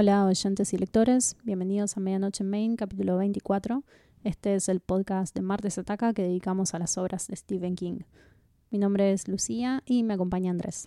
Hola 0.00 0.26
oyentes 0.26 0.72
y 0.72 0.78
lectores, 0.78 1.36
bienvenidos 1.42 1.96
a 1.96 2.00
Medianoche 2.00 2.44
en 2.44 2.50
Main, 2.50 2.76
capítulo 2.76 3.16
24. 3.16 3.82
Este 4.22 4.54
es 4.54 4.68
el 4.68 4.78
podcast 4.78 5.34
de 5.34 5.42
Martes 5.42 5.76
Ataca 5.76 6.14
que 6.14 6.22
dedicamos 6.22 6.72
a 6.72 6.78
las 6.78 6.96
obras 6.98 7.26
de 7.26 7.34
Stephen 7.34 7.74
King. 7.74 8.02
Mi 8.70 8.78
nombre 8.78 9.10
es 9.10 9.26
Lucía 9.26 9.82
y 9.86 10.04
me 10.04 10.14
acompaña 10.14 10.52
Andrés. 10.52 10.86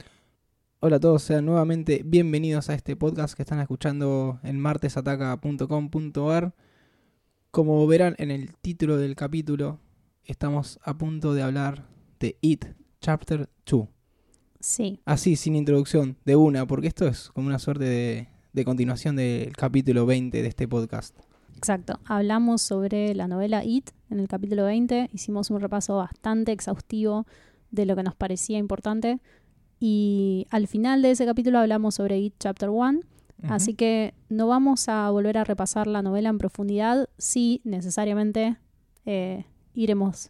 Hola 0.80 0.96
a 0.96 1.00
todos, 1.02 1.24
sean 1.24 1.46
nuevamente 1.46 2.04
bienvenidos 2.06 2.70
a 2.70 2.74
este 2.74 2.96
podcast 2.96 3.34
que 3.34 3.42
están 3.42 3.60
escuchando 3.60 4.40
en 4.44 4.58
martesataca.com.ar. 4.58 6.56
Como 7.52 7.86
verán 7.88 8.16
en 8.18 8.32
el 8.32 8.56
título 8.62 8.96
del 8.96 9.18
capítulo, 9.18 9.82
estamos 10.24 10.80
a 10.84 10.98
punto 10.98 11.34
de 11.34 11.42
hablar 11.42 11.86
de 12.22 12.38
It, 12.40 12.64
Chapter 13.02 13.50
2. 13.70 13.90
Sí, 14.62 15.02
Así, 15.04 15.36
sin 15.36 15.58
introducción, 15.58 16.16
de 16.24 16.38
una, 16.38 16.66
porque 16.66 16.88
esto 16.88 17.06
es 17.10 17.30
como 17.32 17.48
una 17.48 17.60
suerte 17.60 17.84
de, 17.84 18.30
de 18.54 18.66
continuación 18.66 19.16
del 19.16 19.56
capítulo 19.56 20.06
20 20.06 20.42
de 20.42 20.48
este 20.48 20.68
podcast. 20.68 21.16
exacto. 21.56 22.00
Hablamos 22.06 22.62
sobre 22.62 23.16
la 23.16 23.28
novela 23.28 23.64
It 23.64 23.92
en 24.10 24.20
el 24.20 24.28
capítulo 24.28 24.66
20. 24.66 25.10
Hicimos 25.14 25.50
un 25.52 25.62
repaso 25.62 25.96
bastante 25.98 26.52
exhaustivo 26.52 27.26
de 27.70 27.86
lo 27.86 27.96
que 27.96 28.04
nos 28.04 28.16
parecía 28.16 28.58
importante. 28.58 29.20
Y 29.80 30.48
al 30.50 30.68
final 30.68 31.02
de 31.02 31.12
ese 31.12 31.26
capítulo 31.26 31.60
hablamos 31.60 31.96
sobre 31.96 32.20
It 32.20 32.36
Chapter 32.40 32.70
1. 32.70 33.02
Así 33.50 33.74
que 33.74 34.14
no 34.30 34.48
vamos 34.48 34.88
a 34.88 35.10
volver 35.10 35.40
a 35.40 35.44
repasar 35.44 35.88
la 35.88 36.04
novela 36.04 36.30
en 36.30 36.38
profundidad. 36.38 37.10
Sí, 37.18 37.60
necesariamente 37.64 38.58
eh, 39.06 39.46
iremos 39.74 40.30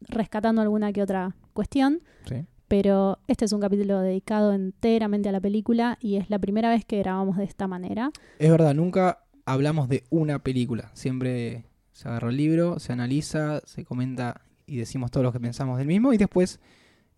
rescatando 0.00 0.60
alguna 0.60 0.92
que 0.92 1.00
otra 1.00 1.36
cuestión. 1.52 2.02
Sí. 2.26 2.46
Pero 2.70 3.18
este 3.26 3.46
es 3.46 3.52
un 3.52 3.60
capítulo 3.60 3.98
dedicado 3.98 4.52
enteramente 4.52 5.28
a 5.28 5.32
la 5.32 5.40
película 5.40 5.98
y 6.00 6.18
es 6.18 6.30
la 6.30 6.38
primera 6.38 6.70
vez 6.70 6.84
que 6.84 7.00
grabamos 7.00 7.36
de 7.36 7.42
esta 7.42 7.66
manera. 7.66 8.12
Es 8.38 8.48
verdad, 8.48 8.74
nunca 8.74 9.24
hablamos 9.44 9.88
de 9.88 10.04
una 10.08 10.38
película. 10.38 10.92
Siempre 10.94 11.64
se 11.90 12.06
agarra 12.06 12.30
el 12.30 12.36
libro, 12.36 12.78
se 12.78 12.92
analiza, 12.92 13.60
se 13.64 13.84
comenta 13.84 14.42
y 14.66 14.76
decimos 14.76 15.10
todo 15.10 15.24
lo 15.24 15.32
que 15.32 15.40
pensamos 15.40 15.78
del 15.78 15.88
mismo 15.88 16.12
y 16.12 16.16
después 16.16 16.60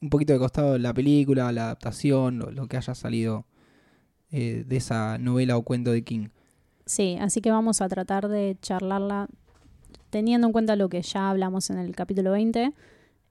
un 0.00 0.08
poquito 0.08 0.32
de 0.32 0.38
costado 0.38 0.78
la 0.78 0.94
película, 0.94 1.52
la 1.52 1.64
adaptación, 1.64 2.38
lo, 2.38 2.50
lo 2.50 2.66
que 2.66 2.78
haya 2.78 2.94
salido 2.94 3.44
eh, 4.30 4.64
de 4.66 4.76
esa 4.78 5.18
novela 5.18 5.58
o 5.58 5.62
cuento 5.64 5.92
de 5.92 6.02
King. 6.02 6.28
Sí, 6.86 7.18
así 7.20 7.42
que 7.42 7.50
vamos 7.50 7.82
a 7.82 7.90
tratar 7.90 8.28
de 8.28 8.56
charlarla 8.62 9.28
teniendo 10.08 10.46
en 10.46 10.54
cuenta 10.54 10.76
lo 10.76 10.88
que 10.88 11.02
ya 11.02 11.28
hablamos 11.28 11.68
en 11.68 11.76
el 11.76 11.94
capítulo 11.94 12.30
20 12.30 12.72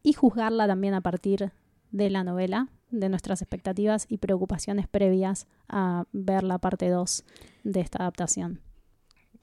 y 0.04 0.14
juzgarla 0.14 0.68
también 0.68 0.94
a 0.94 1.02
partir 1.02 1.52
de 1.92 2.10
la 2.10 2.24
novela, 2.24 2.70
de 2.90 3.10
nuestras 3.10 3.42
expectativas 3.42 4.06
y 4.10 4.18
preocupaciones 4.18 4.88
previas 4.88 5.48
a 5.70 6.06
ver 6.12 6.44
la 6.44 6.58
parte 6.58 6.90
2 6.90 7.24
de 7.64 7.80
esta 7.82 8.00
adaptación. 8.00 8.62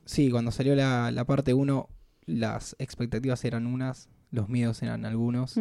Sí, 0.05 0.31
cuando 0.31 0.51
salió 0.51 0.75
la, 0.75 1.11
la 1.11 1.25
parte 1.25 1.55
1, 1.55 1.89
las 2.27 2.75
expectativas 2.79 3.45
eran 3.45 3.67
unas, 3.67 4.09
los 4.31 4.49
miedos 4.49 4.83
eran 4.83 5.05
algunos. 5.05 5.59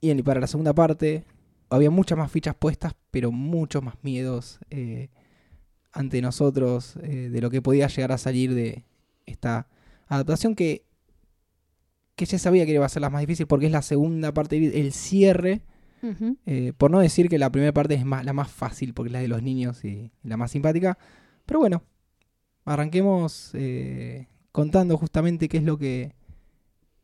Y 0.00 0.10
en- 0.10 0.22
para 0.24 0.40
la 0.40 0.46
segunda 0.48 0.74
parte 0.74 1.24
había 1.70 1.90
muchas 1.90 2.18
más 2.18 2.30
fichas 2.30 2.54
puestas, 2.56 2.94
pero 3.10 3.30
muchos 3.32 3.82
más 3.82 3.94
miedos 4.02 4.58
eh, 4.70 5.08
ante 5.92 6.20
nosotros 6.22 6.96
eh, 7.02 7.28
de 7.30 7.40
lo 7.40 7.50
que 7.50 7.62
podía 7.62 7.86
llegar 7.86 8.12
a 8.12 8.18
salir 8.18 8.54
de 8.54 8.84
esta 9.26 9.68
adaptación 10.08 10.54
que, 10.54 10.84
que 12.16 12.26
ya 12.26 12.38
sabía 12.38 12.66
que 12.66 12.72
iba 12.72 12.84
a 12.84 12.88
ser 12.88 13.02
la 13.02 13.10
más 13.10 13.20
difícil 13.20 13.46
porque 13.46 13.66
es 13.66 13.72
la 13.72 13.82
segunda 13.82 14.32
parte, 14.34 14.56
el 14.80 14.92
cierre. 14.92 15.62
Eh, 16.46 16.72
por 16.76 16.90
no 16.90 16.98
decir 16.98 17.28
que 17.28 17.38
la 17.38 17.50
primera 17.50 17.72
parte 17.72 17.94
es 17.94 18.04
más, 18.04 18.24
la 18.24 18.32
más 18.32 18.50
fácil 18.50 18.92
porque 18.92 19.08
es 19.08 19.12
la 19.12 19.20
de 19.20 19.28
los 19.28 19.42
niños 19.42 19.84
y, 19.84 20.10
la 20.22 20.36
más 20.36 20.50
simpática. 20.50 20.98
Pero 21.46 21.60
bueno, 21.60 21.82
arranquemos 22.64 23.50
eh, 23.54 24.28
contando 24.50 24.96
justamente 24.96 25.48
qué 25.48 25.58
es 25.58 25.62
lo 25.64 25.78
que 25.78 26.14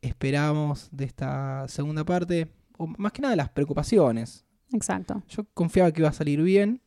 esperábamos 0.03 0.89
de 0.91 1.05
esta 1.05 1.67
segunda 1.69 2.05
parte. 2.05 2.49
O 2.77 2.87
más 2.87 3.13
que 3.13 3.23
nada 3.23 3.37
las 3.37 3.51
preocupaciones. 3.51 4.45
Exacto. 4.73 5.23
Yo 5.29 5.45
confiaba 5.55 5.91
que 5.93 6.01
iba 6.01 6.09
a 6.09 6.13
salir 6.13 6.43
bien. 6.43 6.81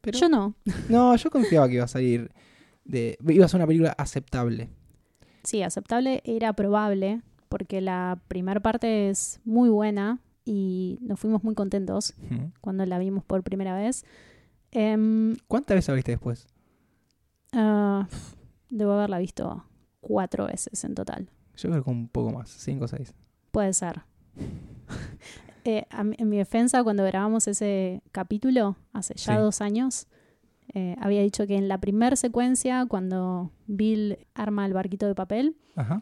Pero 0.00 0.18
Yo 0.18 0.28
no. 0.28 0.54
no, 0.88 1.14
yo 1.16 1.30
confiaba 1.30 1.68
que 1.68 1.74
iba 1.74 1.84
a 1.84 1.88
salir 1.88 2.32
de 2.84 3.16
iba 3.28 3.44
a 3.44 3.48
ser 3.48 3.58
una 3.58 3.66
película 3.66 3.94
aceptable. 3.96 4.70
Sí, 5.44 5.62
aceptable 5.62 6.22
era 6.24 6.52
probable 6.52 7.22
porque 7.48 7.80
la 7.80 8.20
primera 8.28 8.60
parte 8.60 9.10
es 9.10 9.40
muy 9.44 9.68
buena 9.68 10.20
y 10.44 10.98
nos 11.02 11.18
fuimos 11.20 11.42
muy 11.44 11.54
contentos 11.54 12.14
cuando 12.60 12.84
la 12.86 12.98
vimos 12.98 13.24
por 13.24 13.42
primera 13.42 13.74
vez. 13.76 14.04
Em, 14.70 15.36
¿Cuántas 15.48 15.74
veces 15.76 15.88
la 15.88 15.94
viste 15.94 16.12
después? 16.12 16.46
ah, 17.52 18.08
debo 18.70 18.92
haberla 18.92 19.18
visto 19.18 19.64
cuatro 20.00 20.46
veces 20.46 20.82
en 20.84 20.94
total. 20.94 21.28
Yo 21.56 21.70
creo 21.70 21.84
que 21.84 21.90
un 21.90 22.08
poco 22.08 22.32
más, 22.32 22.48
cinco 22.50 22.86
o 22.86 22.88
seis. 22.88 23.14
Puede 23.50 23.72
ser. 23.72 24.02
Eh, 25.64 25.86
a 25.90 26.00
en 26.00 26.28
mi 26.28 26.38
defensa, 26.38 26.82
cuando 26.82 27.04
grabamos 27.04 27.46
ese 27.46 28.02
capítulo, 28.10 28.74
hace 28.92 29.14
ya 29.14 29.36
Sí. 29.36 29.40
dos 29.40 29.60
años, 29.60 30.08
eh, 30.74 30.96
había 30.98 31.22
dicho 31.22 31.46
que 31.46 31.54
en 31.56 31.68
la 31.68 31.78
primera 31.78 32.16
secuencia, 32.16 32.84
cuando 32.86 33.52
Bill 33.68 34.18
arma 34.34 34.66
el 34.66 34.72
barquito 34.72 35.06
de 35.06 35.14
papel, 35.14 35.56
Ajá. 35.76 36.00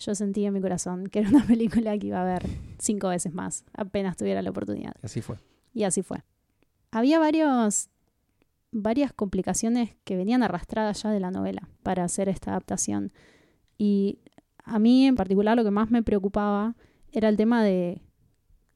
Yo 0.00 0.14
sentí 0.14 0.44
en 0.46 0.54
mi 0.54 0.60
corazón 0.60 1.06
que 1.06 1.20
era 1.20 1.28
una 1.28 1.44
película 1.46 1.96
que 1.98 2.08
iba 2.08 2.20
a 2.20 2.24
ver 2.24 2.46
cinco 2.78 3.08
veces 3.08 3.32
más, 3.32 3.64
apenas 3.74 4.16
tuviera 4.16 4.42
la 4.42 4.50
oportunidad. 4.50 4.94
Y 5.02 5.06
así 5.06 5.20
fue. 5.20 5.36
Y 5.72 5.84
así 5.84 6.02
fue. 6.02 6.24
Había 6.90 7.18
varios, 7.20 7.88
varias 8.72 9.12
complicaciones 9.12 9.94
que 10.04 10.16
venían 10.16 10.42
arrastradas 10.42 11.02
ya 11.02 11.10
de 11.10 11.20
la 11.20 11.30
novela 11.30 11.68
para 11.82 12.02
hacer 12.02 12.28
esta 12.28 12.50
adaptación. 12.50 13.12
Y 13.78 14.18
a 14.64 14.78
mí 14.78 15.06
en 15.06 15.14
particular 15.14 15.56
lo 15.56 15.64
que 15.64 15.70
más 15.70 15.90
me 15.90 16.02
preocupaba 16.02 16.74
era 17.12 17.28
el 17.28 17.36
tema 17.36 17.62
de, 17.62 18.02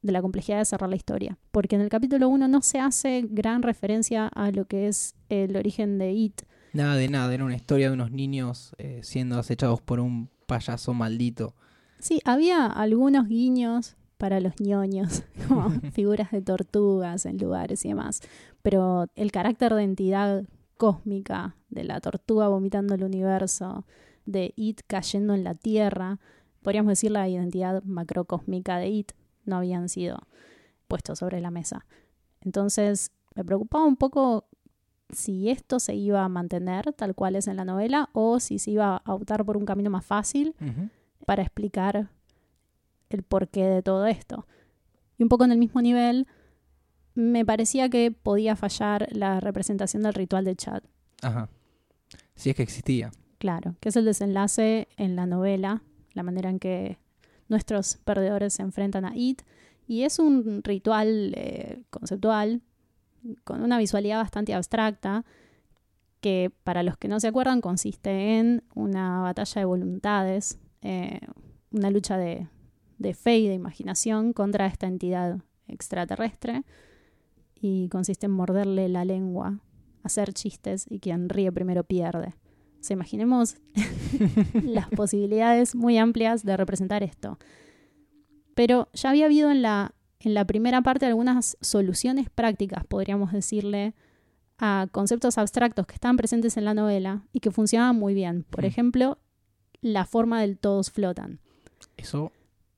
de 0.01 0.11
la 0.11 0.21
complejidad 0.21 0.59
de 0.59 0.65
cerrar 0.65 0.89
la 0.89 0.95
historia. 0.95 1.37
Porque 1.51 1.75
en 1.75 1.81
el 1.81 1.89
capítulo 1.89 2.29
1 2.29 2.47
no 2.47 2.61
se 2.61 2.79
hace 2.79 3.25
gran 3.29 3.63
referencia 3.63 4.27
a 4.27 4.51
lo 4.51 4.65
que 4.65 4.87
es 4.87 5.15
el 5.29 5.57
origen 5.57 5.97
de 5.97 6.13
It. 6.13 6.41
Nada 6.73 6.95
de 6.95 7.09
nada, 7.09 7.33
era 7.33 7.45
una 7.45 7.55
historia 7.55 7.87
de 7.87 7.93
unos 7.93 8.11
niños 8.11 8.75
eh, 8.77 8.99
siendo 9.03 9.39
acechados 9.39 9.81
por 9.81 9.99
un 9.99 10.29
payaso 10.45 10.93
maldito. 10.93 11.55
Sí, 11.99 12.21
había 12.25 12.65
algunos 12.67 13.27
guiños 13.27 13.95
para 14.17 14.39
los 14.39 14.59
ñoños, 14.59 15.23
como 15.47 15.69
figuras 15.91 16.31
de 16.31 16.41
tortugas 16.41 17.25
en 17.25 17.37
lugares 17.37 17.85
y 17.85 17.89
demás. 17.89 18.21
Pero 18.61 19.07
el 19.15 19.31
carácter 19.31 19.73
de 19.73 19.83
entidad 19.83 20.43
cósmica, 20.77 21.55
de 21.69 21.83
la 21.83 21.99
tortuga 22.01 22.47
vomitando 22.47 22.95
el 22.95 23.03
universo, 23.03 23.85
de 24.25 24.53
It 24.55 24.81
cayendo 24.87 25.33
en 25.33 25.43
la 25.43 25.55
Tierra, 25.55 26.19
podríamos 26.61 26.91
decir 26.91 27.11
la 27.11 27.27
identidad 27.27 27.83
macrocósmica 27.83 28.77
de 28.77 28.89
It, 28.89 29.11
no 29.45 29.57
habían 29.57 29.89
sido 29.89 30.17
puestos 30.87 31.19
sobre 31.19 31.39
la 31.41 31.51
mesa. 31.51 31.85
Entonces, 32.41 33.11
me 33.35 33.43
preocupaba 33.43 33.85
un 33.85 33.97
poco 33.97 34.47
si 35.09 35.49
esto 35.49 35.79
se 35.79 35.95
iba 35.95 36.23
a 36.23 36.29
mantener 36.29 36.93
tal 36.93 37.15
cual 37.15 37.35
es 37.35 37.47
en 37.47 37.57
la 37.57 37.65
novela 37.65 38.09
o 38.13 38.39
si 38.39 38.59
se 38.59 38.71
iba 38.71 38.97
a 38.97 39.13
optar 39.13 39.45
por 39.45 39.57
un 39.57 39.65
camino 39.65 39.89
más 39.89 40.05
fácil 40.05 40.55
para 41.25 41.43
explicar 41.43 42.09
el 43.09 43.23
porqué 43.23 43.65
de 43.65 43.81
todo 43.81 44.05
esto. 44.05 44.47
Y 45.17 45.23
un 45.23 45.29
poco 45.29 45.45
en 45.45 45.51
el 45.51 45.57
mismo 45.57 45.81
nivel, 45.81 46.27
me 47.13 47.45
parecía 47.45 47.89
que 47.89 48.11
podía 48.11 48.55
fallar 48.55 49.07
la 49.11 49.39
representación 49.39 50.03
del 50.03 50.13
ritual 50.13 50.43
de 50.43 50.55
Chad. 50.55 50.83
Ajá. 51.21 51.49
Si 52.35 52.49
es 52.49 52.55
que 52.55 52.63
existía. 52.63 53.11
Claro, 53.37 53.75
que 53.79 53.89
es 53.89 53.95
el 53.95 54.05
desenlace 54.05 54.87
en 54.97 55.15
la 55.15 55.25
novela, 55.25 55.81
la 56.13 56.23
manera 56.23 56.49
en 56.49 56.59
que 56.59 56.97
nuestros 57.47 57.97
perdedores 58.03 58.53
se 58.53 58.63
enfrentan 58.63 59.05
a 59.05 59.15
It. 59.15 59.43
Y 59.87 60.03
es 60.03 60.19
un 60.19 60.63
ritual 60.63 61.33
eh, 61.35 61.83
conceptual, 61.89 62.61
con 63.43 63.63
una 63.63 63.77
visualidad 63.77 64.19
bastante 64.19 64.53
abstracta, 64.53 65.25
que 66.21 66.51
para 66.63 66.83
los 66.83 66.97
que 66.97 67.07
no 67.07 67.19
se 67.19 67.27
acuerdan 67.27 67.61
consiste 67.61 68.39
en 68.39 68.63
una 68.73 69.21
batalla 69.21 69.61
de 69.61 69.65
voluntades, 69.65 70.59
eh, 70.81 71.19
una 71.71 71.89
lucha 71.89 72.17
de, 72.17 72.47
de 72.97 73.13
fe 73.13 73.39
y 73.39 73.47
de 73.47 73.53
imaginación 73.53 74.33
contra 74.33 74.65
esta 74.65 74.87
entidad 74.87 75.39
extraterrestre. 75.67 76.63
Y 77.59 77.89
consiste 77.89 78.27
en 78.27 78.31
morderle 78.31 78.89
la 78.89 79.05
lengua, 79.05 79.59
hacer 80.03 80.33
chistes 80.33 80.85
y 80.89 80.99
quien 80.99 81.29
ríe 81.29 81.51
primero 81.51 81.83
pierde. 81.83 82.35
O 82.79 82.83
sea, 82.83 82.93
imaginemos 82.93 83.55
las 84.63 84.87
posibilidades 84.89 85.73
muy 85.73 85.97
amplias 85.97 86.43
de 86.43 86.57
representar 86.57 87.01
esto. 87.01 87.39
Pero 88.53 88.89
ya 88.93 89.09
había 89.09 89.25
habido 89.25 89.49
en 89.49 89.63
la, 89.63 89.94
en 90.25 90.33
la 90.33 90.45
primera 90.45 90.81
parte 90.81 91.05
algunas 91.05 91.55
soluciones 91.61 92.29
prácticas, 92.29 92.83
podríamos 92.85 93.31
decirle, 93.31 93.93
a 94.57 94.87
conceptos 94.91 95.37
abstractos 95.37 95.85
que 95.85 95.93
estaban 95.93 96.17
presentes 96.17 96.57
en 96.57 96.65
la 96.65 96.73
novela 96.73 97.23
y 97.31 97.41
que 97.41 97.51
funcionaban 97.51 97.95
muy 97.97 98.13
bien. 98.13 98.43
Por 98.49 98.63
Mm. 98.63 98.67
ejemplo, 98.67 99.17
la 99.81 100.05
forma 100.05 100.41
del 100.41 100.57
todos 100.57 100.89
flotan. 100.91 101.39
Eso 101.97 102.31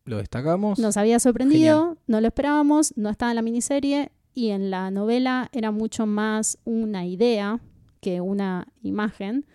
lo 0.06 0.18
destacamos. 0.18 0.78
Nos 0.80 0.98
había 0.98 1.20
sorprendido, 1.20 1.98
no 2.08 2.20
lo 2.20 2.28
esperábamos, 2.28 2.94
no 2.98 3.10
estaba 3.10 3.32
en 3.32 3.36
la 3.38 3.42
miniserie 3.42 4.12
y 4.34 4.50
en 4.50 4.70
la 4.72 4.92
novela 4.92 5.50
era 5.54 5.72
mucho 5.72 6.06
más 6.06 6.58
una 6.66 7.06
idea 7.06 7.60
que 8.02 8.22
una 8.22 8.68
imagen. 8.82 9.46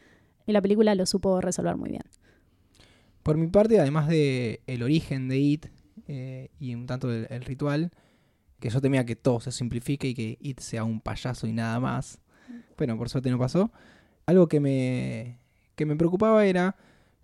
Y 0.46 0.52
la 0.52 0.62
película 0.62 0.94
lo 0.94 1.04
supo 1.06 1.40
resolver 1.40 1.76
muy 1.76 1.90
bien. 1.90 2.02
Por 3.22 3.36
mi 3.36 3.48
parte, 3.48 3.78
además 3.80 4.08
de 4.08 4.60
el 4.66 4.82
origen 4.82 5.28
de 5.28 5.38
It 5.38 5.66
eh, 6.08 6.50
y 6.58 6.74
un 6.74 6.86
tanto 6.86 7.10
el, 7.12 7.26
el 7.30 7.44
ritual, 7.44 7.92
que 8.60 8.70
yo 8.70 8.80
temía 8.80 9.04
que 9.04 9.16
todo 9.16 9.40
se 9.40 9.50
simplifique 9.52 10.08
y 10.08 10.14
que 10.14 10.38
It 10.40 10.60
sea 10.60 10.84
un 10.84 11.00
payaso 11.00 11.46
y 11.46 11.52
nada 11.52 11.80
más. 11.80 12.18
Bueno, 12.76 12.96
por 12.96 13.08
suerte 13.08 13.30
no 13.30 13.38
pasó. 13.38 13.72
Algo 14.26 14.48
que 14.48 14.60
me, 14.60 15.38
que 15.74 15.84
me 15.84 15.96
preocupaba 15.96 16.44
era 16.46 16.76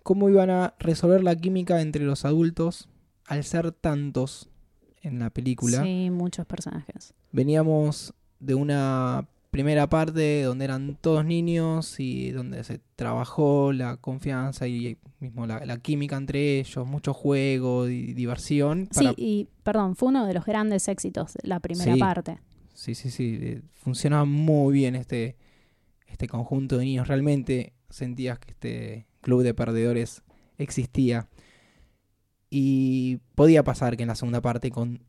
cómo 0.02 0.28
iban 0.28 0.50
a 0.50 0.74
resolver 0.78 1.22
la 1.22 1.36
química 1.36 1.80
entre 1.80 2.04
los 2.04 2.24
adultos 2.24 2.88
al 3.26 3.44
ser 3.44 3.72
tantos 3.72 4.48
en 5.02 5.18
la 5.18 5.30
película. 5.30 5.82
Sí, 5.82 6.10
muchos 6.10 6.46
personajes. 6.46 7.14
Veníamos 7.30 8.14
de 8.40 8.54
una 8.54 9.28
primera 9.50 9.88
parte 9.88 10.42
donde 10.42 10.64
eran 10.66 10.96
todos 11.00 11.24
niños 11.24 11.98
y 12.00 12.30
donde 12.32 12.62
se 12.64 12.80
trabajó 12.96 13.72
la 13.72 13.96
confianza 13.96 14.68
y 14.68 14.98
mismo 15.20 15.46
la, 15.46 15.64
la 15.64 15.78
química 15.78 16.16
entre 16.16 16.60
ellos, 16.60 16.86
mucho 16.86 17.14
juego 17.14 17.88
y 17.88 18.12
diversión. 18.14 18.88
para- 18.94 19.10
Sí, 19.10 19.14
y 19.16 19.48
perdón, 19.62 19.96
fue 19.96 20.08
uno 20.10 20.26
de 20.26 20.34
los 20.34 20.44
grandes 20.44 20.86
éxitos 20.88 21.36
la 21.42 21.60
primera 21.60 21.94
Sí. 21.94 21.98
parte. 21.98 22.38
Sí, 22.74 22.94
sí, 22.94 23.10
sí. 23.10 23.38
eh, 23.40 23.62
Funcionaba 23.72 24.24
muy 24.24 24.72
bien 24.74 24.94
este, 24.94 25.36
este 26.06 26.28
conjunto 26.28 26.76
de 26.78 26.84
niños. 26.84 27.08
Realmente 27.08 27.72
sentías 27.90 28.38
que 28.38 28.50
este 28.52 29.06
club 29.22 29.42
de 29.42 29.54
perdedores 29.54 30.22
existía. 30.58 31.26
Y 32.50 33.18
podía 33.34 33.62
pasar 33.64 33.96
que 33.96 34.02
en 34.04 34.08
la 34.08 34.14
segunda 34.14 34.40
parte 34.40 34.70
con 34.70 35.02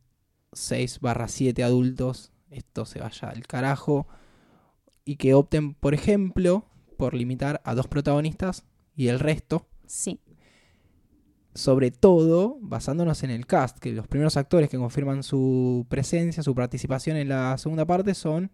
6 0.53 0.99
barra 0.99 1.27
7 1.27 1.63
adultos 1.63 2.31
esto 2.49 2.85
se 2.85 2.99
vaya 2.99 3.29
al 3.29 3.45
carajo. 3.47 4.07
Y 5.09 5.15
que 5.15 5.33
opten, 5.33 5.73
por 5.73 5.93
ejemplo, 5.93 6.65
por 6.97 7.13
limitar 7.13 7.61
a 7.63 7.73
dos 7.73 7.87
protagonistas 7.87 8.63
y 8.95 9.07
el 9.07 9.19
resto. 9.19 9.65
Sí, 9.87 10.19
Sobre 11.55 11.89
todo 11.91 12.57
basándonos 12.61 13.23
en 13.23 13.31
el 13.31 13.47
cast, 13.47 13.79
que 13.79 13.91
los 13.91 14.07
primeros 14.07 14.37
actores 14.37 14.69
que 14.69 14.77
confirman 14.77 15.23
su 15.23 15.85
presencia, 15.89 16.43
su 16.43 16.53
participación 16.53 17.17
en 17.17 17.27
la 17.29 17.57
segunda 17.57 17.85
parte 17.85 18.13
son 18.13 18.51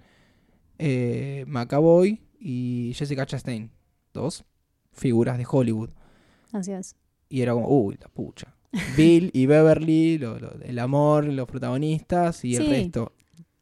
eh, 0.79 1.43
McAvoy 1.47 2.21
y 2.39 2.93
Jessica 2.95 3.25
Chastain. 3.25 3.69
Dos 4.13 4.45
figuras 4.93 5.37
de 5.37 5.45
Hollywood. 5.49 5.89
así 6.53 6.71
es. 6.71 6.95
Y 7.27 7.41
era 7.41 7.53
como, 7.53 7.67
uy, 7.67 7.97
la 8.01 8.07
pucha. 8.07 8.55
Bill 8.95 9.29
y 9.33 9.45
Beverly, 9.45 10.17
lo- 10.19 10.39
lo- 10.39 10.53
el 10.61 10.79
amor, 10.79 11.25
los 11.25 11.47
protagonistas 11.47 12.45
y 12.45 12.55
el 12.55 12.63
resto. 12.69 13.11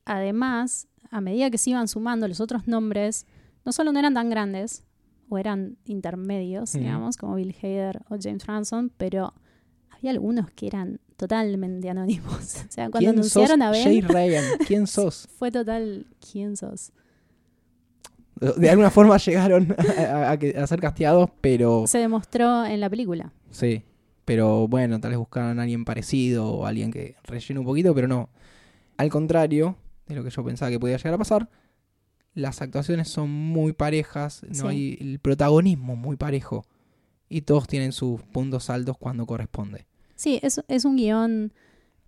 Además, 0.05 0.87
a 1.13 1.21
medida 1.21 1.49
que 1.51 1.57
se 1.57 1.69
iban 1.69 1.87
sumando 1.87 2.27
los 2.27 2.39
otros 2.41 2.67
nombres, 2.67 3.25
no 3.65 3.71
solo 3.71 3.91
no 3.91 3.99
eran 3.99 4.13
tan 4.13 4.29
grandes, 4.29 4.83
o 5.29 5.37
eran 5.37 5.77
intermedios, 5.85 6.73
digamos, 6.73 7.17
como 7.17 7.35
Bill 7.35 7.55
Hader 7.61 8.01
o 8.09 8.17
James 8.21 8.43
Franson, 8.43 8.91
pero 8.97 9.33
había 9.89 10.11
algunos 10.11 10.51
que 10.51 10.67
eran 10.67 10.99
totalmente 11.17 11.89
anónimos. 11.89 12.55
O 12.67 12.71
sea, 12.71 12.89
cuando 12.89 13.11
¿Quién 13.13 13.23
sos 13.23 13.49
anunciaron 13.49 13.61
a 13.61 13.71
Jay 13.73 14.01
Ben, 14.01 14.09
Ryan? 14.09 14.43
¿Quién 14.67 14.87
sos? 14.95 15.27
fue 15.37 15.49
total, 15.51 16.05
¿quién 16.31 16.57
sos? 16.57 16.91
De 18.57 18.69
alguna 18.69 18.89
forma 18.91 19.15
llegaron 19.17 19.73
a, 19.97 20.31
a 20.31 20.37
que- 20.39 20.57
a 20.57 20.67
ser 20.67 20.81
casteados, 20.81 21.29
pero 21.39 21.85
Se 21.87 21.99
demostró 21.99 22.65
en 22.65 22.79
la 22.81 22.89
película. 22.89 23.31
Sí, 23.51 23.83
pero 24.25 24.67
bueno, 24.67 24.99
tal 24.99 25.11
vez 25.11 25.19
buscaran 25.19 25.59
a 25.59 25.61
alguien 25.63 25.85
parecido 25.85 26.47
o 26.51 26.65
alguien 26.65 26.91
que 26.91 27.15
rellene 27.23 27.59
un 27.61 27.65
poquito, 27.65 27.93
pero 27.95 28.07
no. 28.07 28.29
Al 28.97 29.09
contrario 29.09 29.77
de 30.07 30.15
lo 30.15 30.23
que 30.23 30.29
yo 30.29 30.43
pensaba 30.43 30.69
que 30.71 30.79
podía 30.79 30.97
llegar 30.97 31.13
a 31.13 31.17
pasar, 31.17 31.49
las 32.33 32.61
actuaciones 32.61 33.07
son 33.09 33.29
muy 33.29 33.73
parejas, 33.73 34.41
no 34.49 34.53
Sí. 34.55 34.67
hay 34.67 34.97
el 34.99 35.19
protagonismo 35.19 35.95
muy 35.95 36.15
parejo 36.17 36.65
y 37.29 37.41
todos 37.41 37.67
tienen 37.67 37.91
sus 37.91 38.21
puntos 38.23 38.69
altos 38.69 38.97
cuando 38.97 39.25
corresponde. 39.25 39.85
Sí, 40.15 40.39
es, 40.41 40.61
es 40.67 40.85
un 40.85 40.95
guion 40.95 41.53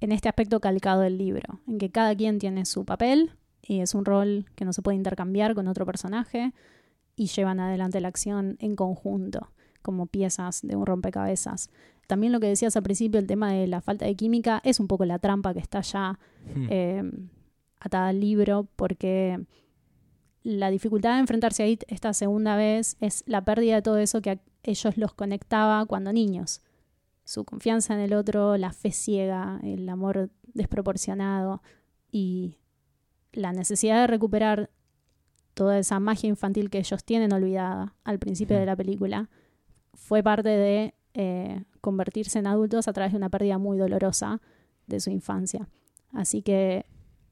en 0.02 0.12
este 0.12 0.28
aspecto 0.30 0.60
calcado 0.60 1.02
del 1.02 1.18
libro, 1.18 1.60
en 1.68 1.78
que 1.78 1.90
cada 1.92 2.16
quien 2.16 2.40
tiene 2.40 2.66
su 2.66 2.86
papel 2.86 3.32
y 3.62 3.80
es 3.82 3.96
un 3.96 4.06
rol 4.06 4.46
que 4.56 4.66
no 4.66 4.74
se 4.74 4.82
puede 4.82 4.98
intercambiar 4.98 5.56
con 5.56 5.68
otro 5.68 5.86
personaje 5.86 6.54
y 7.16 7.28
llevan 7.28 7.60
adelante 7.60 8.02
la 8.02 8.10
acción 8.10 8.58
en 8.60 8.76
conjunto, 8.76 9.52
como 9.82 10.06
piezas 10.08 10.62
de 10.64 10.76
un 10.76 10.86
rompecabezas. 10.86 11.70
También 12.08 12.32
lo 12.34 12.40
que 12.40 12.48
decías 12.48 12.76
al 12.76 12.84
principio, 12.84 13.20
el 13.20 13.26
tema 13.28 13.52
de 13.54 13.68
la 13.68 13.82
falta 13.82 14.06
de 14.06 14.16
química, 14.16 14.62
es 14.64 14.80
un 14.80 14.88
poco 14.88 15.06
la 15.06 15.18
trampa 15.20 15.54
que 15.54 15.60
está 15.60 15.82
ya 15.82 16.20
Hmm. 16.54 16.68
eh, 16.70 17.04
atada 17.86 18.10
al 18.10 18.20
libro, 18.20 18.68
porque 18.76 19.46
la 20.44 20.70
dificultad 20.70 21.14
de 21.14 21.20
enfrentarse 21.20 21.64
a 21.64 21.68
IT 21.68 21.84
esta 21.88 22.14
segunda 22.14 22.56
vez 22.56 22.98
es 23.00 23.24
la 23.28 23.44
pérdida 23.46 23.76
de 23.76 23.82
todo 23.82 23.98
eso 23.98 24.22
que 24.22 24.32
a 24.32 24.40
ellos 24.64 24.98
los 24.98 25.14
conectaba 25.14 25.86
cuando 25.86 26.12
niños. 26.12 26.62
Su 27.24 27.46
confianza 27.46 27.94
en 27.94 28.02
el 28.02 28.14
otro, 28.14 28.58
la 28.58 28.72
fe 28.72 28.92
ciega, 28.92 29.60
el 29.64 29.88
amor 29.90 30.30
desproporcionado 30.54 31.62
y 32.12 32.58
la 33.34 33.52
necesidad 33.52 34.02
de 34.02 34.08
recuperar 34.08 34.70
toda 35.54 35.80
esa 35.80 36.00
magia 36.00 36.28
infantil 36.28 36.70
que 36.70 36.80
ellos 36.80 37.04
tienen 37.04 37.34
olvidada 37.34 37.96
al 38.04 38.20
principio 38.20 38.58
de 38.58 38.66
la 38.66 38.76
película 38.76 39.30
fue 39.94 40.22
parte 40.22 40.50
de 40.50 40.94
eh, 41.14 41.64
convertirse 41.82 42.40
en 42.40 42.48
adultos 42.48 42.88
a 42.88 42.94
través 42.94 43.14
de 43.14 43.18
una 43.18 43.30
pérdida 43.30 43.58
muy 43.58 43.78
dolorosa 43.78 44.42
de 44.88 45.00
su 45.00 45.10
infancia. 45.10 45.68
Así 46.12 46.42
que 46.42 46.86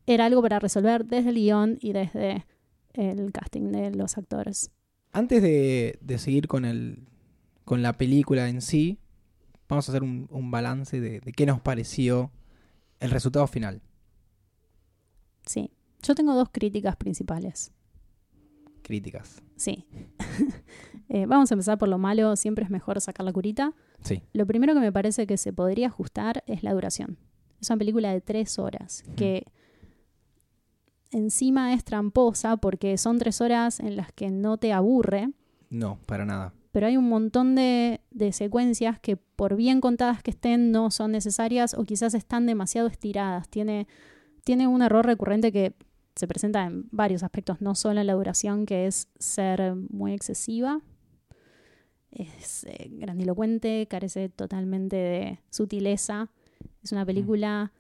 era 0.06 0.26
algo 0.26 0.42
para 0.42 0.60
resolver 0.60 1.06
desde 1.06 1.30
el 1.30 1.36
guion 1.36 1.78
y 1.82 1.94
desde 1.94 2.46
el 2.94 3.32
casting 3.32 3.72
de 3.72 3.92
los 3.92 4.18
actores. 4.18 4.72
Antes 5.12 5.42
de, 5.42 5.98
de 6.02 6.18
seguir 6.18 6.48
con, 6.48 6.66
el, 6.66 7.08
con 7.66 7.82
la 7.82 7.94
película 7.94 8.50
en 8.50 8.62
sí, 8.62 9.00
vamos 9.70 9.88
a 9.88 9.92
hacer 9.92 10.04
un, 10.04 10.28
un 10.32 10.52
balance 10.52 11.00
de, 11.00 11.20
de 11.20 11.32
qué 11.32 11.46
nos 11.46 11.62
pareció 11.62 12.32
el 13.00 13.12
resultado 13.12 13.46
final. 13.48 13.82
Sí. 15.46 15.72
Yo 16.02 16.16
tengo 16.16 16.36
dos 16.36 16.50
críticas 16.52 16.96
principales. 16.96 17.72
Críticas. 18.82 19.42
Sí. 19.56 19.86
Eh, 21.10 21.28
vamos 21.28 21.52
a 21.52 21.54
empezar 21.54 21.78
por 21.78 21.90
lo 21.90 22.00
malo. 22.00 22.36
Siempre 22.36 22.64
es 22.64 22.72
mejor 22.72 23.00
sacar 23.00 23.24
la 23.24 23.32
curita. 23.32 23.74
Sí. 24.02 24.24
Lo 24.32 24.48
primero 24.48 24.74
que 24.74 24.80
me 24.80 24.92
parece 24.92 25.28
que 25.28 25.38
se 25.38 25.54
podría 25.54 25.88
ajustar 25.88 26.44
es 26.48 26.64
la 26.64 26.74
duración. 26.74 27.20
Es 27.62 27.70
una 27.70 27.78
película 27.78 28.12
de 28.12 28.20
tres 28.20 28.58
horas 28.58 29.04
que 29.16 29.46
encima 31.14 31.74
es 31.74 31.84
tramposa 31.84 32.58
porque 32.58 32.98
son 32.98 33.20
tres 33.20 33.42
horas 33.42 33.80
en 33.80 33.96
las 33.96 34.12
que 34.12 34.30
no 34.32 34.58
te 34.58 34.74
aburre, 34.74 35.30
No, 35.70 35.98
para 36.06 36.26
nada. 36.26 36.54
pero 36.72 36.88
hay 36.88 36.98
un 36.98 37.08
montón 37.10 37.56
de, 37.56 38.02
de 38.12 38.32
secuencias 38.32 39.00
que 39.00 39.16
por 39.18 39.56
bien 39.56 39.80
contadas 39.82 40.24
que 40.24 40.32
estén 40.32 40.72
no 40.72 40.92
son 40.92 41.12
necesarias 41.12 41.74
o 41.74 41.84
quizás 41.84 42.14
están 42.14 42.46
demasiado 42.46 42.88
estiradas. 42.88 43.48
Tiene, 43.50 43.88
tiene 44.44 44.68
un 44.68 44.82
error 44.82 45.06
recurrente 45.06 45.52
que 45.52 45.74
se 46.16 46.28
presenta 46.28 46.66
en 46.66 46.88
varios 46.92 47.24
aspectos, 47.24 47.60
no 47.62 47.74
solo 47.76 48.00
en 48.02 48.08
la 48.08 48.14
duración, 48.14 48.66
que 48.66 48.86
es 48.88 49.08
ser 49.18 49.76
muy 49.90 50.14
excesiva. 50.14 50.80
Es 52.12 52.64
eh, 52.66 52.90
grandilocuente, 52.92 53.88
carece 53.90 54.30
totalmente 54.30 54.96
de 54.96 55.40
sutileza. 55.50 56.30
Es 56.84 56.92
una 56.92 57.06
película 57.06 57.72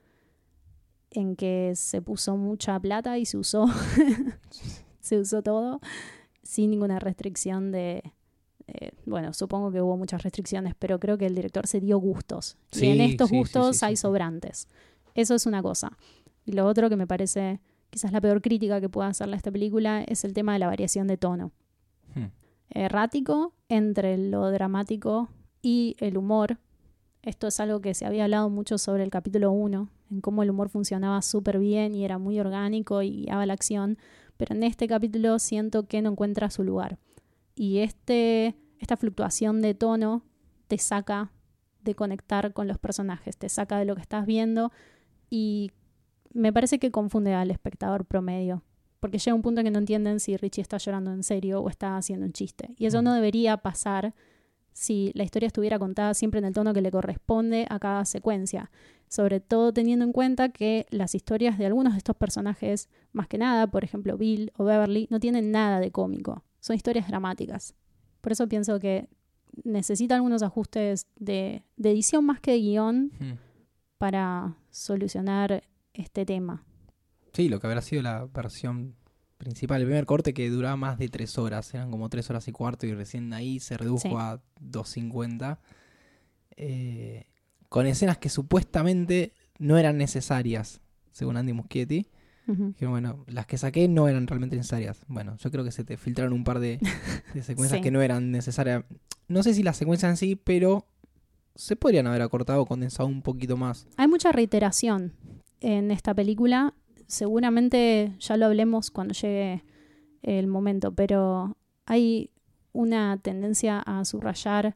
en 1.13 1.35
que 1.35 1.73
se 1.75 2.01
puso 2.01 2.37
mucha 2.37 2.79
plata 2.79 3.17
y 3.17 3.25
se 3.25 3.37
usó, 3.37 3.67
se 4.99 5.19
usó 5.19 5.41
todo 5.41 5.79
sin 6.41 6.71
ninguna 6.71 6.99
restricción 6.99 7.71
de, 7.71 8.03
eh, 8.67 8.91
bueno, 9.05 9.33
supongo 9.33 9.71
que 9.71 9.81
hubo 9.81 9.97
muchas 9.97 10.23
restricciones, 10.23 10.75
pero 10.77 10.99
creo 10.99 11.17
que 11.17 11.25
el 11.25 11.35
director 11.35 11.67
se 11.67 11.79
dio 11.79 11.97
gustos. 11.97 12.57
Sí, 12.71 12.87
y 12.87 12.89
en 12.91 13.01
estos 13.01 13.29
sí, 13.29 13.37
gustos 13.37 13.77
sí, 13.77 13.85
hay 13.85 13.95
sobrantes. 13.95 14.67
Eso 15.15 15.35
es 15.35 15.45
una 15.45 15.61
cosa. 15.61 15.97
Y 16.45 16.53
lo 16.53 16.65
otro 16.65 16.89
que 16.89 16.95
me 16.95 17.07
parece 17.07 17.61
quizás 17.89 18.11
la 18.11 18.21
peor 18.21 18.41
crítica 18.41 18.81
que 18.81 18.89
pueda 18.89 19.07
hacerle 19.07 19.35
a 19.35 19.37
esta 19.37 19.51
película 19.51 20.03
es 20.03 20.25
el 20.25 20.33
tema 20.33 20.53
de 20.53 20.59
la 20.59 20.67
variación 20.67 21.07
de 21.07 21.17
tono. 21.17 21.51
Hmm. 22.15 22.31
Errático 22.71 23.53
entre 23.69 24.17
lo 24.17 24.49
dramático 24.49 25.29
y 25.61 25.95
el 25.99 26.17
humor. 26.17 26.57
Esto 27.23 27.47
es 27.47 27.59
algo 27.61 27.79
que 27.79 27.93
se 27.93 28.05
había 28.05 28.25
hablado 28.25 28.49
mucho 28.49 28.77
sobre 28.77 29.03
el 29.03 29.09
capítulo 29.09 29.51
1, 29.51 29.89
en 30.11 30.21
cómo 30.21 30.43
el 30.43 30.49
humor 30.49 30.67
funcionaba 30.67 31.21
súper 31.21 31.57
bien 31.57 31.95
y 31.95 32.03
era 32.03 32.17
muy 32.17 32.37
orgánico 32.39 33.01
y 33.01 33.23
guiaba 33.23 33.45
la 33.45 33.53
acción, 33.53 33.97
pero 34.35 34.53
en 34.53 34.63
este 34.63 34.87
capítulo 34.87 35.39
siento 35.39 35.87
que 35.87 36.01
no 36.01 36.09
encuentra 36.11 36.49
su 36.49 36.63
lugar. 36.63 36.97
Y 37.55 37.77
este, 37.79 38.55
esta 38.79 38.97
fluctuación 38.97 39.61
de 39.61 39.73
tono 39.73 40.23
te 40.67 40.77
saca 40.77 41.31
de 41.81 41.95
conectar 41.95 42.51
con 42.51 42.67
los 42.67 42.77
personajes, 42.77 43.37
te 43.37 43.47
saca 43.47 43.77
de 43.79 43.85
lo 43.85 43.95
que 43.95 44.01
estás 44.01 44.25
viendo 44.25 44.71
y 45.29 45.71
me 46.33 46.51
parece 46.51 46.77
que 46.77 46.91
confunde 46.91 47.33
al 47.33 47.51
espectador 47.51 48.05
promedio, 48.05 48.63
porque 48.99 49.17
llega 49.17 49.35
un 49.35 49.41
punto 49.41 49.61
en 49.61 49.65
que 49.65 49.71
no 49.71 49.79
entienden 49.79 50.19
si 50.19 50.35
Richie 50.35 50.61
está 50.61 50.77
llorando 50.77 51.13
en 51.13 51.23
serio 51.23 51.61
o 51.61 51.69
está 51.69 51.95
haciendo 51.95 52.25
un 52.25 52.33
chiste. 52.33 52.73
Y 52.77 52.85
eso 52.85 53.01
Mm. 53.01 53.05
no 53.05 53.13
debería 53.13 53.57
pasar 53.57 54.13
si 54.73 55.11
la 55.15 55.23
historia 55.23 55.47
estuviera 55.47 55.79
contada 55.79 56.13
siempre 56.13 56.39
en 56.39 56.45
el 56.45 56.53
tono 56.53 56.73
que 56.73 56.81
le 56.81 56.91
corresponde 56.91 57.65
a 57.69 57.79
cada 57.79 58.05
secuencia, 58.05 58.71
sobre 59.07 59.39
todo 59.39 59.71
teniendo 59.71 60.03
en 60.05 60.11
cuenta 60.11 60.49
que 60.49 60.87
las 60.89 61.13
historias 61.15 61.57
de 61.57 61.65
algunos 61.67 61.93
de 61.93 61.97
estos 61.99 62.15
personajes, 62.15 62.89
más 63.11 63.27
que 63.27 63.37
nada, 63.37 63.67
por 63.67 63.83
ejemplo 63.83 64.17
Bill 64.17 64.51
o 64.57 64.63
Beverly, 64.65 65.07
no 65.11 65.19
tienen 65.19 65.51
nada 65.51 65.79
de 65.79 65.91
cómico. 65.91 66.43
son 66.59 66.75
historias 66.75 67.07
dramáticas. 67.07 67.75
Por 68.21 68.31
eso 68.31 68.47
pienso 68.47 68.79
que 68.79 69.07
necesita 69.65 70.15
algunos 70.15 70.41
ajustes 70.43 71.07
de, 71.17 71.63
de 71.77 71.91
edición 71.91 72.25
más 72.25 72.39
que 72.39 72.51
de 72.51 72.59
guion 72.59 73.11
Mm. 73.19 73.33
para 73.97 74.55
solucionar 74.71 75.63
este 75.93 76.25
tema. 76.25 76.63
Sí, 77.33 77.49
lo 77.49 77.59
que 77.59 77.67
habrá 77.67 77.81
sido 77.81 78.01
la 78.01 78.25
versión 78.25 78.95
principal. 79.43 79.81
El 79.81 79.87
primer 79.87 80.05
corte 80.05 80.33
que 80.33 80.49
duraba 80.49 80.75
más 80.75 80.97
de 80.97 81.09
tres 81.09 81.37
horas. 81.37 81.73
Eran 81.73 81.91
como 81.91 82.09
tres 82.09 82.29
horas 82.29 82.47
y 82.47 82.51
cuarto 82.51 82.85
y 82.85 82.93
recién 82.93 83.31
ahí 83.33 83.59
se 83.59 83.77
redujo 83.77 83.99
Sí. 83.99 84.09
a 84.15 84.39
2.50. 84.61 85.59
Eh, 86.55 87.25
con 87.69 87.85
escenas 87.87 88.17
que 88.17 88.29
supuestamente 88.29 89.33
no 89.57 89.77
eran 89.77 89.97
necesarias, 89.97 90.81
según 91.11 91.37
Andy 91.37 91.53
Muschietti. 91.53 92.07
Ujú. 92.47 92.73
Que 92.73 92.85
bueno, 92.85 93.23
las 93.27 93.45
que 93.45 93.57
saqué 93.57 93.87
no 93.87 94.07
eran 94.07 94.27
realmente 94.27 94.55
necesarias. 94.55 95.05
Bueno, 95.07 95.37
yo 95.37 95.49
creo 95.49 95.63
que 95.63 95.71
se 95.71 95.83
te 95.83 95.97
filtraron 95.97 96.33
un 96.33 96.43
par 96.43 96.59
de, 96.59 96.79
de 97.33 97.41
secuencias 97.43 97.79
Sí. 97.79 97.81
que 97.83 97.89
no 97.91 98.01
eran 98.01 98.31
necesarias. 98.31 98.83
No 99.27 99.41
sé 99.43 99.53
si 99.53 99.63
las 99.63 99.77
secuencias 99.77 100.09
en 100.11 100.17
sí, 100.17 100.35
pero 100.35 100.85
se 101.55 101.75
podrían 101.75 102.07
haber 102.07 102.21
acortado 102.21 102.61
o 102.61 102.65
condensado 102.65 103.07
un 103.07 103.21
poquito 103.21 103.55
más. 103.57 103.87
Hay 103.97 104.07
mucha 104.07 104.31
reiteración 104.31 105.13
en 105.61 105.89
esta 105.91 106.13
película. 106.13 106.73
Seguramente 107.07 108.15
ya 108.19 108.37
lo 108.37 108.45
hablemos 108.45 108.91
cuando 108.91 109.13
llegue 109.13 109.63
el 110.21 110.47
momento, 110.47 110.93
pero 110.93 111.57
hay 111.85 112.31
una 112.71 113.17
tendencia 113.21 113.79
a 113.79 114.03
subrayar 114.05 114.75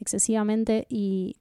excesivamente 0.00 0.86
y 0.88 1.36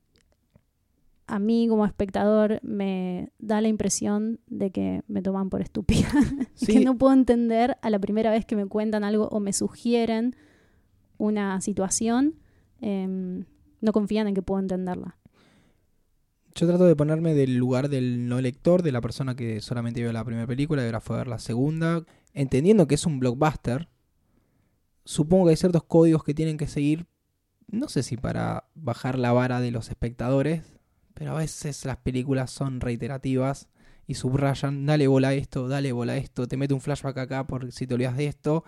a 1.28 1.40
mí 1.40 1.68
como 1.68 1.86
espectador 1.86 2.60
me 2.64 3.32
da 3.38 3.60
la 3.60 3.68
impresión 3.68 4.40
de 4.48 4.72
que 4.72 5.04
me 5.08 5.22
toman 5.22 5.50
por 5.50 5.62
estúpida. 5.62 6.08
Sí. 6.56 6.74
que 6.74 6.80
no 6.84 6.98
puedo 6.98 7.14
entender 7.14 7.78
a 7.84 7.92
la 7.92 8.00
primera 8.00 8.32
vez 8.32 8.44
que 8.44 8.56
me 8.56 8.66
cuentan 8.66 9.04
algo 9.04 9.28
o 9.28 9.40
me 9.40 9.54
sugieren 9.54 10.36
una 11.20 11.62
situación, 11.62 12.34
em, 12.82 13.46
no 13.80 13.92
confían 13.92 14.28
en 14.28 14.34
que 14.34 14.42
puedo 14.42 14.60
entenderla. 14.60 15.17
Yo 16.58 16.66
trato 16.66 16.86
de 16.86 16.96
ponerme 16.96 17.36
del 17.36 17.56
lugar 17.56 17.88
del 17.88 18.28
no 18.28 18.42
lector, 18.42 18.82
de 18.82 18.92
la 18.92 19.00
persona 19.00 19.36
que 19.36 19.62
solamente 19.62 20.02
vio 20.02 20.12
la 20.12 20.26
primera 20.26 20.48
película 20.48 20.82
y 20.82 20.86
ahora 20.88 21.02
fue 21.02 21.16
a 21.16 21.20
ver 21.20 21.28
la 21.28 21.38
segunda, 21.38 22.04
entendiendo 22.34 22.88
que 22.88 22.96
es 22.96 23.06
un 23.06 23.20
blockbuster. 23.20 23.90
Supongo 25.06 25.46
que 25.46 25.52
hay 25.52 25.56
ciertos 25.56 25.84
códigos 25.84 26.24
que 26.24 26.34
tienen 26.34 26.58
que 26.58 26.66
seguir, 26.66 27.06
no 27.68 27.90
sé 27.90 28.02
si 28.02 28.18
para 28.18 28.70
bajar 28.74 29.20
la 29.20 29.34
vara 29.34 29.62
de 29.62 29.70
los 29.70 29.90
espectadores, 29.90 30.64
pero 31.14 31.34
a 31.34 31.38
veces 31.38 31.86
las 31.86 31.98
películas 31.98 32.50
son 32.50 32.82
reiterativas 32.82 33.68
y 34.08 34.16
subrayan, 34.16 34.88
dale 34.88 35.06
bola 35.06 35.28
a 35.28 35.34
esto, 35.36 35.68
dale 35.68 35.92
bola 35.92 36.14
a 36.14 36.18
esto, 36.18 36.48
te 36.48 36.58
mete 36.58 36.74
un 36.74 36.82
flashback 36.82 37.20
acá 37.20 37.46
por 37.46 37.72
si 37.72 37.86
te 37.86 37.94
olvidas 37.94 38.18
de 38.18 38.26
esto. 38.26 38.64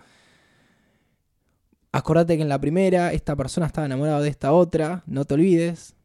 Acordate 1.90 2.36
que 2.36 2.42
en 2.42 2.48
la 2.48 2.60
primera 2.60 3.12
esta 3.12 3.34
persona 3.34 3.66
estaba 3.66 3.86
enamorada 3.86 4.20
de 4.20 4.28
esta 4.28 4.52
otra, 4.52 5.02
no 5.08 5.24
te 5.24 5.34
olvides. 5.34 5.96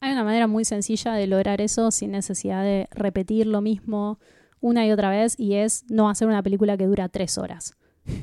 Hay 0.00 0.12
una 0.12 0.24
manera 0.24 0.46
muy 0.46 0.64
sencilla 0.64 1.14
de 1.14 1.26
lograr 1.26 1.60
eso 1.60 1.90
sin 1.90 2.12
necesidad 2.12 2.62
de 2.62 2.86
repetir 2.90 3.46
lo 3.46 3.60
mismo 3.60 4.18
una 4.60 4.86
y 4.86 4.92
otra 4.92 5.10
vez 5.10 5.34
y 5.38 5.54
es 5.54 5.84
no 5.88 6.08
hacer 6.08 6.28
una 6.28 6.42
película 6.42 6.76
que 6.76 6.86
dura 6.86 7.08
tres 7.08 7.38
horas. 7.38 7.74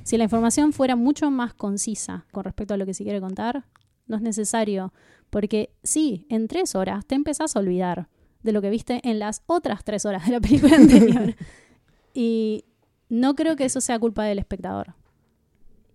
Si 0.03 0.17
la 0.17 0.23
información 0.25 0.71
fuera 0.71 0.95
mucho 0.95 1.29
más 1.29 1.53
concisa 1.53 2.25
con 2.31 2.43
respecto 2.45 2.73
a 2.73 2.77
lo 2.77 2.85
que 2.85 2.93
se 2.93 3.03
quiere 3.03 3.19
contar, 3.19 3.65
no 4.07 4.15
es 4.15 4.21
necesario, 4.21 4.93
porque 5.29 5.71
sí, 5.83 6.25
en 6.29 6.47
tres 6.47 6.75
horas 6.75 7.05
te 7.05 7.15
empezás 7.15 7.55
a 7.55 7.59
olvidar 7.59 8.07
de 8.43 8.51
lo 8.51 8.61
que 8.61 8.69
viste 8.69 9.01
en 9.03 9.19
las 9.19 9.41
otras 9.45 9.83
tres 9.83 10.05
horas 10.05 10.25
de 10.25 10.31
la 10.33 10.41
película 10.41 10.75
anterior. 10.75 11.35
y 12.13 12.65
no 13.09 13.35
creo 13.35 13.55
que 13.55 13.65
eso 13.65 13.81
sea 13.81 13.99
culpa 13.99 14.23
del 14.25 14.39
espectador. 14.39 14.95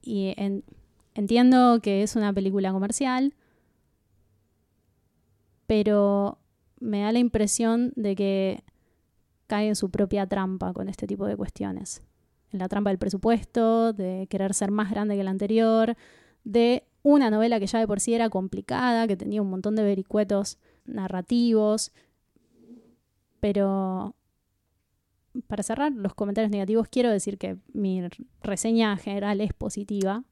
Y 0.02 0.35
en- 0.37 0.64
entiendo 1.14 1.80
que 1.82 2.02
es 2.02 2.16
una 2.16 2.32
película 2.32 2.73
comercial, 2.73 3.35
pero 5.68 6.38
me 6.80 7.02
da 7.02 7.12
la 7.12 7.18
impresión 7.18 7.92
de 7.94 8.16
que 8.16 8.64
cae 9.46 9.68
en 9.68 9.76
su 9.76 9.90
propia 9.90 10.26
trampa 10.26 10.72
con 10.72 10.88
este 10.88 11.06
tipo 11.06 11.26
de 11.26 11.37
cuestiones. 11.37 12.02
En 12.50 12.58
la 12.58 12.68
trampa 12.68 12.88
del 12.88 12.98
presupuesto, 12.98 13.92
de 13.92 14.26
querer 14.30 14.54
ser 14.54 14.70
más 14.70 14.90
grande 14.90 15.14
que 15.14 15.22
la 15.22 15.30
anterior, 15.30 15.94
de 16.42 16.84
una 17.02 17.28
novela 17.28 17.60
que 17.60 17.66
ya 17.66 17.78
de 17.78 17.87
por 17.87 18.00
sí 18.00 18.14
era 18.14 18.30
complicada, 18.30 19.06
que 19.06 19.18
tenía 19.18 19.42
un 19.42 19.50
montón 19.50 19.76
de 19.76 19.82
vericuetos 19.82 20.56
narrativos, 20.87 21.92
pero 23.38 24.14
para 25.48 25.62
cerrar 25.62 25.92
los 25.92 26.14
comentarios 26.14 26.50
negativos, 26.50 26.88
quiero 26.88 27.10
decir 27.10 27.37
que 27.37 27.58
mi 27.75 28.02
reseña 28.40 28.96
general 28.96 29.42
es 29.42 29.52
positiva. 29.52 30.25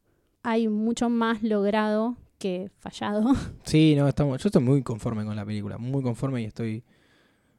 Hay 0.42 0.68
mucho 0.68 1.10
más 1.10 1.42
logrado 1.42 2.16
que 2.38 2.70
fallado. 2.80 3.32
Sí, 3.64 3.94
no, 3.96 4.06
estamos, 4.08 4.42
yo 4.42 4.48
estoy 4.48 4.62
muy 4.62 4.82
conforme 4.82 5.24
con 5.24 5.36
la 5.36 5.44
película, 5.44 5.78
muy 5.78 6.02
conforme 6.02 6.42
y 6.42 6.44
estoy 6.44 6.84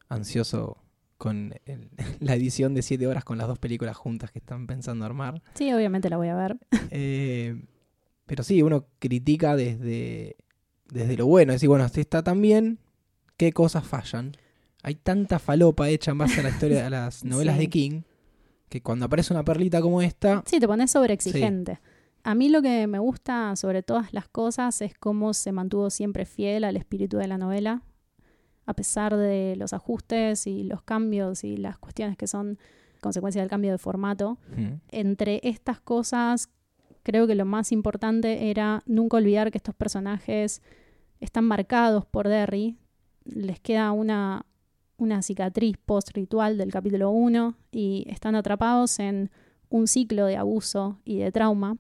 ansioso 0.10 0.78
con 1.18 1.54
el- 1.66 1.90
la 2.20 2.36
edición 2.36 2.74
de 2.74 2.82
7 2.82 3.08
horas 3.08 3.24
con 3.24 3.38
las 3.38 3.48
dos 3.48 3.60
películas 3.60 3.98
juntas 3.98 4.32
que 4.32 4.40
están 4.40 4.68
pensando 4.68 5.06
armar. 5.06 5.42
Sí, 5.56 5.72
obviamente 5.74 6.10
la 6.10 6.18
voy 6.18 6.30
a 6.30 6.36
ver. 6.36 6.58
Eh, 6.92 7.62
pero 8.26 8.44
sí, 8.44 8.62
uno 8.62 8.86
critica 9.00 9.56
desde, 9.56 10.36
desde 10.92 11.18
lo 11.18 11.26
bueno, 11.28 11.52
es 11.52 11.56
decir, 11.58 11.70
bueno, 11.70 11.88
si 11.90 12.02
está 12.02 12.24
tan 12.24 12.42
bien, 12.42 12.80
¿qué 13.38 13.52
cosas 13.54 13.86
fallan? 13.86 14.34
Hay 14.84 14.96
tanta 14.96 15.40
falopa 15.40 15.90
hecha 15.90 16.12
en 16.12 16.18
base 16.20 16.40
a 16.40 16.44
la 16.44 16.50
historia 16.50 16.88
a 16.88 16.90
las 16.90 17.24
novelas 17.26 17.56
Sí. 17.56 17.62
de 17.62 17.70
King 17.70 18.02
que 18.70 18.82
cuando 18.82 19.06
aparece 19.06 19.34
una 19.34 19.44
perlita 19.46 19.82
como 19.82 20.02
esta, 20.02 20.44
Sí, 20.46 20.60
te 20.60 20.68
pones 20.68 20.92
sobreexigente. 20.92 21.80
A 22.28 22.36
mí 22.36 22.50
lo 22.50 22.62
que 22.62 22.88
me 22.88 23.00
gusta 23.00 23.56
sobre 23.56 23.84
todas 23.84 24.14
las 24.14 24.28
cosas 24.28 24.82
es 24.82 24.94
cómo 24.94 25.34
se 25.34 25.54
mantuvo 25.54 25.90
siempre 25.90 26.26
fiel 26.26 26.66
al 26.66 26.76
espíritu 26.76 27.16
de 27.16 27.28
la 27.30 27.38
novela, 27.38 27.84
a 28.66 28.74
pesar 28.74 29.16
de 29.16 29.56
los 29.56 29.72
ajustes 29.72 30.46
y 30.46 30.64
los 30.64 30.82
cambios 30.82 31.46
y 31.46 31.56
las 31.56 31.78
cuestiones 31.78 32.18
que 32.18 32.28
son 32.28 32.60
consecuencia 33.00 33.42
del 33.42 33.50
cambio 33.50 33.72
de 33.72 33.78
formato. 33.78 34.40
mm, 34.58 34.74
Entre 34.90 35.40
estas 35.42 35.80
cosas, 35.80 36.50
creo 37.02 37.28
que 37.28 37.36
lo 37.36 37.46
más 37.46 37.72
importante 37.72 38.50
era 38.50 38.84
nunca 38.86 39.16
olvidar 39.16 39.50
que 39.50 39.60
estos 39.60 39.76
personajes 39.76 40.62
están 41.22 41.46
marcados 41.46 42.06
por 42.06 42.28
Derry. 42.28 42.76
Les 43.24 43.62
queda 43.62 43.94
una, 43.94 44.46
una 44.98 45.22
cicatriz 45.22 45.78
post-ritual 45.78 46.58
del 46.58 46.74
capítulo 46.74 47.10
1 47.10 47.56
y 47.72 48.04
están 48.10 48.36
atrapados 48.36 49.00
en 49.00 49.32
un 49.70 49.88
ciclo 49.88 50.26
de 50.26 50.36
abuso 50.36 51.00
y 51.06 51.20
de 51.20 51.32
trauma. 51.32 51.78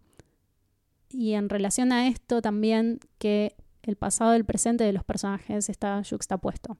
Y 1.09 1.33
en 1.33 1.49
relación 1.49 1.91
a 1.91 2.07
esto 2.07 2.41
también 2.41 2.99
que 3.17 3.55
el 3.83 3.95
pasado 3.95 4.33
y 4.33 4.37
el 4.37 4.45
presente 4.45 4.83
de 4.83 4.93
los 4.93 5.03
personajes 5.03 5.69
está 5.69 6.01
yuxtapuesto. 6.01 6.77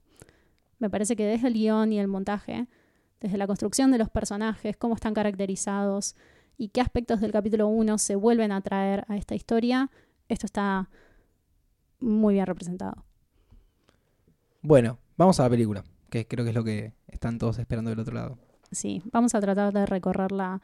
Me 0.79 0.89
parece 0.89 1.15
que 1.15 1.25
desde 1.25 1.47
el 1.47 1.53
guion 1.53 1.93
y 1.93 1.99
el 1.99 2.07
montaje, 2.07 2.67
desde 3.19 3.37
la 3.37 3.47
construcción 3.47 3.91
de 3.91 3.97
los 3.97 4.09
personajes, 4.09 4.77
cómo 4.77 4.95
están 4.95 5.13
caracterizados 5.13 6.15
y 6.57 6.69
qué 6.69 6.81
aspectos 6.81 7.21
del 7.21 7.31
capítulo 7.31 7.67
1 7.67 7.97
se 7.97 8.15
vuelven 8.15 8.51
a 8.51 8.61
traer 8.61 9.05
a 9.07 9.15
esta 9.15 9.35
historia, 9.35 9.89
esto 10.27 10.45
está 10.45 10.89
muy 11.99 12.35
bien 12.35 12.45
representado. 12.45 13.05
bueno, 14.61 14.99
vamos 15.17 15.39
a 15.39 15.43
la 15.43 15.49
película, 15.49 15.83
que 16.09 16.27
creo 16.27 16.43
que 16.43 16.49
es 16.49 16.55
lo 16.55 16.63
que 16.63 16.93
están 17.07 17.37
todos 17.37 17.57
esperando 17.57 17.89
del 17.89 17.99
otro 17.99 18.13
lado. 18.13 18.37
Sí, 18.71 19.01
vamos 19.11 19.33
a 19.33 19.39
tratar 19.39 19.71
de 19.71 19.85
recorrerla 19.85 20.61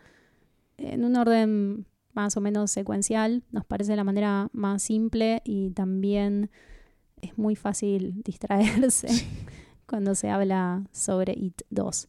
en 0.77 1.05
un 1.05 1.15
orden 1.15 1.86
más 2.13 2.38
o 2.38 2.41
menos 2.41 2.72
secuencial. 2.72 3.43
Nos 3.51 3.65
parece 3.65 3.96
la 3.96 4.03
manera 4.03 4.50
más 4.53 4.84
simple 4.84 5.41
y 5.43 5.72
también 5.72 6.50
es 7.22 7.38
muy 7.38 7.55
fácil 7.55 8.22
distraerse 8.25 9.08
cuando 9.86 10.15
se 10.15 10.29
habla 10.29 10.84
sobre 10.91 11.34
It 11.34 11.62
2. 11.70 12.08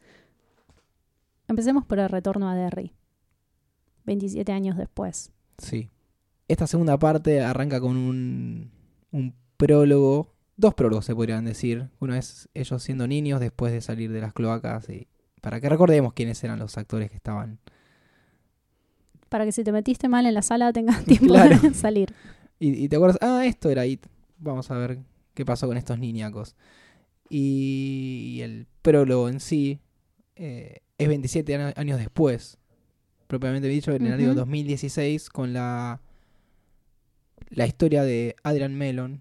Empecemos 1.48 1.84
por 1.84 1.98
el 1.98 2.08
retorno 2.08 2.48
a 2.48 2.54
Derry, 2.54 2.94
27 4.04 4.50
años 4.52 4.76
después. 4.76 5.32
Sí. 5.58 5.90
Esta 6.48 6.66
segunda 6.66 6.98
parte 6.98 7.42
arranca 7.42 7.80
con 7.80 7.96
un, 7.96 8.70
un 9.10 9.34
prólogo, 9.56 10.34
dos 10.56 10.74
prólogos 10.74 11.04
se 11.04 11.14
podrían 11.14 11.44
decir. 11.44 11.90
Uno 12.00 12.14
es 12.14 12.48
ellos 12.54 12.82
siendo 12.82 13.06
niños 13.06 13.40
después 13.40 13.72
de 13.72 13.80
salir 13.80 14.12
de 14.12 14.20
las 14.20 14.32
cloacas 14.32 14.88
y 14.88 15.08
para 15.40 15.60
que 15.60 15.68
recordemos 15.68 16.14
quiénes 16.14 16.42
eran 16.44 16.58
los 16.58 16.76
actores 16.78 17.10
que 17.10 17.16
estaban. 17.16 17.58
Para 19.34 19.46
que 19.46 19.50
si 19.50 19.64
te 19.64 19.72
metiste 19.72 20.06
mal 20.08 20.26
en 20.26 20.34
la 20.34 20.42
sala 20.42 20.72
tengas 20.72 21.04
tiempo 21.06 21.26
Claro. 21.26 21.58
de 21.58 21.74
salir. 21.74 22.14
Y, 22.60 22.84
y 22.84 22.88
te 22.88 22.94
acuerdas, 22.94 23.18
ah, 23.20 23.44
esto 23.44 23.68
era 23.68 23.84
It. 23.84 24.06
Vamos 24.38 24.70
a 24.70 24.76
ver 24.78 25.00
qué 25.34 25.44
pasó 25.44 25.66
con 25.66 25.76
estos 25.76 25.98
niñacos. 25.98 26.54
Y 27.28 28.38
el 28.42 28.68
prólogo 28.80 29.28
en 29.28 29.40
sí 29.40 29.80
eh, 30.36 30.82
es 30.98 31.08
27 31.08 31.52
ana- 31.52 31.74
años 31.76 31.98
después. 31.98 32.58
Propiamente 33.26 33.66
dicho, 33.66 33.90
en 33.92 34.06
el 34.06 34.12
año 34.12 34.26
Ujú. 34.26 34.34
2016, 34.36 35.30
con 35.30 35.52
la, 35.52 36.00
la 37.50 37.66
historia 37.66 38.04
de 38.04 38.36
Adrian 38.44 38.76
Mellon. 38.76 39.20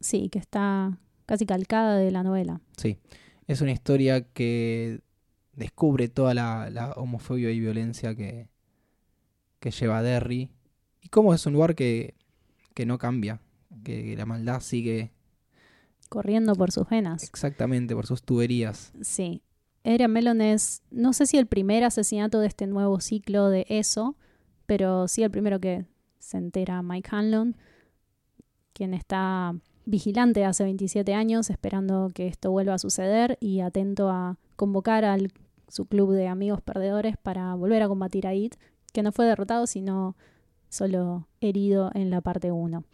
Sí, 0.00 0.28
que 0.28 0.38
está 0.38 0.98
casi 1.24 1.46
calcada 1.46 1.96
de 1.96 2.10
la 2.10 2.22
novela. 2.22 2.60
Sí, 2.76 2.98
es 3.46 3.62
una 3.62 3.72
historia 3.72 4.20
que 4.22 5.00
descubre 5.54 6.08
toda 6.10 6.34
la, 6.34 6.68
la 6.68 6.92
homofobia 6.92 7.50
y 7.50 7.58
violencia 7.60 8.14
que, 8.14 8.48
que 9.60 9.70
lleva 9.70 10.02
Derry 10.02 10.50
y 11.00 11.08
cómo 11.08 11.32
es 11.34 11.46
un 11.46 11.52
lugar 11.52 11.74
que, 11.74 12.14
que 12.74 12.86
no 12.86 12.98
cambia, 12.98 13.40
que 13.84 14.16
la 14.16 14.26
maldad 14.26 14.60
sigue 14.60 15.12
Corriendo 16.08 16.54
por 16.56 16.72
sus 16.72 16.88
venas. 16.88 17.22
exactamente 17.22 17.94
por 17.94 18.06
sus 18.06 18.22
tuberías. 18.22 18.92
Sí. 19.00 19.42
Adrian 19.84 20.12
Mellon 20.12 20.40
es, 20.40 20.82
no 20.90 21.12
sé 21.12 21.26
si 21.26 21.38
el 21.38 21.46
primer 21.46 21.84
asesinato 21.84 22.40
de 22.40 22.48
este 22.48 22.66
nuevo 22.66 23.00
ciclo 23.00 23.48
de 23.48 23.64
eso, 23.68 24.16
pero 24.66 25.08
sí 25.08 25.22
el 25.22 25.30
primero 25.30 25.60
que 25.60 25.86
se 26.18 26.36
entera 26.36 26.82
Mike 26.82 27.08
Hanlon, 27.12 27.56
quien 28.72 28.92
está 28.92 29.54
vigilante 29.86 30.44
hace 30.44 30.64
27 30.64 31.14
años 31.14 31.48
esperando 31.48 32.10
que 32.12 32.26
esto 32.26 32.50
vuelva 32.50 32.74
a 32.74 32.78
suceder 32.78 33.38
y 33.40 33.60
atento 33.60 34.10
a 34.10 34.36
convocar 34.56 35.04
a 35.04 35.16
su 35.68 35.86
club 35.86 36.12
de 36.12 36.28
amigos 36.28 36.60
perdedores 36.60 37.16
para 37.16 37.54
volver 37.54 37.82
a 37.82 37.88
combatir 37.88 38.26
a 38.26 38.34
It, 38.34 38.56
que 38.92 39.02
no 39.02 39.12
fue 39.12 39.26
derrotado 39.26 39.66
sino 39.66 40.16
solo 40.68 41.26
herido 41.40 41.90
en 41.94 42.10
la 42.10 42.20
parte 42.20 42.52
1. 42.52 42.84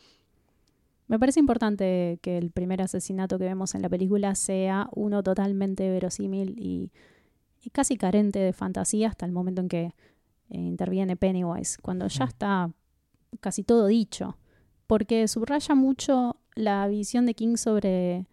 Me 1.08 1.18
parece 1.18 1.38
importante 1.38 2.18
que 2.20 2.36
el 2.36 2.50
primer 2.50 2.82
asesinato 2.82 3.38
que 3.38 3.44
vemos 3.44 3.74
en 3.74 3.82
la 3.82 3.88
película 3.88 4.34
sea 4.34 4.88
uno 4.92 5.22
totalmente 5.22 5.88
verosímil 5.88 6.56
y, 6.58 6.90
y 7.62 7.70
casi 7.70 7.96
carente 7.96 8.40
de 8.40 8.52
fantasía 8.52 9.08
hasta 9.08 9.24
el 9.24 9.32
momento 9.32 9.60
en 9.60 9.68
que 9.68 9.94
eh, 10.50 10.58
interviene 10.58 11.16
Pennywise, 11.16 11.78
cuando 11.80 12.08
ya 12.08 12.24
Mm. 12.24 12.28
está 12.28 12.70
casi 13.40 13.62
todo 13.62 13.86
dicho, 13.86 14.36
porque 14.86 15.28
subraya 15.28 15.74
mucho 15.74 16.36
la 16.54 16.86
visión 16.88 17.26
de 17.26 17.34
King 17.34 17.56
sobre, 17.56 18.26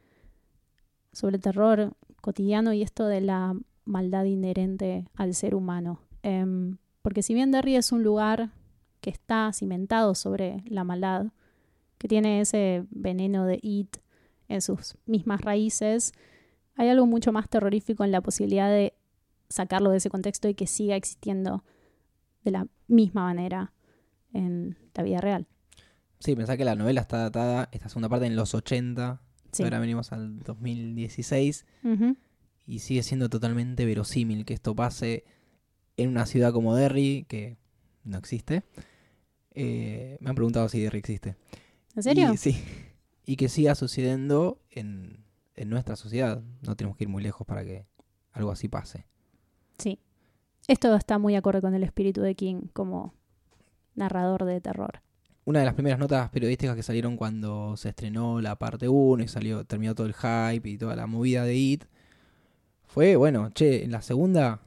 sobre 1.11 1.35
el 1.35 1.41
terror 1.41 1.93
cotidiano 2.21 2.73
y 2.73 2.81
esto 2.81 3.05
de 3.07 3.21
la 3.21 3.55
maldad 3.85 4.23
inherente 4.25 5.05
al 5.15 5.33
ser 5.33 5.55
humano. 5.55 5.99
Em, 6.23 6.77
porque 7.03 7.21
si 7.21 7.35
bien 7.35 7.51
Derry 7.51 7.75
es 7.75 7.91
un 7.91 8.01
lugar 8.01 8.49
que 9.01 9.11
está 9.11 9.51
cimentado 9.53 10.15
sobre 10.15 10.63
la 10.65 10.83
maldad, 10.83 11.27
que 11.99 12.07
tiene 12.07 12.41
ese 12.41 12.85
veneno 12.89 13.45
de 13.45 13.59
It 13.61 13.97
en 14.47 14.61
sus 14.61 14.95
mismas 15.05 15.41
raíces, 15.41 16.13
hay 16.75 16.89
algo 16.89 17.05
mucho 17.05 17.31
más 17.31 17.47
terrorífico 17.49 18.03
en 18.03 18.11
la 18.11 18.21
posibilidad 18.21 18.69
de 18.69 18.93
sacarlo 19.49 19.91
de 19.91 19.97
ese 19.97 20.09
contexto 20.09 20.47
y 20.49 20.55
que 20.55 20.65
siga 20.65 20.95
existiendo 20.95 21.63
de 22.43 22.51
la 22.51 22.67
misma 22.87 23.25
manera 23.25 23.71
en 24.33 24.77
la 24.95 25.03
vida 25.03 25.21
real. 25.21 25.45
Sí, 26.19 26.35
pensá 26.35 26.57
que 26.57 26.65
la 26.65 26.75
novela 26.75 27.01
está 27.01 27.17
datada, 27.17 27.69
esta 27.71 27.89
segunda 27.89 28.09
parte, 28.09 28.25
en 28.25 28.35
los 28.35 28.55
80, 28.55 29.21
Sí. 29.51 29.61
ahora 29.63 29.79
venimos 29.79 30.11
al 30.11 30.39
2016, 30.39 31.65
Ujú. 31.83 32.17
y 32.65 32.79
sigue 32.79 33.03
siendo 33.03 33.29
totalmente 33.29 33.85
verosímil 33.85 34.45
que 34.45 34.53
esto 34.55 34.73
pase 34.75 35.25
en 35.97 36.09
una 36.09 36.25
ciudad 36.25 36.51
como 36.51 36.75
Derry, 36.75 37.25
que 37.27 37.57
no 38.03 38.17
existe. 38.17 38.63
Eh, 39.51 40.17
me 40.19 40.29
han 40.29 40.35
preguntado 40.35 40.69
si 40.69 40.81
Derry 40.81 40.99
existe. 40.99 41.35
¿En 41.95 42.03
serio? 42.03 42.33
Y, 42.33 42.37
sí. 42.37 42.63
Y 43.25 43.37
que 43.37 43.47
siga 43.47 43.73
sucediendo 43.73 44.59
en, 44.69 45.23
en 45.55 45.69
nuestra 45.69 45.95
sociedad. 45.95 46.41
No 46.61 46.75
tenemos 46.75 46.97
que 46.97 47.05
ir 47.05 47.09
muy 47.09 47.23
lejos 47.23 47.47
para 47.47 47.63
que 47.63 47.85
algo 48.33 48.51
así 48.51 48.67
pase. 48.67 49.05
Sí. 49.77 49.99
Esto 50.67 50.93
está 50.95 51.17
muy 51.17 51.35
acorde 51.35 51.61
con 51.61 51.73
el 51.73 51.83
espíritu 51.83 52.21
de 52.21 52.35
King 52.35 52.67
como 52.73 53.13
narrador 53.95 54.45
de 54.45 54.59
terror. 54.59 55.01
Una 55.45 55.59
de 55.59 55.65
las 55.65 55.73
primeras 55.73 55.99
notas 55.99 56.29
periodísticas 56.29 56.75
que 56.75 56.83
salieron 56.83 57.17
cuando 57.17 57.75
se 57.75 57.89
estrenó 57.89 58.39
la 58.39 58.57
parte 58.57 58.87
1 58.87 59.23
y 59.23 59.27
salió, 59.27 59.65
terminó 59.65 59.93
todo 59.93 60.07
el 60.07 60.13
hype 60.13 60.69
y 60.69 60.77
toda 60.77 60.95
la 60.95 61.05
movida 61.05 61.43
de 61.43 61.55
It, 61.55 61.83
fue, 62.85 63.15
bueno, 63.15 63.49
che, 63.49 63.83
en 63.83 63.91
la 63.91 64.01
segunda, 64.01 64.61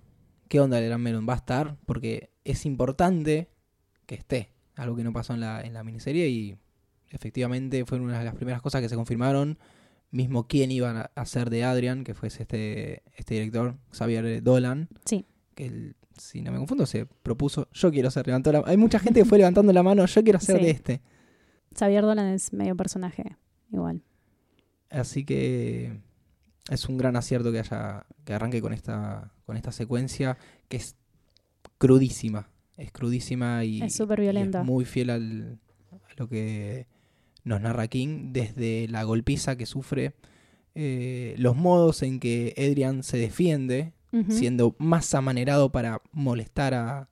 ¿qué 0.48 0.60
onda 0.60 0.78
el 0.78 0.86
Gran 0.86 1.00
Melon? 1.02 1.26
¿Va 1.28 1.34
a 1.34 1.36
estar? 1.36 1.76
Porque 1.86 2.30
es 2.44 2.66
importante 2.66 3.48
que 4.06 4.14
esté. 4.14 4.50
Algo 4.76 4.96
que 4.96 5.04
no 5.04 5.12
pasó 5.12 5.34
en 5.34 5.40
la, 5.40 5.62
en 5.62 5.72
la 5.74 5.82
miniserie 5.84 6.28
y 6.28 6.56
efectivamente 7.10 7.84
fue 7.84 7.98
una 7.98 8.18
de 8.18 8.24
las 8.24 8.34
primeras 8.34 8.60
cosas 8.62 8.80
que 8.82 8.88
se 8.88 8.94
confirmaron. 8.94 9.58
Mismo 10.10 10.46
quién 10.46 10.70
iba 10.70 10.90
a 11.14 11.20
hacer 11.20 11.50
de 11.50 11.64
Adrian, 11.64 12.04
que 12.04 12.14
fue 12.14 12.28
este, 12.28 13.02
este 13.16 13.34
director, 13.34 13.76
Xavier 13.92 14.42
Dolan. 14.42 14.88
Sí. 15.04 15.26
Que 15.54 15.94
si 16.16 16.42
no 16.42 16.52
me 16.52 16.58
confundo, 16.58 16.86
se 16.86 17.06
propuso, 17.06 17.68
yo 17.72 17.90
quiero 17.90 18.10
ser, 18.10 18.26
levantó 18.26 18.52
la 18.52 18.62
Hay 18.66 18.76
mucha 18.76 18.98
gente 18.98 19.20
que 19.20 19.26
fue 19.26 19.38
levantando 19.38 19.72
la 19.72 19.82
mano, 19.82 20.06
yo 20.06 20.22
quiero 20.22 20.38
ser 20.40 20.58
Sí. 20.58 20.64
de 20.64 20.70
este. 20.70 21.02
Xavier 21.76 22.02
Dolan 22.02 22.26
es 22.28 22.52
medio 22.52 22.76
personaje 22.76 23.36
igual. 23.70 24.02
Así 24.90 25.24
que 25.24 26.00
es 26.70 26.88
un 26.88 26.96
gran 26.96 27.16
acierto 27.16 27.52
que 27.52 27.60
haya 27.60 28.06
que 28.24 28.32
arranque 28.34 28.60
con 28.60 28.72
esta 28.72 29.32
con 29.44 29.56
esta 29.56 29.72
secuencia 29.72 30.36
que 30.68 30.76
es 30.78 30.96
crudísima, 31.78 32.48
es 32.76 32.90
crudísima 32.92 33.64
y 33.64 33.82
Es 33.82 33.94
súper 33.94 34.20
violenta. 34.20 34.62
muy 34.62 34.84
fiel 34.84 35.10
al, 35.10 35.58
a 35.92 36.14
lo 36.16 36.28
que 36.28 36.86
nos 37.44 37.60
narra 37.60 37.86
King 37.86 38.32
desde 38.32 38.88
la 38.88 39.04
golpiza 39.04 39.56
que 39.56 39.66
sufre, 39.66 40.14
eh, 40.74 41.34
los 41.38 41.56
modos 41.56 42.02
en 42.02 42.18
que 42.18 42.54
Adrian 42.58 43.02
se 43.02 43.18
defiende, 43.18 43.92
siendo 44.30 44.74
más 44.78 45.14
amanerado 45.14 45.70
para 45.70 46.00
molestar 46.12 46.72
a 46.72 47.10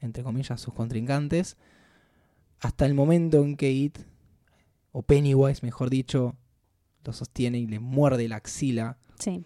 entre 0.00 0.22
comillas 0.22 0.58
sus 0.58 0.72
contrincantes, 0.72 1.58
hasta 2.60 2.86
el 2.86 2.94
momento 2.94 3.44
en 3.44 3.56
que 3.56 3.70
It 3.70 3.98
o 4.92 5.02
Pennywise, 5.02 5.62
mejor 5.62 5.90
dicho, 5.90 6.36
lo 7.04 7.12
sostiene 7.12 7.58
y 7.58 7.66
le 7.66 7.78
muerde 7.80 8.28
la 8.28 8.36
axila. 8.36 8.98
Sí. 9.18 9.44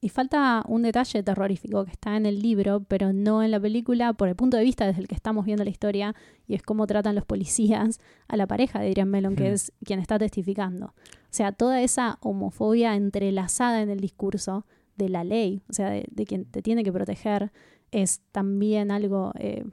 Y 0.00 0.08
falta 0.10 0.62
un 0.68 0.82
detalle 0.82 1.22
terrorífico 1.22 1.84
que 1.84 1.90
está 1.90 2.16
en 2.16 2.26
el 2.26 2.40
libro, 2.40 2.84
pero 2.86 3.12
no 3.12 3.42
en 3.42 3.50
la 3.50 3.58
película, 3.58 4.12
por 4.12 4.28
el 4.28 4.36
punto 4.36 4.56
de 4.56 4.62
vista 4.62 4.86
desde 4.86 5.00
el 5.00 5.08
que 5.08 5.14
estamos 5.14 5.46
viendo 5.46 5.64
la 5.64 5.70
historia, 5.70 6.14
y 6.46 6.54
es 6.54 6.62
cómo 6.62 6.86
tratan 6.86 7.14
los 7.14 7.24
policías 7.24 7.98
a 8.28 8.36
la 8.36 8.46
pareja 8.46 8.78
de 8.78 8.88
Adrian 8.90 9.08
Mellon, 9.08 9.34
que 9.36 9.50
Hmm. 9.50 9.54
es 9.54 9.72
quien 9.84 9.98
está 9.98 10.18
testificando. 10.18 10.86
O 10.86 11.30
sea, 11.30 11.52
toda 11.52 11.80
esa 11.82 12.18
homofobia 12.20 12.94
entrelazada 12.94 13.82
en 13.82 13.90
el 13.90 14.00
discurso 14.00 14.66
de 14.96 15.08
la 15.08 15.24
ley, 15.24 15.62
o 15.68 15.72
sea, 15.72 15.90
de, 15.90 16.04
de 16.10 16.24
quien 16.24 16.44
te 16.44 16.62
tiene 16.62 16.84
que 16.84 16.92
proteger, 16.92 17.50
es 17.90 18.20
también 18.32 18.90
algo 18.90 19.32
eh, 19.38 19.64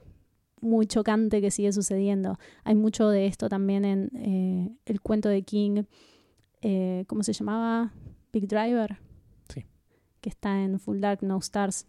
muy 0.62 0.88
chocante 0.88 1.42
que 1.42 1.52
sigue 1.52 1.74
sucediendo. 1.74 2.40
Hay 2.64 2.76
mucho 2.76 3.10
de 3.10 3.26
esto 3.26 3.50
también 3.50 3.84
en 3.86 4.10
eh, 4.16 4.70
el 4.86 5.02
cuento 5.02 5.30
de 5.30 5.44
King, 5.44 5.84
eh, 6.64 7.04
¿cómo 7.08 7.24
se 7.24 7.34
llamaba? 7.34 7.94
Big 8.32 8.48
Driver. 8.48 8.98
Sí. 9.54 9.66
Que 10.22 10.30
está 10.30 10.64
en 10.64 10.80
Full 10.80 11.00
Dark 11.00 11.20
No 11.22 11.38
Stars. 11.38 11.88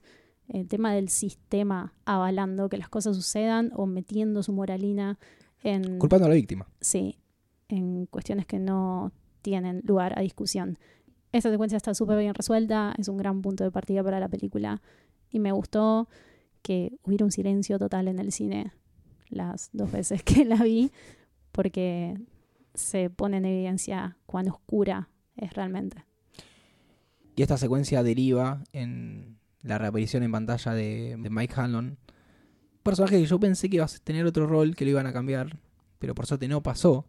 El 0.49 0.69
tema 0.69 0.93
del 0.93 1.09
sistema 1.09 1.95
avalando 2.05 2.69
que 2.69 2.77
las 2.77 2.91
cosas 2.91 3.17
sucedan 3.17 3.71
o 3.75 3.87
metiendo 3.87 4.43
su 4.43 4.53
moralina 4.53 5.19
en, 5.63 5.99
Culpando 5.99 6.27
a 6.27 6.29
la 6.29 6.35
víctima. 6.35 6.69
sí, 6.81 7.19
en 7.69 8.05
cuestiones 8.05 8.45
que 8.45 8.59
no 8.59 9.13
tienen 9.41 9.81
lugar 9.85 10.19
a 10.19 10.23
discusión. 10.23 10.79
Esta 11.33 11.51
secuencia 11.51 11.77
está 11.77 11.95
súper 11.95 12.19
bien 12.19 12.35
resuelta, 12.35 12.95
es 12.99 13.09
un 13.09 13.17
gran 13.17 13.41
punto 13.41 13.65
de 13.65 13.71
partida 13.71 14.05
para 14.05 14.21
la 14.21 14.29
película 14.29 14.83
y 15.31 15.39
me 15.39 15.53
gustó 15.53 16.09
que 16.63 16.99
hubiera 17.03 17.25
un 17.25 17.33
silencio 17.33 17.79
total 17.79 18.09
en 18.09 18.19
el 18.19 18.31
cine 18.31 18.73
las 19.31 19.71
dos 19.73 19.91
veces 19.91 20.23
que 20.25 20.45
la 20.45 20.63
vi 20.63 20.91
porque 21.53 22.19
se 22.75 23.11
pone 23.11 23.39
en 23.39 23.45
evidencia 23.47 24.17
cuán 24.27 24.49
oscura 24.49 25.09
es 25.37 25.53
realmente. 25.55 26.05
Y 27.37 27.43
esta 27.43 27.57
secuencia 27.57 28.03
deriva 28.03 28.63
en 28.73 29.39
la 29.63 29.79
reaparición 29.79 30.23
en 30.23 30.33
pantalla 30.33 30.73
de, 30.73 31.17
de 31.19 31.31
Mike 31.31 31.55
Hanlon. 31.57 31.99
Personaje 32.83 33.19
que 33.19 33.27
yo 33.27 33.41
pensé 33.41 33.69
que 33.71 33.77
iba 33.77 33.85
a 33.85 33.89
tener 34.05 34.27
otro 34.27 34.47
rol, 34.47 34.77
que 34.77 34.85
lo 34.85 34.91
iban 34.93 35.07
a 35.07 35.13
cambiar, 35.13 35.59
pero 35.99 36.15
por 36.15 36.27
suerte 36.27 36.47
no 36.49 36.63
pasó. 36.63 37.07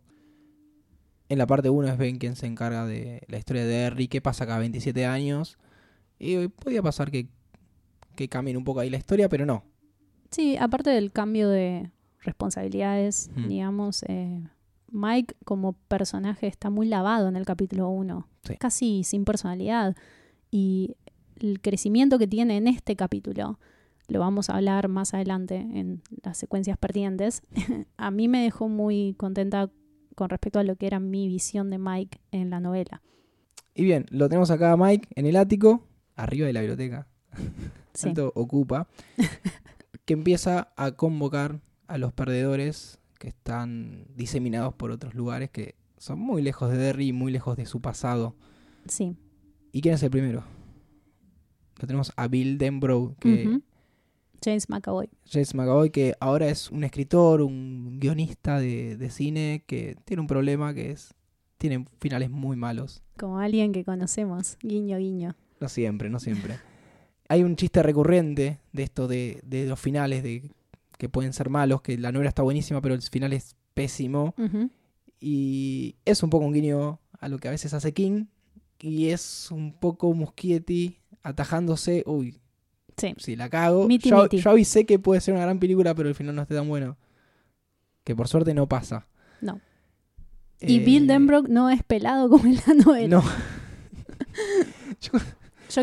En 1.28 1.38
la 1.38 1.48
parte 1.48 1.70
1 1.70 1.88
es 1.90 1.98
Ben 1.98 2.18
quien 2.18 2.36
se 2.36 2.46
encarga 2.46 2.86
de 2.86 3.24
la 3.28 3.38
historia 3.38 3.66
de 3.66 3.86
Harry, 3.86 4.08
qué 4.08 4.22
pasa 4.22 4.46
cada 4.46 4.60
27 4.60 5.06
años. 5.06 5.58
Y 6.18 6.48
podía 6.48 6.82
pasar 6.82 7.12
que, 7.12 7.28
que 8.16 8.30
cambien 8.30 8.58
un 8.58 8.64
poco 8.64 8.80
ahí 8.80 8.90
la 8.90 8.98
historia, 8.98 9.28
pero 9.28 9.46
no. 9.46 9.64
Sí, 10.32 10.56
aparte 10.58 10.92
del 10.92 11.12
cambio 11.12 11.50
de 11.50 11.92
responsabilidades, 12.22 13.30
Mm. 13.36 13.48
digamos, 13.48 14.04
eh, 14.08 14.40
Mike 14.92 15.36
como 15.46 15.74
personaje 15.74 16.48
está 16.48 16.70
muy 16.70 16.88
lavado 16.88 17.28
en 17.28 17.36
el 17.36 17.46
capítulo 17.46 17.90
1, 17.90 18.28
Sí. 18.44 18.56
casi 18.58 19.04
sin 19.04 19.26
personalidad. 19.26 19.96
Y 20.52 20.96
el 21.40 21.60
crecimiento 21.62 22.18
que 22.20 22.28
tiene 22.28 22.58
en 22.58 22.68
este 22.68 22.96
capítulo, 22.96 23.60
lo 24.08 24.20
vamos 24.20 24.50
a 24.50 24.56
hablar 24.56 24.88
más 24.88 25.14
adelante 25.14 25.56
en 25.56 26.02
las 26.24 26.38
secuencias 26.38 26.78
pertinentes, 26.78 27.42
a 27.98 28.12
mí 28.12 28.28
me 28.28 28.44
dejó 28.44 28.70
muy 28.70 29.16
contenta 29.18 29.70
con 30.16 30.30
respecto 30.30 30.60
a 30.60 30.64
lo 30.64 30.76
que 30.76 30.88
era 30.88 31.00
mi 31.00 31.28
visión 31.28 31.70
de 31.70 31.78
Mike 31.78 32.20
en 32.32 32.50
la 32.50 32.60
novela. 32.60 33.02
Y 33.74 33.84
bien, 33.84 34.06
lo 34.10 34.30
tenemos 34.30 34.52
acá 34.52 34.72
a 34.72 34.78
Mike 34.78 35.10
en 35.16 35.26
el 35.26 35.36
ático, 35.36 35.84
arriba 36.16 36.48
de 36.48 36.54
la 36.54 36.62
biblioteca. 36.62 37.08
Sí. 37.94 38.10
Alto 38.10 38.32
ocupa. 38.36 38.88
que 40.06 40.14
empieza 40.14 40.72
a 40.78 40.92
convocar 40.92 41.60
a 41.88 41.98
los 41.98 42.14
perdedores 42.14 43.00
que 43.26 43.30
están 43.30 44.06
diseminados 44.16 44.76
por 44.76 44.92
otros 44.92 45.16
lugares 45.16 45.50
que 45.50 45.74
son 45.98 46.20
muy 46.20 46.44
lejos 46.44 46.70
de 46.70 46.78
Derry 46.78 47.08
y 47.08 47.12
muy 47.12 47.32
lejos 47.32 47.58
de 47.58 47.66
su 47.66 47.82
pasado. 47.82 48.36
Sí. 48.88 49.18
¿Y 49.72 49.82
quién 49.82 49.96
es 49.96 50.04
el 50.04 50.12
primero? 50.12 50.44
Lo 51.80 51.88
tenemos 51.88 52.14
a 52.18 52.28
Bill 52.28 52.60
Denbrough, 52.60 53.18
que. 53.18 53.62
James 54.44 54.70
McAvoy. 54.70 55.10
James 55.26 55.56
McAvoy, 55.56 55.90
que 55.90 56.14
ahora 56.20 56.50
es 56.50 56.70
un 56.70 56.84
escritor, 56.84 57.42
un 57.42 58.00
guionista 58.00 58.60
de, 58.60 58.96
de 58.96 59.10
cine 59.10 59.64
que 59.66 59.96
tiene 60.06 60.22
un 60.22 60.28
problema 60.28 60.76
que 60.76 60.92
es. 60.92 61.16
Tiene 61.58 61.84
finales 62.00 62.30
muy 62.30 62.56
malos. 62.56 63.02
Como 63.18 63.40
alguien 63.40 63.72
que 63.72 63.84
conocemos. 63.84 64.56
Guiño, 64.62 65.00
guiño. 65.00 65.36
No 65.60 65.68
siempre, 65.68 66.12
no 66.12 66.20
siempre. 66.20 66.60
Hay 67.28 67.42
un 67.42 67.56
chiste 67.56 67.82
recurrente 67.82 68.60
de 68.72 68.84
esto 68.84 69.08
de, 69.08 69.40
de 69.44 69.66
los 69.66 69.80
finales, 69.80 70.22
de 70.22 70.52
que 70.98 71.10
pueden 71.10 71.34
ser 71.34 71.50
malos, 71.50 71.82
que 71.82 71.98
la 71.98 72.12
novela 72.12 72.30
está 72.30 72.42
buenísima, 72.44 72.82
pero 72.82 72.96
el 72.96 73.02
final 73.02 73.34
es 73.34 73.56
pésimo. 73.74 74.34
Y 75.20 75.96
es 76.06 76.24
un 76.24 76.30
poco 76.30 76.46
un 76.46 76.54
guiño 76.54 77.00
a 77.20 77.30
lo 77.30 77.38
que 77.38 77.48
a 77.48 77.52
veces 77.52 77.74
hace 77.74 77.94
King. 77.94 78.26
Y 78.80 79.08
es 79.10 79.50
un 79.52 79.74
poco 79.74 80.14
Muschietti 80.14 81.00
atajándose. 81.24 82.04
Uy, 82.06 82.40
Sí. 82.98 83.14
si 83.18 83.36
la 83.36 83.50
cago. 83.50 83.88
Miti, 83.88 84.10
yo, 84.10 84.24
miti. 84.24 84.38
yo 84.40 84.50
avisé 84.52 84.86
que 84.86 85.00
puede 85.00 85.20
ser 85.22 85.34
una 85.34 85.44
gran 85.44 85.60
película, 85.60 85.94
pero 85.96 86.08
el 86.10 86.16
final 86.16 86.36
no 86.36 86.42
esté 86.44 86.56
tan 86.56 86.68
bueno. 86.68 86.98
Que 88.04 88.16
por 88.16 88.28
suerte 88.28 88.54
no 88.54 88.68
pasa. 88.68 89.08
No. 89.42 89.60
Y 90.62 90.78
Eh, 90.78 90.86
Bill 90.86 91.08
Denbrock 91.08 91.48
no 91.50 91.70
es 91.70 91.84
pelado 91.84 92.30
como 92.30 92.46
en 92.46 92.56
la 92.68 92.74
novela. 92.86 93.08
No. 93.18 93.24
Yo 95.02 95.12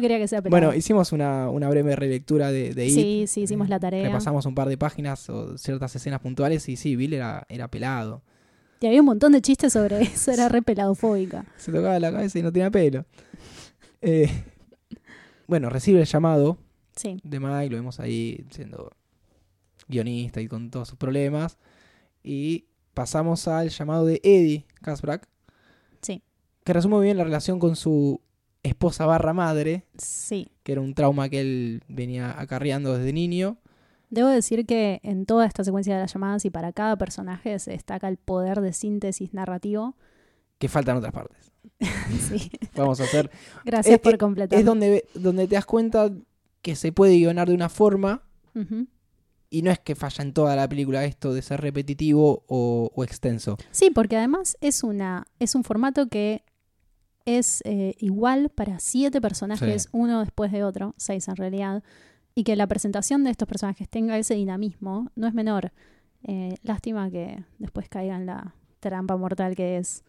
quería 0.01 0.19
que 0.19 0.29
sea 0.29 0.43
pelado. 0.43 0.61
Bueno, 0.61 0.77
hicimos 0.77 1.13
una, 1.13 1.51
una 1.51 1.69
breve 1.69 1.95
relectura 1.97 2.51
de, 2.51 2.75
de 2.75 2.87
It. 2.87 2.95
sí, 2.95 3.25
sí, 3.27 3.43
hicimos 3.43 3.69
la 3.69 3.79
tarea. 3.81 4.07
Repasamos 4.07 4.47
un 4.47 4.55
par 4.55 4.69
de 4.69 4.79
páginas 4.79 5.29
o 5.31 5.59
ciertas 5.59 5.95
escenas 5.97 6.21
puntuales 6.21 6.69
y 6.69 6.77
sí, 6.77 6.97
Bill 6.97 7.15
era, 7.15 7.47
era 7.49 7.69
pelado. 7.69 8.23
Y 8.81 8.87
había 8.87 9.01
un 9.01 9.07
montón 9.07 9.33
de 9.33 9.41
chistes 9.41 9.73
sobre 9.73 10.01
eso, 10.03 10.33
era 10.33 10.49
re 10.49 10.63
peladofóbica. 10.63 11.45
Se 11.57 11.71
tocaba 11.71 11.99
la 12.01 12.11
cabeza 12.13 12.39
y 12.39 12.43
no 12.43 12.53
tenía 12.53 12.71
pelo. 12.71 13.05
Eh, 14.05 14.29
bueno, 15.47 15.71
recibe 15.71 16.01
el 16.01 16.07
llamado 16.07 16.59
Sí, 16.97 17.21
de 17.23 17.39
Mike, 17.39 17.71
lo 17.71 17.77
vemos 17.77 18.01
ahí 18.01 18.45
siendo 18.51 18.91
guionista 19.87 20.41
y 20.41 20.49
con 20.49 20.71
todos 20.73 20.89
sus 20.89 20.99
problemas. 20.99 21.57
Y 22.25 22.65
pasamos 22.95 23.47
al 23.47 23.69
llamado 23.69 24.07
de 24.07 24.21
Eddie 24.25 24.67
Kasbrak, 24.83 25.29
sí, 26.01 26.23
que 26.65 26.73
resume 26.73 26.97
muy 26.97 27.05
bien 27.05 27.17
la 27.17 27.23
relación 27.23 27.59
con 27.61 27.77
su 27.77 28.21
esposa 28.63 29.07
barra 29.07 29.33
madre, 29.33 29.85
sí. 29.97 30.49
que 30.63 30.73
era 30.73 30.81
un 30.81 30.95
trauma 30.95 31.29
que 31.29 31.41
él 31.41 31.83
venía 31.89 32.39
acarreando 32.41 32.97
desde 32.97 33.13
niño. 33.13 33.59
Debo 34.11 34.29
decir 34.29 34.67
que 34.67 35.01
en 35.03 35.25
toda 35.27 35.47
esta 35.47 35.65
secuencia 35.65 35.95
de 35.95 36.03
las 36.03 36.13
llamadas 36.13 36.45
y 36.45 36.51
para 36.51 36.73
cada 36.73 36.97
personaje 36.97 37.59
se 37.59 37.71
destaca 37.71 38.09
el 38.09 38.19
poder 38.19 38.61
de 38.61 38.73
síntesis 38.73 39.33
narrativo. 39.33 39.97
Que 40.59 40.69
faltan 40.69 40.97
otras 40.97 41.13
partes. 41.13 41.51
Sí, 42.29 42.51
Vamos 42.77 43.01
a 43.01 43.05
hacer. 43.05 43.31
gracias 43.65 43.99
por 44.01 44.19
completar. 44.19 44.59
Es 44.59 44.65
donde, 44.65 45.05
donde 45.15 45.49
te 45.49 45.55
das 45.55 45.65
cuenta 45.67 46.11
que 46.61 46.77
se 46.77 46.93
puede 46.93 47.17
guionar 47.17 47.49
de 47.49 47.55
una 47.55 47.69
forma 47.69 48.23
y 49.51 49.63
no 49.63 49.71
es 49.71 49.79
que 49.79 49.95
falla 49.95 50.23
en 50.23 50.33
toda 50.33 50.55
la 50.57 50.69
película 50.69 51.05
esto 51.05 51.33
de 51.33 51.43
ser 51.43 51.61
repetitivo 51.61 52.45
o, 52.47 52.91
o 52.95 53.05
extenso. 53.05 53.57
Sí, 53.71 53.91
porque 53.91 54.17
además 54.17 54.57
es, 54.61 54.83
una, 54.83 55.27
es 55.39 55.55
un 55.55 55.65
formato 55.65 56.09
que 56.09 56.45
es 57.25 57.63
eh, 57.65 57.95
igual 57.99 58.51
para 58.51 58.79
siete 58.79 59.21
personajes, 59.21 59.83
Sí. 59.85 59.89
uno 59.93 60.21
después 60.21 60.53
de 60.53 60.65
otro, 60.65 60.95
seis 60.97 61.29
en 61.29 61.37
realidad, 61.37 61.83
y 62.35 62.45
que 62.45 62.57
la 62.57 62.67
presentación 62.67 63.25
de 63.25 63.31
estos 63.31 63.47
personajes 63.49 63.89
tenga 63.89 64.19
ese 64.19 64.35
dinamismo 64.35 65.11
no 65.17 65.27
es 65.27 65.35
menor. 65.35 65.73
Eh, 66.25 66.57
lástima 66.63 67.11
que 67.11 67.45
después 67.59 67.89
caiga 67.89 68.17
en 68.17 68.27
la 68.27 68.55
trampa 68.81 69.17
mortal 69.17 69.55
que 69.57 69.77
es 69.79 70.03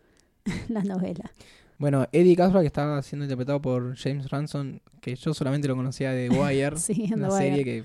la 0.69 0.83
novela. 0.83 1.31
Bueno, 1.79 2.07
Eddie 2.11 2.35
Kasbrak 2.35 2.65
estaba 2.65 3.01
siendo 3.01 3.25
interpretado 3.25 3.61
por 3.61 3.95
James 3.97 4.29
Ransom, 4.29 4.79
que 5.01 5.15
yo 5.15 5.33
solamente 5.33 5.67
lo 5.67 5.75
conocía 5.75 6.11
de 6.11 6.29
Wire, 6.29 6.77
Sí, 6.77 7.09
una 7.13 7.27
The 7.29 7.33
Wire. 7.33 7.47
serie 7.49 7.63
que 7.65 7.83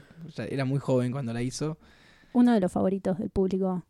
era 0.54 0.64
muy 0.64 0.78
joven 0.78 1.10
cuando 1.10 1.32
la 1.32 1.42
hizo. 1.42 1.78
Uno 2.32 2.52
de 2.52 2.60
los 2.60 2.70
favoritos 2.70 3.18
del 3.18 3.30
público, 3.30 3.82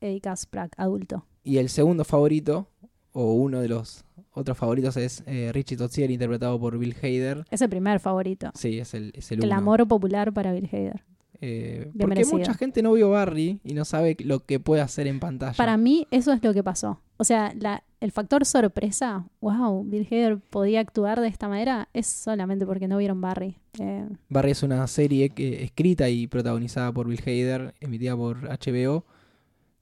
Eddie 0.00 0.20
Kasprak, 0.20 0.72
adulto. 0.78 1.24
Y 1.44 1.58
el 1.58 1.68
segundo 1.68 2.04
favorito, 2.04 2.68
o 3.12 3.32
uno 3.34 3.60
de 3.60 3.68
los 3.68 4.04
otros 4.36 4.56
favoritos, 4.56 4.96
es 4.96 5.22
eh, 5.26 5.50
Richie 5.52 5.76
Tozier, 5.76 6.10
interpretado 6.10 6.58
por 6.60 6.78
Bill 6.78 6.94
Hader. 7.02 7.44
Es 7.50 7.62
el 7.62 7.68
primer 7.68 7.98
favorito. 8.00 8.50
Sí, 8.54 8.78
es 8.78 8.94
el, 8.94 9.12
es 9.16 9.32
el 9.32 9.40
El 9.40 9.46
uno. 9.46 9.56
amor 9.56 9.88
popular 9.88 10.32
para 10.32 10.52
Bill 10.52 10.68
Hader. 10.72 11.02
Eh, 11.42 11.90
porque 11.92 12.06
merecido. 12.06 12.38
mucha 12.38 12.54
gente 12.54 12.82
no 12.82 12.92
vio 12.94 13.10
Barry 13.10 13.60
y 13.62 13.74
no 13.74 13.84
sabe 13.84 14.16
lo 14.20 14.40
que 14.40 14.58
puede 14.58 14.80
hacer 14.80 15.06
en 15.06 15.20
pantalla. 15.20 15.52
Para 15.54 15.76
mí, 15.76 16.06
eso 16.10 16.32
es 16.32 16.42
lo 16.42 16.54
que 16.54 16.62
pasó. 16.62 17.00
O 17.18 17.24
sea, 17.24 17.52
la- 17.58 17.82
el 18.00 18.10
factor 18.12 18.44
sorpresa, 18.46 19.26
wow, 19.40 19.84
Bill 19.84 20.06
Hader 20.10 20.38
podía 20.38 20.80
actuar 20.80 21.20
de 21.20 21.28
esta 21.28 21.48
manera, 21.48 21.88
es 21.92 22.06
solamente 22.06 22.64
porque 22.66 22.88
no 22.88 22.96
vieron 22.98 23.20
Barry. 23.20 23.56
Eh, 23.78 24.06
Barry 24.30 24.50
es 24.52 24.62
una 24.62 24.86
serie 24.86 25.28
que, 25.30 25.62
escrita 25.64 26.08
y 26.08 26.26
protagonizada 26.26 26.90
por 26.92 27.06
Bill 27.08 27.20
Hader, 27.26 27.74
emitida 27.80 28.16
por 28.16 28.48
HBO. 28.48 29.04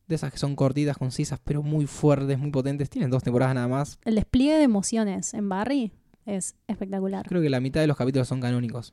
De 0.07 0.17
esas 0.17 0.31
que 0.33 0.39
son 0.39 0.55
cortitas, 0.55 0.99
concisas, 0.99 1.41
pero 1.43 1.63
muy 1.63 1.87
fuertes, 1.87 2.39
muy 2.39 2.51
potentes. 2.51 2.91
Tienen 2.91 3.11
dos 3.11 3.23
temporadas 3.23 3.55
nada 3.55 3.69
más. 3.69 3.99
el 4.05 4.17
despliegue 4.17 4.59
de 4.59 4.65
emociones 4.65 5.33
en 5.35 5.49
Barry 5.49 5.93
es 6.27 6.57
espectacular. 6.69 7.27
Creo 7.27 7.41
que 7.41 7.49
la 7.51 7.61
mitad 7.61 7.81
de 7.81 7.87
los 7.87 7.97
capítulos 7.97 8.29
son 8.29 8.41
canónicos. 8.41 8.93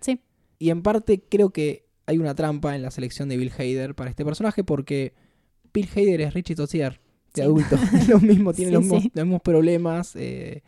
Sí. 0.00 0.20
Y 0.58 0.70
en 0.70 0.82
parte 0.82 1.20
creo 1.28 1.50
que 1.50 1.86
hay 2.06 2.18
una 2.18 2.34
trampa 2.36 2.76
en 2.76 2.82
la 2.82 2.90
selección 2.92 3.28
de 3.28 3.36
Bill 3.36 3.52
Hader 3.58 3.94
para 3.96 4.08
este 4.10 4.24
personaje 4.24 4.62
porque 4.62 5.14
Bill 5.74 5.88
Hader 5.94 6.20
es 6.20 6.34
Richie 6.34 6.54
Tozier 6.54 6.92
de 6.92 7.00
Sí. 7.34 7.40
adulto. 7.42 7.76
lo 8.08 8.20
mismo, 8.20 8.52
tiene 8.52 8.70
Sí, 8.70 8.74
los, 8.74 8.82
mismos, 8.82 9.02
sí. 9.02 9.12
los 9.14 9.24
mismos 9.26 9.42
problemas. 9.42 10.14
eh, 10.16 10.62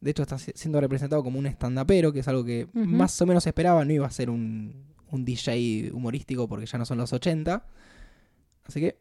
de 0.00 0.10
hecho, 0.12 0.22
está 0.22 0.38
si- 0.38 0.52
siendo 0.54 0.80
representado 0.80 1.22
como 1.22 1.38
un 1.38 1.46
stand-upero, 1.46 2.10
que 2.10 2.20
es 2.20 2.28
algo 2.28 2.42
que 2.42 2.68
más 2.72 3.20
o 3.20 3.26
menos 3.26 3.46
esperaba. 3.46 3.84
No 3.84 3.92
iba 3.92 4.06
a 4.06 4.10
ser 4.10 4.30
un, 4.30 4.86
un 5.10 5.24
DJ 5.26 5.90
humorístico 5.92 6.48
porque 6.48 6.64
ya 6.64 6.78
no 6.78 6.86
son 6.86 6.96
los 6.96 7.12
80. 7.12 7.66
Así 8.64 8.80
que, 8.80 8.96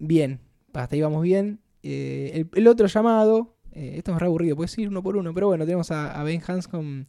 bien. 0.00 0.40
Hasta 0.74 0.96
ahí 0.96 1.02
vamos 1.02 1.22
bien. 1.22 1.60
Eh, 1.84 2.32
el, 2.34 2.48
el 2.54 2.68
otro 2.68 2.88
llamado, 2.88 3.56
eh, 3.72 3.94
esto 3.98 4.12
es 4.14 4.18
re 4.20 4.26
aburrido, 4.26 4.56
puedes 4.56 4.76
ir 4.78 4.88
uno 4.88 5.02
por 5.02 5.16
uno, 5.16 5.32
pero 5.34 5.46
bueno, 5.48 5.64
tenemos 5.64 5.90
a, 5.92 6.12
a 6.20 6.24
Ben 6.24 6.42
Hanscom, 6.46 7.06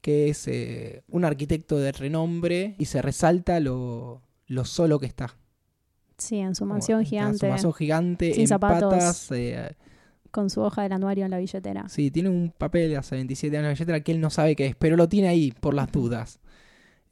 que 0.00 0.28
es 0.28 0.46
eh, 0.48 1.02
un 1.08 1.24
arquitecto 1.24 1.78
de 1.78 1.92
renombre 1.92 2.74
y 2.78 2.86
se 2.86 3.00
resalta 3.02 3.60
lo, 3.60 4.22
lo 4.46 4.64
solo 4.64 4.98
que 5.00 5.06
está. 5.06 5.36
Sí, 6.18 6.38
en 6.38 6.54
su 6.54 6.64
Como 6.64 6.74
mansión 6.74 7.00
está 7.02 7.02
en 7.02 7.06
gigante, 7.06 7.38
Su 7.38 7.46
mansión 7.46 7.72
gigante, 7.74 8.32
sin 8.32 8.42
en 8.42 8.48
zapatos. 8.48 8.90
patas. 8.90 9.30
con 10.30 10.50
su 10.50 10.60
hoja 10.62 10.82
del 10.82 10.92
anuario 10.92 11.24
en 11.24 11.30
la 11.30 11.38
billetera. 11.38 11.88
sí, 11.88 12.10
tiene 12.10 12.28
un 12.28 12.52
papel 12.56 12.90
de 12.90 12.96
hace 12.96 13.14
27 13.16 13.56
años 13.56 13.68
de 13.68 13.74
billetera 13.74 14.00
que 14.02 14.12
él 14.12 14.20
no 14.20 14.30
sabe 14.30 14.56
qué 14.56 14.66
es, 14.66 14.76
pero 14.76 14.96
lo 14.96 15.08
tiene 15.08 15.28
ahí 15.28 15.52
por 15.52 15.74
las 15.74 15.90
dudas. 15.92 16.40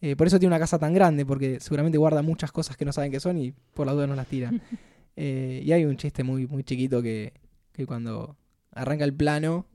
Eh, 0.03 0.17
por 0.17 0.27
eso 0.27 0.39
tiene 0.39 0.51
una 0.55 0.59
casa 0.59 0.79
tan 0.79 0.93
grande, 0.93 1.25
porque 1.25 1.61
seguramente 1.61 1.97
guarda 1.97 2.21
muchas 2.23 2.51
cosas 2.53 2.77
que 2.77 2.85
no 2.85 2.93
saben 2.93 3.11
qué 3.13 3.21
son 3.21 3.39
y 3.39 3.53
por 3.73 3.87
las 3.87 3.95
dudas 3.95 4.09
no 4.09 4.15
las 4.17 4.27
tira. 4.27 4.51
Eh, 5.15 5.61
y 5.63 5.71
hay 5.73 5.85
un 5.85 5.99
chiste 5.99 6.25
muy, 6.25 6.47
muy 6.47 6.65
chiquito 6.65 7.03
que, 7.03 7.35
que 7.73 7.85
cuando 7.85 8.35
arranca 8.75 9.05
el 9.05 9.13
plano 9.13 9.67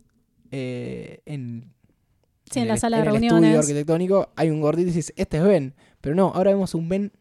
eh, 0.50 1.22
en, 1.28 1.72
Sí, 2.50 2.62
en 2.62 2.68
la 2.68 2.74
el- 2.74 2.80
sala 2.80 2.98
de 2.98 3.04
el 3.04 3.10
estudio 3.16 3.30
reuniones. 3.34 3.60
arquitectónico 3.60 4.32
hay 4.36 4.50
un 4.50 4.62
gordito 4.62 4.90
y 4.90 4.94
dices, 4.94 5.14
este 5.16 5.38
es 5.38 5.44
Ben. 5.44 5.76
Pero 6.02 6.16
no, 6.16 6.32
ahora 6.34 6.50
vemos 6.52 6.74
un 6.74 6.90
Ben 6.90 7.12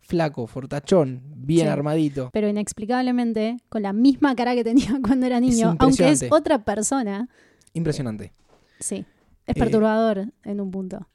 flaco, 0.00 0.46
fortachón, 0.46 1.20
bien 1.36 1.66
Sí. 1.66 1.70
armadito. 1.70 2.30
Pero 2.32 2.48
inexplicablemente, 2.48 3.58
con 3.68 3.82
la 3.82 3.92
misma 3.92 4.34
cara 4.34 4.54
que 4.54 4.64
tenía 4.64 4.98
cuando 5.02 5.26
era 5.26 5.38
niño, 5.38 5.76
aunque 5.78 6.08
es 6.08 6.24
otra 6.30 6.64
persona, 6.64 7.28
Impresionante. 7.74 8.32
sí, 8.80 9.04
es 9.46 9.54
perturbador 9.56 10.32
en 10.42 10.60
un 10.62 10.70
punto. 10.70 11.06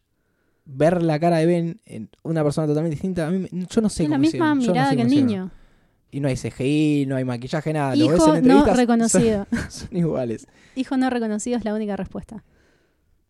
Ver 0.65 1.03
la 1.03 1.19
cara 1.19 1.37
de 1.37 1.45
Ben 1.45 1.81
en 1.85 2.09
una 2.23 2.43
persona 2.43 2.67
totalmente 2.67 2.95
distinta, 2.95 3.27
a 3.27 3.31
mí, 3.31 3.47
yo 3.51 3.81
no 3.81 3.89
sé 3.89 4.03
Es 4.03 4.09
la 4.09 4.15
cómo 4.15 4.21
misma 4.21 4.29
hicieron, 4.55 4.59
yo 4.61 4.67
no 4.67 4.73
mirada 4.73 4.89
sé 4.91 4.95
que 4.95 5.01
el 5.01 5.07
cómo 5.07 5.13
hicieron. 5.19 5.27
niño. 5.27 5.51
Y 6.11 6.19
no 6.19 6.27
hay 6.27 6.35
CGI, 6.37 7.05
no 7.07 7.15
hay 7.15 7.25
maquillaje, 7.25 7.73
nada. 7.73 7.95
Lo 7.95 8.07
ves 8.07 8.17
Hijo 8.19 8.35
en 8.35 8.45
no 8.47 8.59
entrevistas, 8.59 8.77
reconocido. 8.77 9.47
Son, 9.51 9.59
son 9.71 9.97
iguales. 9.97 10.47
Hijo 10.75 10.95
no 10.95 11.09
reconocido 11.09 11.57
es 11.57 11.65
la 11.65 11.73
única 11.73 11.95
respuesta. 11.97 12.43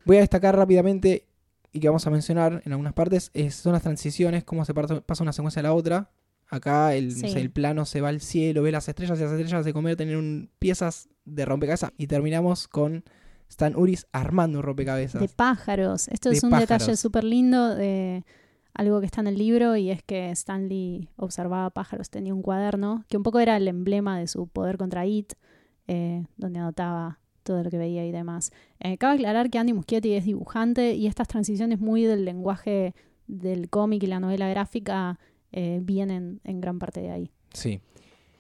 Voy 0.06 0.18
a 0.18 0.20
destacar 0.20 0.56
rápidamente 0.58 1.28
y 1.72 1.80
que 1.80 1.88
vamos 1.88 2.06
a 2.06 2.10
mencionar 2.12 2.62
en 2.66 2.72
algunas 2.74 2.94
partes 2.94 3.32
es, 3.34 3.56
son 3.56 3.72
las 3.74 3.82
transiciones, 3.84 4.44
cómo 4.44 4.64
se 4.66 4.74
pasa 4.74 5.24
una 5.24 5.34
secuencia 5.34 5.62
a 5.62 5.64
la 5.64 5.74
otra. 5.74 6.12
Acá 6.50 6.94
el, 6.94 7.20
no 7.20 7.28
el 7.30 7.50
plano 7.52 7.86
se 7.86 8.02
va 8.02 8.10
al 8.10 8.20
cielo, 8.22 8.62
ve 8.62 8.72
las 8.72 8.88
estrellas 8.88 9.18
y 9.18 9.24
las 9.24 9.32
estrellas 9.32 9.64
se 9.64 9.74
convierten 9.74 10.10
en 10.10 10.18
un- 10.18 10.50
piezas 10.60 11.10
de 11.26 11.46
rompecabezas. 11.46 11.92
Y 11.98 12.08
terminamos 12.08 12.68
con 12.68 13.04
Stan 13.54 13.76
Uris 13.76 14.08
armando 14.12 14.60
un 14.60 14.64
rompecabezas. 14.64 15.22
De 15.22 15.30
pájaros. 15.30 16.08
Esto 16.08 16.30
De 16.30 16.36
es 16.36 16.44
un 16.44 16.50
pájaros. 16.50 16.70
detalle 16.70 16.98
súper 16.98 17.24
lindo 17.24 17.76
de 17.76 18.26
algo 18.74 19.00
que 19.00 19.06
está 19.06 19.22
en 19.22 19.28
el 19.28 19.38
libro 19.38 19.76
y 19.78 19.92
es 19.92 20.02
que 20.02 20.32
Stanley 20.32 21.10
observaba 21.18 21.70
pájaros, 21.70 22.10
tenía 22.10 22.34
un 22.34 22.42
cuaderno 22.42 23.06
que 23.08 23.18
un 23.18 23.24
poco 23.24 23.40
era 23.40 23.56
el 23.56 23.68
emblema 23.68 24.18
de 24.18 24.28
su 24.28 24.48
poder 24.48 24.78
contra 24.78 25.06
It, 25.06 25.34
eh, 25.88 26.26
donde 26.38 26.60
anotaba 26.60 27.20
todo 27.44 27.62
lo 27.62 27.70
que 27.70 27.78
veía 27.78 28.04
y 28.06 28.12
demás. 28.12 28.52
Eh, 28.80 28.98
cabe 28.98 29.16
aclarar 29.16 29.52
que 29.52 29.60
Andy 29.60 29.74
Muschietti 29.74 30.14
es 30.14 30.26
dibujante 30.26 30.96
y 30.96 31.06
estas 31.06 31.28
transiciones 31.28 31.80
muy 31.80 32.04
del 32.04 32.26
lenguaje 32.26 32.96
del 33.28 33.70
cómic 33.70 34.02
y 34.02 34.08
la 34.08 34.20
novela 34.20 34.50
gráfica 34.50 35.20
eh, 35.52 35.80
vienen 35.84 36.42
en 36.44 36.60
gran 36.60 36.80
parte 36.80 37.02
de 37.02 37.12
ahí. 37.12 37.32
Sí. 37.54 37.82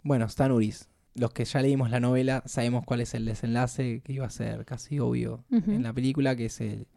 Bueno, 0.01 0.25
Stan 0.25 0.51
Uris. 0.51 0.89
Los 1.15 1.31
que 1.31 1.45
ya 1.45 1.61
leímos 1.61 1.89
la 1.91 1.99
novela 1.99 2.41
sabemos 2.47 2.83
cuál 2.85 3.01
es 3.01 3.13
el 3.13 3.25
desenlace 3.25 4.01
que 4.03 4.13
iba 4.13 4.25
a 4.25 4.29
ser 4.31 4.65
casi 4.65 4.99
obvio 4.99 5.43
en 5.51 5.83
la 5.83 5.93
película, 5.93 6.35
que 6.35 6.45
es 6.45 6.59
el, 6.61 6.87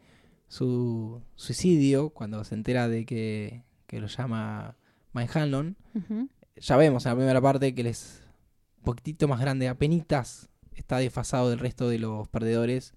su 0.49 1.23
suicidio, 1.35 2.11
cuando 2.11 2.43
se 2.45 2.55
entera 2.55 2.89
de 2.89 3.05
que, 3.05 3.63
que 3.87 4.01
lo 4.01 4.07
llama 4.07 4.77
Mike 5.13 5.39
Hanlon, 5.39 5.77
ya 6.57 6.77
vemos 6.77 7.05
en 7.05 7.11
la 7.11 7.17
primera 7.17 7.41
parte 7.43 7.75
que 7.75 7.81
él 7.83 7.89
es 7.89 8.23
un 8.79 8.85
poquitito 8.85 9.29
más 9.29 9.41
grande, 9.41 9.69
apenitas 9.69 10.49
está 10.75 10.99
desfasado 10.99 11.51
del 11.51 11.59
resto 11.59 11.89
de 11.89 11.99
los 11.99 12.29
perdedores 12.29 12.95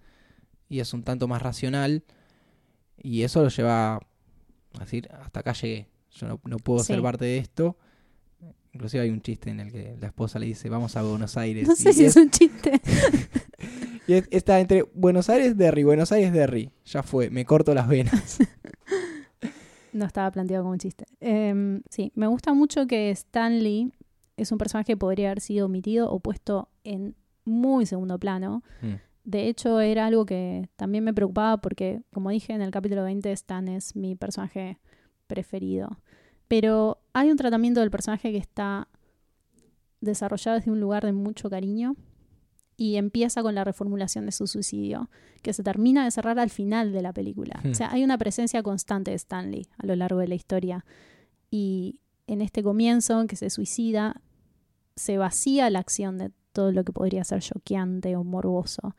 y 0.70 0.80
es 0.80 0.94
un 0.94 1.04
tanto 1.04 1.28
más 1.28 1.42
racional 1.42 2.04
y 2.98 3.24
eso 3.24 3.42
lo 3.42 3.50
lleva 3.50 3.96
a 3.96 4.00
decir, 4.80 5.10
hasta 5.22 5.40
acá 5.42 5.54
llegué, 5.54 5.88
yo 6.12 6.28
no, 6.28 6.40
no 6.44 6.58
puedo 6.60 6.80
ser 6.84 6.98
Sí. 6.98 7.02
parte 7.02 7.26
de 7.26 7.38
esto. 7.40 7.78
Inclusive 8.80 9.04
hay 9.04 9.10
un 9.10 9.20
chiste 9.22 9.50
en 9.50 9.60
el 9.60 9.74
que 9.74 9.98
la 10.00 10.08
esposa 10.08 10.40
le 10.40 10.46
dice, 10.46 10.70
vamos 10.70 10.96
a 10.96 11.02
Buenos 11.04 11.36
Aires. 11.36 11.68
No 11.68 11.74
y 11.74 11.76
sé 11.76 11.92
si 11.92 12.06
es- 12.06 12.16
es 12.16 12.24
un 12.24 12.30
chiste. 12.32 12.80
y 14.08 14.14
es- 14.14 14.28
está 14.32 14.58
entre 14.62 14.84
Buenos 14.94 15.30
Aires, 15.30 15.58
Derry, 15.58 15.84
Buenos 15.84 16.14
Aires, 16.14 16.32
Derry. 16.32 16.72
Ya 16.86 17.04
fue, 17.04 17.30
me 17.30 17.44
corto 17.44 17.74
las 17.74 17.90
venas. 17.90 18.38
No 19.92 20.06
estaba 20.06 20.30
planteado 20.30 20.64
como 20.64 20.74
un 20.74 20.78
chiste. 20.80 21.06
Em, 21.20 21.82
sí, 21.90 22.12
me 22.14 22.28
gusta 22.28 22.54
mucho 22.54 22.86
que 22.86 23.10
Stanley 23.10 23.92
es 24.38 24.52
un 24.52 24.60
personaje 24.60 24.94
que 24.94 24.98
podría 24.98 25.30
haber 25.30 25.42
sido 25.42 25.66
omitido 25.66 26.12
o 26.12 26.20
puesto 26.20 26.70
en 26.84 27.16
muy 27.44 27.88
segundo 27.88 28.20
plano. 28.20 28.64
Mm. 28.84 28.94
De 29.24 29.48
hecho, 29.48 29.80
era 29.82 30.06
algo 30.06 30.28
que 30.28 30.70
también 30.76 31.04
me 31.04 31.12
preocupaba 31.14 31.58
porque, 31.58 32.02
como 32.14 32.30
dije 32.30 32.54
en 32.54 32.62
el 32.62 32.70
capítulo 32.70 33.04
20, 33.04 33.32
Stan 33.32 33.68
es 33.68 33.96
mi 33.96 34.16
personaje 34.16 34.78
preferido. 35.26 36.00
Pero 36.50 36.98
hay 37.14 37.32
un 37.32 37.38
tratamiento 37.38 37.80
del 37.80 37.92
personaje 37.92 38.32
que 38.32 38.38
está 38.38 38.90
desarrollado 40.02 40.58
desde 40.58 40.72
un 40.72 40.82
lugar 40.82 41.06
de 41.06 41.14
mucho 41.14 41.50
cariño 41.50 41.96
y 42.76 42.96
empieza 42.96 43.44
con 43.44 43.56
la 43.56 43.64
reformulación 43.64 44.26
de 44.26 44.32
su 44.32 44.48
suicidio, 44.48 45.10
que 45.42 45.54
se 45.54 45.64
termina 45.64 46.04
de 46.04 46.12
cerrar 46.12 46.40
al 46.40 46.50
final 46.50 46.92
de 46.92 47.02
la 47.02 47.14
película. 47.14 47.60
Hmm. 47.64 47.72
O 47.72 47.74
sea, 47.76 47.92
hay 47.92 48.04
una 48.04 48.18
presencia 48.18 48.64
constante 48.64 49.12
de 49.12 49.18
Stanley 49.18 49.68
a 49.78 49.86
lo 49.86 49.96
largo 49.96 50.20
de 50.20 50.28
la 50.28 50.36
historia. 50.36 50.86
Y 51.52 52.02
en 52.26 52.42
este 52.42 52.64
comienzo, 52.64 53.22
en 53.22 53.28
que 53.28 53.36
se 53.36 53.50
suicida, 53.50 54.22
se 54.96 55.18
vacía 55.18 55.70
la 55.70 55.80
acción 55.80 56.18
de 56.18 56.32
todo 56.52 56.72
lo 56.72 56.84
que 56.84 56.94
podría 56.94 57.24
ser 57.24 57.42
choqueante 57.42 58.16
o 58.16 58.24
morboso. 58.24 58.96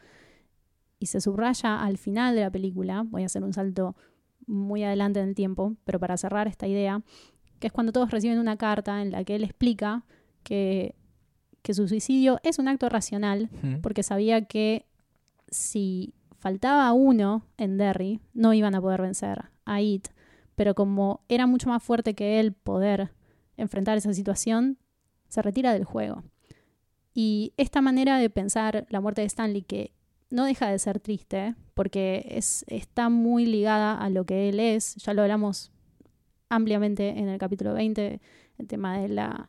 Y 1.00 1.06
se 1.06 1.20
subraya 1.20 1.82
al 1.82 1.98
final 1.98 2.36
de 2.36 2.42
la 2.42 2.50
película, 2.50 3.04
voy 3.08 3.22
a 3.22 3.26
hacer 3.26 3.42
un 3.42 3.54
salto 3.54 3.96
muy 4.46 4.84
adelante 4.84 5.20
en 5.20 5.28
el 5.28 5.34
tiempo, 5.34 5.76
pero 5.84 5.98
para 5.98 6.16
cerrar 6.16 6.48
esta 6.48 6.66
idea, 6.66 7.02
que 7.60 7.68
es 7.68 7.72
cuando 7.72 7.92
todos 7.92 8.10
reciben 8.10 8.38
una 8.38 8.56
carta 8.56 9.00
en 9.02 9.12
la 9.12 9.22
que 9.22 9.36
él 9.36 9.44
explica 9.44 10.02
que, 10.42 10.94
que 11.62 11.74
su 11.74 11.86
suicidio 11.86 12.40
es 12.42 12.58
un 12.58 12.66
acto 12.68 12.88
racional 12.88 13.48
Mm. 13.62 13.76
porque 13.82 14.02
sabía 14.02 14.44
que 14.46 14.86
si 15.48 16.14
faltaba 16.38 16.90
uno 16.92 17.44
en 17.58 17.76
Derry, 17.76 18.20
no 18.34 18.54
iban 18.54 18.74
a 18.74 18.80
poder 18.80 19.02
vencer 19.02 19.44
a 19.66 19.80
It. 19.80 20.08
Pero 20.56 20.74
como 20.74 21.20
era 21.28 21.46
mucho 21.46 21.68
más 21.68 21.82
fuerte 21.82 22.14
que 22.14 22.40
él 22.40 22.52
poder 22.52 23.12
enfrentar 23.56 23.98
esa 23.98 24.12
situación, 24.14 24.78
se 25.28 25.42
retira 25.42 25.72
del 25.72 25.84
juego. 25.84 26.24
Y 27.12 27.52
esta 27.56 27.80
manera 27.82 28.18
de 28.18 28.30
pensar 28.30 28.86
la 28.88 29.00
muerte 29.00 29.20
de 29.20 29.26
Stanley, 29.26 29.62
que 29.62 29.92
no 30.30 30.44
deja 30.44 30.68
de 30.70 30.78
ser 30.78 31.00
triste, 31.00 31.54
porque 31.74 32.26
es, 32.30 32.64
está 32.68 33.08
muy 33.08 33.44
ligada 33.46 33.98
a 33.98 34.08
lo 34.10 34.24
que 34.24 34.48
él 34.48 34.60
es, 34.60 34.94
ya 34.96 35.12
lo 35.12 35.22
hablamos 35.22 35.72
ampliamente 36.50 37.08
en 37.08 37.28
el 37.28 37.38
capítulo 37.38 37.72
20, 37.72 38.20
el 38.58 38.66
tema 38.66 38.98
de 38.98 39.08
la, 39.08 39.48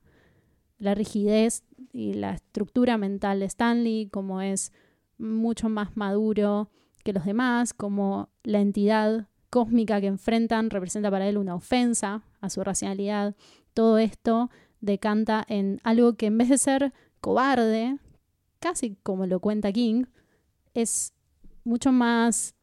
la 0.79 0.95
rigidez 0.95 1.63
y 1.91 2.13
la 2.13 2.33
estructura 2.33 2.97
mental 2.97 3.39
de 3.41 3.45
Stanley, 3.47 4.07
como 4.07 4.41
es 4.41 4.71
mucho 5.17 5.67
más 5.67 5.97
maduro 5.97 6.69
que 7.03 7.11
los 7.11 7.25
demás, 7.25 7.73
como 7.73 8.29
la 8.43 8.61
entidad 8.61 9.27
cósmica 9.49 9.99
que 9.99 10.07
enfrentan 10.07 10.69
representa 10.69 11.11
para 11.11 11.27
él 11.27 11.37
una 11.37 11.55
ofensa 11.55 12.23
a 12.39 12.49
su 12.49 12.63
racionalidad. 12.63 13.35
Todo 13.73 13.97
esto 13.97 14.49
decanta 14.79 15.43
en 15.47 15.81
algo 15.83 16.13
que 16.13 16.27
en 16.27 16.37
vez 16.37 16.49
de 16.49 16.57
ser 16.57 16.93
cobarde, 17.19 17.97
casi 18.59 18.95
como 19.03 19.25
lo 19.25 19.39
cuenta 19.39 19.71
King, 19.71 20.05
es 20.73 21.13
mucho 21.63 21.91
más 21.91 22.55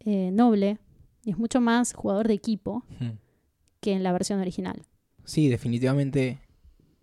eh, 0.00 0.30
noble 0.32 0.78
y 1.26 1.32
es 1.32 1.38
mucho 1.38 1.60
más 1.60 1.92
jugador 1.92 2.28
de 2.28 2.34
equipo 2.34 2.84
Mm. 3.00 3.18
que 3.80 3.92
en 3.92 4.02
la 4.02 4.12
versión 4.12 4.40
original. 4.40 4.80
Sí, 5.24 5.48
definitivamente 5.48 6.38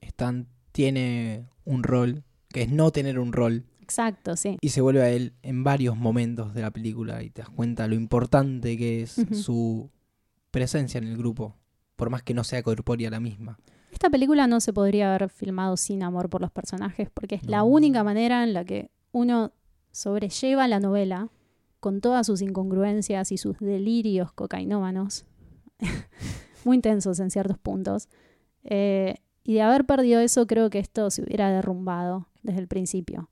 Stan 0.01 0.47
tiene 0.71 1.47
un 1.65 1.83
rol, 1.83 2.23
que 2.49 2.63
es 2.63 2.71
no 2.71 2.89
tener 2.91 3.19
un 3.19 3.31
rol, 3.33 3.65
Exacto, 3.81 4.35
sí. 4.35 4.57
y 4.61 4.69
se 4.69 4.81
vuelve 4.81 5.01
a 5.01 5.09
él 5.09 5.33
en 5.43 5.63
varios 5.63 5.95
momentos 5.97 6.53
de 6.53 6.61
la 6.61 6.71
película 6.71 7.21
y 7.21 7.29
te 7.29 7.41
das 7.41 7.49
cuenta 7.49 7.87
lo 7.87 7.95
importante 7.95 8.77
que 8.77 9.03
es 9.03 9.15
su 9.33 9.91
presencia 10.51 10.97
en 10.97 11.03
el 11.05 11.17
grupo, 11.17 11.55
por 11.95 12.09
más 12.09 12.23
que 12.23 12.33
no 12.33 12.43
sea 12.43 12.63
corpórea 12.63 13.09
la 13.09 13.19
misma. 13.19 13.59
Esta 13.91 14.09
película 14.09 14.47
no 14.47 14.59
se 14.61 14.73
podría 14.73 15.13
haber 15.13 15.29
filmado 15.29 15.77
sin 15.77 16.01
amor 16.01 16.29
por 16.29 16.41
los 16.41 16.51
personajes, 16.51 17.09
porque 17.13 17.35
es 17.35 17.45
la 17.45 17.63
única 17.63 18.03
manera 18.03 18.43
en 18.43 18.53
la 18.53 18.63
que 18.65 18.89
uno 19.11 19.51
sobrelleva 19.91 20.67
la 20.67 20.79
novela 20.79 21.29
con 21.83 21.99
todas 21.99 22.25
sus 22.25 22.41
incongruencias 22.41 23.33
y 23.33 23.37
sus 23.37 23.59
delirios 23.59 24.31
cocainómanos, 24.31 25.25
muy 26.63 26.75
intensos 26.75 27.19
en 27.19 27.29
ciertos 27.29 27.57
puntos. 27.57 28.07
Eh, 28.63 29.15
y 29.43 29.55
de 29.55 29.63
haber 29.63 29.83
perdido 29.83 30.21
eso, 30.21 30.47
creo 30.47 30.69
que 30.69 30.79
esto 30.79 31.09
se 31.09 31.23
hubiera 31.23 31.51
derrumbado 31.51 32.29
desde 32.41 32.61
el 32.61 32.69
principio. 32.69 33.29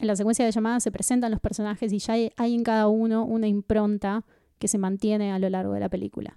En 0.00 0.08
la 0.08 0.16
secuencia 0.16 0.44
de 0.44 0.50
llamadas 0.50 0.82
se 0.82 0.90
presentan 0.90 1.30
los 1.30 1.38
personajes 1.38 1.92
y 1.92 2.00
ya 2.00 2.14
hay, 2.14 2.32
hay 2.36 2.56
en 2.56 2.64
cada 2.64 2.88
uno 2.88 3.24
una 3.24 3.46
impronta 3.46 4.24
que 4.58 4.66
se 4.66 4.78
mantiene 4.78 5.30
a 5.30 5.38
lo 5.38 5.48
largo 5.48 5.74
de 5.74 5.78
la 5.78 5.88
película. 5.88 6.36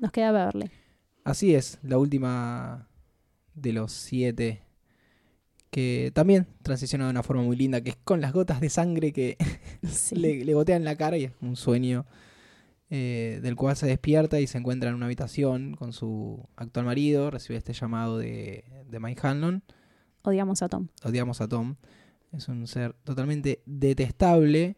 Nos 0.00 0.10
queda 0.10 0.32
verle. 0.32 0.70
Así 1.22 1.54
es, 1.54 1.78
la 1.82 1.98
última 1.98 2.88
de 3.54 3.74
los 3.74 3.92
siete 3.92 4.62
que 5.74 6.12
también 6.14 6.46
transiciona 6.62 7.04
de 7.06 7.10
una 7.10 7.24
forma 7.24 7.42
muy 7.42 7.56
linda, 7.56 7.80
que 7.80 7.90
es 7.90 7.96
con 8.04 8.20
las 8.20 8.32
gotas 8.32 8.60
de 8.60 8.70
sangre 8.70 9.12
que 9.12 9.36
Sí. 9.82 10.14
le, 10.14 10.44
le 10.44 10.54
gotean 10.54 10.84
la 10.84 10.94
cara 10.94 11.18
y 11.18 11.24
es 11.24 11.32
un 11.42 11.56
sueño 11.56 12.06
eh, 12.90 13.40
del 13.42 13.56
cual 13.56 13.74
se 13.76 13.86
despierta 13.88 14.38
y 14.38 14.46
se 14.46 14.56
encuentra 14.58 14.88
en 14.90 14.94
una 14.94 15.06
habitación 15.06 15.74
con 15.74 15.92
su 15.92 16.46
actual 16.54 16.86
marido, 16.86 17.28
recibe 17.32 17.56
este 17.58 17.72
llamado 17.72 18.18
de, 18.18 18.64
de 18.88 19.00
Mike 19.00 19.26
Hanlon, 19.26 19.64
Odiamos 20.22 20.62
a 20.62 20.68
Tom. 20.68 20.86
odiamos 21.02 21.40
a 21.40 21.48
Tom, 21.48 21.74
es 22.32 22.46
un 22.48 22.66
ser 22.68 22.94
totalmente 23.02 23.60
detestable, 23.66 24.76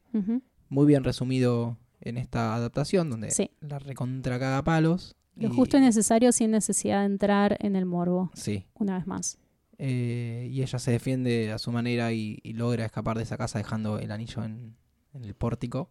muy 0.71 0.87
bien 0.87 1.05
resumido 1.05 1.77
en 2.01 2.17
esta 2.17 2.55
adaptación, 2.55 3.11
donde 3.11 3.31
Sí. 3.33 3.51
la 3.61 3.79
recontra 3.79 4.39
caga 4.39 4.63
palos. 4.65 5.15
Lo 5.37 5.49
y- 5.49 5.55
justo 5.55 5.77
y 5.77 5.81
necesario 5.83 6.33
sin 6.33 6.53
necesidad 6.53 7.01
de 7.01 7.07
entrar 7.07 7.57
en 7.61 7.77
el 7.77 7.85
morbo, 7.85 8.31
Sí, 8.35 8.65
una 8.75 8.97
vez 8.97 9.07
más. 9.07 9.39
Eh, 9.79 10.49
y 10.51 10.62
ella 10.62 10.79
se 10.79 10.91
defiende 10.91 11.53
a 11.53 11.59
su 11.59 11.71
manera 11.73 12.12
y, 12.12 12.39
y 12.43 12.55
logra 12.55 12.85
escapar 12.87 13.17
de 13.17 13.25
esa 13.25 13.37
casa 13.37 13.59
dejando 13.59 13.99
el 13.99 14.11
anillo 14.11 14.43
en, 14.45 14.75
en 15.15 15.25
el 15.25 15.35
pórtico. 15.35 15.91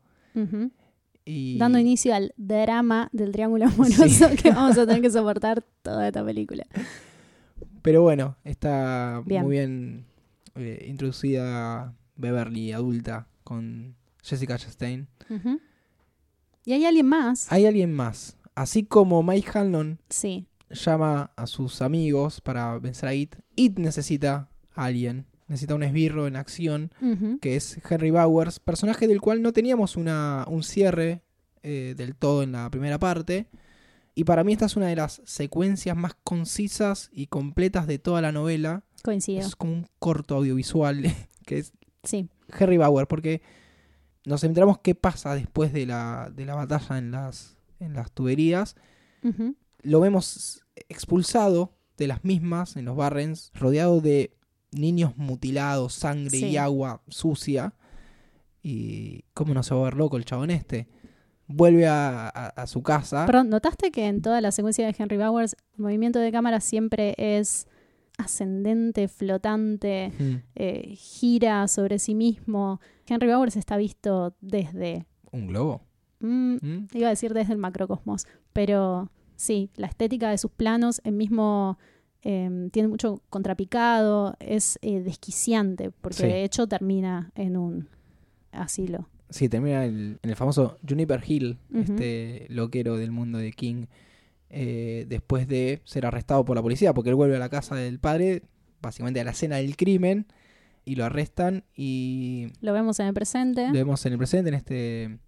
Y 1.23 1.57
Dando 1.57 1.79
inicio 1.79 2.13
al 2.13 2.33
drama 2.37 3.09
del 3.13 3.31
triángulo 3.31 3.65
amoroso 3.67 4.07
Sí. 4.07 4.35
que 4.41 4.51
vamos 4.51 4.77
a 4.77 4.85
tener 4.85 5.01
que 5.01 5.09
soportar 5.09 5.63
toda 5.81 6.07
esta 6.07 6.23
película. 6.25 6.65
Pero 7.81 8.01
bueno, 8.01 8.35
está 8.43 9.21
Bien. 9.25 9.43
muy 9.43 9.51
bien 9.51 10.05
eh, 10.55 10.85
introducida 10.89 11.93
Beverly 12.15 12.71
adulta 12.71 13.27
con 13.43 13.95
Jessica 14.23 14.57
Chastain. 14.57 15.07
¿Y 16.65 16.73
hay 16.73 16.85
alguien 16.85 17.05
más? 17.07 17.51
Hay 17.51 17.65
alguien 17.65 17.93
más. 17.93 18.37
Así 18.55 18.83
como 18.83 19.21
Mike 19.23 19.49
Hanlon 19.57 19.99
Sí. 20.09 20.47
llama 20.69 21.31
a 21.35 21.45
sus 21.47 21.81
amigos 21.81 22.41
para 22.41 22.77
vencer 22.79 23.09
a 23.09 23.13
It, 23.13 23.35
It 23.55 23.77
necesita 23.79 24.49
a 24.73 24.85
alguien. 24.85 25.25
Necesita 25.47 25.75
un 25.75 25.83
esbirro 25.83 26.25
en 26.25 26.35
acción, 26.37 26.91
que 27.39 27.55
es 27.55 27.79
Henry 27.87 28.09
Bowers, 28.09 28.59
personaje 28.59 29.07
del 29.07 29.21
cual 29.21 29.43
no 29.43 29.53
teníamos 29.53 29.95
una, 29.95 30.43
un 30.47 30.63
cierre 30.63 31.21
eh, 31.61 31.93
del 31.95 32.15
todo 32.15 32.41
en 32.41 32.53
la 32.53 32.69
primera 32.71 32.97
parte. 32.97 33.47
Y 34.15 34.23
para 34.23 34.43
mí 34.43 34.53
esta 34.53 34.65
es 34.65 34.75
una 34.75 34.87
de 34.87 34.95
las 34.95 35.21
secuencias 35.25 35.95
más 35.95 36.15
concisas 36.23 37.09
y 37.11 37.27
completas 37.27 37.85
de 37.85 37.99
toda 37.99 38.21
la 38.21 38.31
novela. 38.31 38.83
Coincido. 39.03 39.41
Es 39.41 39.55
como 39.55 39.73
un 39.73 39.87
corto 39.99 40.35
audiovisual 40.35 41.03
que 41.45 41.59
es 41.59 41.73
Sí. 42.03 42.29
Harry 42.51 42.77
Bauer, 42.77 43.07
porque 43.07 43.41
nos 44.25 44.43
enteramos 44.43 44.79
qué 44.79 44.95
pasa 44.95 45.35
después 45.35 45.73
de 45.73 45.85
la, 45.85 46.31
de 46.33 46.45
la 46.45 46.55
batalla 46.55 46.97
en 46.97 47.11
las, 47.11 47.57
en 47.79 47.93
las 47.93 48.11
tuberías. 48.11 48.75
Lo 49.81 49.99
vemos 49.99 50.63
expulsado 50.89 51.73
de 51.97 52.07
las 52.07 52.23
mismas 52.23 52.75
en 52.75 52.85
los 52.85 52.95
Barrens, 52.95 53.51
rodeado 53.53 54.01
de 54.01 54.35
niños 54.71 55.15
mutilados, 55.17 55.93
sangre 55.93 56.37
Sí. 56.37 56.45
y 56.47 56.57
agua 56.57 57.01
sucia. 57.07 57.73
Y 58.61 59.23
cómo 59.33 59.53
no 59.53 59.63
se 59.63 59.73
va 59.75 59.81
a 59.81 59.83
ver 59.85 59.93
loco 59.95 60.17
el 60.17 60.25
chabón 60.25 60.49
este. 60.51 60.87
Vuelve 61.47 61.85
a, 61.87 62.27
a- 62.27 62.47
a 62.47 62.67
su 62.67 62.81
casa. 62.81 63.25
Perdón, 63.27 63.49
¿notaste 63.49 63.91
que 63.91 64.07
en 64.07 64.21
toda 64.21 64.41
la 64.41 64.51
secuencia 64.51 64.85
de 64.87 64.95
Henry 64.97 65.17
Bowers 65.17 65.55
el 65.77 65.83
movimiento 65.83 66.19
de 66.19 66.31
cámara 66.31 66.59
siempre 66.59 67.13
es 67.17 67.67
ascendente, 68.17 69.07
flotante, 69.07 70.11
Mm, 70.17 70.35
eh, 70.55 70.95
gira 70.95 71.67
sobre 71.67 71.99
sí 71.99 72.15
mismo? 72.15 72.79
Henry 73.07 73.27
Bowers 73.27 73.55
está 73.55 73.77
visto 73.77 74.35
desde 74.41 75.05
¿Un 75.31 75.47
globo? 75.47 75.81
Mm, 76.21 76.55
¿Mm? 76.61 76.87
iba 76.93 77.07
a 77.07 77.09
decir 77.11 77.33
desde 77.33 77.53
el 77.53 77.59
macrocosmos, 77.59 78.25
pero 78.53 79.11
sí, 79.35 79.69
la 79.75 79.87
estética 79.87 80.29
de 80.29 80.37
sus 80.37 80.51
planos, 80.51 81.01
el 81.03 81.13
mismo 81.13 81.77
em, 82.27 82.71
tiene 82.71 82.87
mucho 82.87 83.21
contrapicado, 83.29 84.35
es 84.39 84.79
eh, 84.81 84.99
desquiciante, 85.01 85.91
porque 85.91 86.17
Sí. 86.17 86.23
de 86.23 86.43
hecho 86.43 86.65
termina 86.65 87.31
en 87.35 87.55
un 87.55 87.87
asilo. 88.51 89.07
Sí, 89.29 89.47
termina 89.47 89.85
el- 89.85 90.17
en 90.23 90.29
el 90.31 90.35
famoso 90.35 90.77
Juniper 90.87 91.21
Hill, 91.27 91.59
este 91.73 92.47
loquero 92.49 92.97
del 92.97 93.11
mundo 93.11 93.37
de 93.37 93.51
King, 93.51 93.85
eh, 94.49 95.05
después 95.07 95.47
de 95.47 95.81
ser 95.85 96.05
arrestado 96.07 96.45
por 96.45 96.55
la 96.55 96.63
policía, 96.63 96.93
porque 96.95 97.09
él 97.09 97.15
vuelve 97.15 97.35
a 97.35 97.39
la 97.39 97.49
casa 97.49 97.75
del 97.75 97.99
padre, 97.99 98.41
básicamente 98.81 99.19
a 99.21 99.23
la 99.23 99.31
escena 99.31 99.57
del 99.57 99.75
crimen, 99.77 100.25
y 100.83 100.95
lo 100.95 101.05
arrestan 101.05 101.63
y 101.75 102.47
Lo 102.61 102.73
vemos 102.73 102.99
en 102.99 103.07
el 103.07 103.13
presente. 103.13 103.67
lo 103.67 103.73
vemos 103.73 104.03
en 104.05 104.13
el 104.13 104.17
presente, 104.17 104.49
en 104.49 104.55
este 104.55 105.19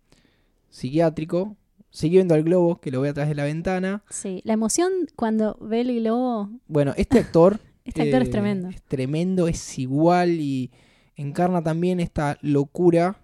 psiquiátrico, 0.70 1.56
siguiendo 1.98 2.36
al 2.36 2.44
globo 2.44 2.80
que 2.80 2.92
lo 2.92 3.02
ve 3.02 3.10
a 3.10 3.14
través 3.14 3.30
de 3.30 3.36
la 3.36 3.44
ventana. 3.46 4.04
Sí, 4.10 4.42
la 4.46 4.54
emoción 4.54 4.92
cuando 5.16 5.58
ve 5.60 5.82
el 5.82 6.00
globo, 6.02 6.50
Bueno, 6.68 6.94
este 6.96 7.20
actor 7.20 7.60
este 7.86 8.04
actor 8.04 8.22
es 8.22 8.28
eh, 8.28 8.32
tremendo. 8.32 8.70
Es 8.70 8.82
tremendo, 8.84 9.48
es 9.48 9.80
igual 9.80 10.30
y 10.40 10.72
encarna 11.16 11.64
también 11.64 12.00
esta 12.00 12.38
locura. 12.42 13.18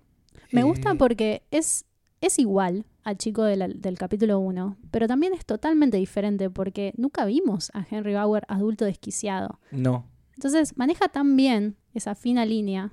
Me 0.51 0.61
eh, 0.61 0.63
gusta 0.63 0.95
porque 0.95 1.43
es, 1.51 1.85
es 2.21 2.39
igual 2.39 2.85
al 3.03 3.17
chico 3.17 3.43
de 3.43 3.57
la- 3.57 3.67
del 3.67 3.97
capítulo 3.97 4.39
1, 4.39 4.77
pero 4.89 5.07
también 5.07 5.33
es 5.33 5.45
totalmente 5.45 5.97
diferente 5.97 6.49
porque 6.49 6.93
nunca 6.97 7.25
vimos 7.25 7.69
a 7.73 7.85
Henry 7.89 8.13
Bauer 8.13 8.43
adulto 8.47 8.85
desquiciado. 8.85 9.59
No, 9.71 10.05
Entonces 10.35 10.77
maneja 10.77 11.09
tan 11.09 11.35
bien 11.35 11.75
esa 11.93 12.15
fina 12.15 12.45
línea 12.45 12.91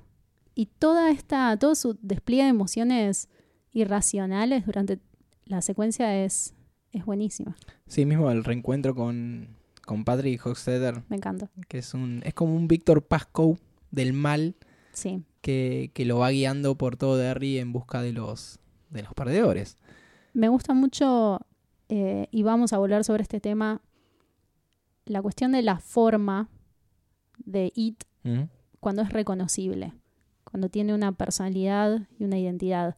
y 0.53 0.65
toda 0.67 1.09
esta, 1.11 1.57
todo 1.57 1.73
su 1.75 1.97
despliegue 2.01 2.43
de 2.43 2.49
emociones 2.49 3.29
irracionales 3.71 4.65
durante 4.65 4.99
la 5.51 5.61
secuencia 5.61 6.23
es, 6.23 6.53
es 6.91 7.05
buenísima. 7.05 7.55
sí, 7.87 8.05
mismo 8.05 8.31
el 8.31 8.43
reencuentro 8.43 8.95
con, 8.95 9.49
con 9.85 10.03
Patrick 10.05 10.39
Hockstetter, 10.41 11.03
Me 11.09 11.17
encanta. 11.17 11.49
que 11.67 11.77
es 11.79 11.93
un 11.93 12.21
es 12.25 12.33
como 12.33 12.55
un 12.55 12.67
Víctor 12.67 13.03
Pascoe 13.03 13.57
del 13.91 14.13
mal 14.13 14.55
Sí. 14.93 15.23
que, 15.41 15.91
que 15.93 16.05
lo 16.05 16.17
va 16.19 16.29
guiando 16.31 16.75
por 16.75 16.97
todo 16.97 17.17
Derry 17.17 17.59
en 17.59 17.71
busca 17.73 18.01
de 18.01 18.11
los, 18.13 18.59
de 18.89 19.03
los 19.03 19.13
perdedores. 19.13 19.77
Me 20.33 20.47
gusta 20.49 20.73
mucho, 20.73 21.39
eh, 21.89 22.27
y 22.31 22.43
vamos 22.43 22.73
a 22.73 22.77
volver 22.77 23.03
sobre 23.03 23.23
este 23.23 23.39
tema, 23.39 23.81
la 25.05 25.21
cuestión 25.21 25.51
de 25.51 25.61
la 25.61 25.79
forma 25.79 26.49
de 27.43 27.71
It 27.75 28.03
¿Mm? 28.23 28.43
cuando 28.79 29.01
es 29.01 29.09
reconocible, 29.11 29.93
cuando 30.43 30.69
tiene 30.69 30.93
una 30.93 31.11
personalidad 31.11 32.07
y 32.19 32.23
una 32.25 32.37
identidad. 32.37 32.95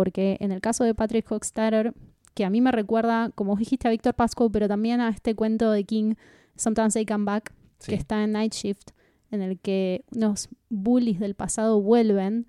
Porque 0.00 0.38
en 0.40 0.50
el 0.50 0.62
caso 0.62 0.82
de 0.82 0.94
Patrick 0.94 1.26
Hockstatter, 1.30 1.92
que 2.32 2.46
a 2.46 2.48
mí 2.48 2.62
me 2.62 2.72
recuerda, 2.72 3.28
como 3.34 3.54
dijiste, 3.54 3.86
a 3.86 3.90
Víctor 3.90 4.14
Pascoe, 4.14 4.48
pero 4.50 4.66
también 4.66 5.02
a 5.02 5.10
este 5.10 5.34
cuento 5.34 5.70
de 5.72 5.84
King, 5.84 6.14
Sometimes 6.56 6.94
They 6.94 7.04
Come 7.04 7.26
Back, 7.26 7.52
Sí. 7.80 7.90
que 7.90 7.96
está 7.96 8.24
en 8.24 8.32
Night 8.32 8.54
Shift, 8.54 8.92
en 9.30 9.42
el 9.42 9.58
que 9.58 10.06
unos 10.16 10.48
bullies 10.70 11.20
del 11.20 11.34
pasado 11.34 11.82
vuelven 11.82 12.46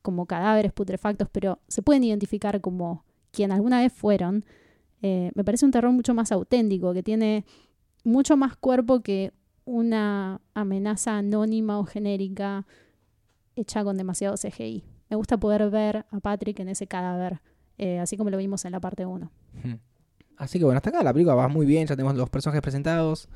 como 0.00 0.24
cadáveres 0.24 0.72
putrefactos, 0.72 1.28
pero 1.30 1.58
se 1.68 1.82
pueden 1.82 2.04
identificar 2.04 2.62
como 2.62 3.04
quien 3.32 3.52
alguna 3.52 3.80
vez 3.80 3.92
fueron. 3.92 4.46
Eh, 5.02 5.30
me 5.34 5.44
parece 5.44 5.66
un 5.66 5.72
terror 5.72 5.92
mucho 5.92 6.14
más 6.14 6.32
auténtico, 6.32 6.94
que 6.94 7.02
tiene 7.02 7.44
mucho 8.02 8.38
más 8.38 8.56
cuerpo 8.56 9.00
que 9.02 9.34
una 9.66 10.40
amenaza 10.54 11.18
anónima 11.18 11.78
o 11.78 11.84
genérica 11.84 12.66
hecha 13.56 13.84
con 13.84 13.98
demasiado 13.98 14.36
CGI. 14.38 14.84
Me 15.14 15.16
gusta 15.16 15.36
poder 15.38 15.70
ver 15.70 16.06
a 16.10 16.18
Patrick 16.18 16.58
en 16.58 16.68
ese 16.68 16.88
cadáver, 16.88 17.40
eh, 17.78 18.00
así 18.00 18.16
como 18.16 18.30
lo 18.30 18.36
vimos 18.36 18.64
en 18.64 18.72
la 18.72 18.80
parte 18.80 19.06
1. 19.06 19.30
Ujú. 19.64 19.78
Así 20.36 20.58
que 20.58 20.64
bueno, 20.64 20.78
hasta 20.78 20.90
acá 20.90 21.04
la 21.04 21.12
película 21.12 21.36
va 21.36 21.46
muy 21.46 21.66
bien, 21.66 21.86
ya 21.86 21.94
tenemos 21.94 22.16
los 22.16 22.28
personajes 22.30 22.60
presentados, 22.62 23.28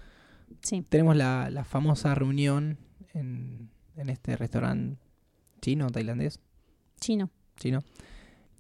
Sí, 0.60 0.84
tenemos 0.88 1.14
la, 1.14 1.50
la 1.50 1.62
famosa 1.62 2.16
reunión 2.16 2.78
en, 3.14 3.70
en 3.96 4.10
este 4.10 4.34
restaurante 4.36 4.98
chino, 5.60 5.88
tailandés, 5.90 6.40
chino. 7.00 7.30
chino, 7.56 7.84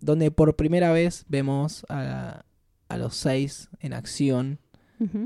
donde 0.00 0.30
por 0.30 0.54
primera 0.54 0.92
vez 0.92 1.24
vemos 1.28 1.84
a, 1.88 2.44
a 2.88 2.98
los 2.98 3.16
seis 3.16 3.68
en 3.80 3.94
acción 3.94 4.60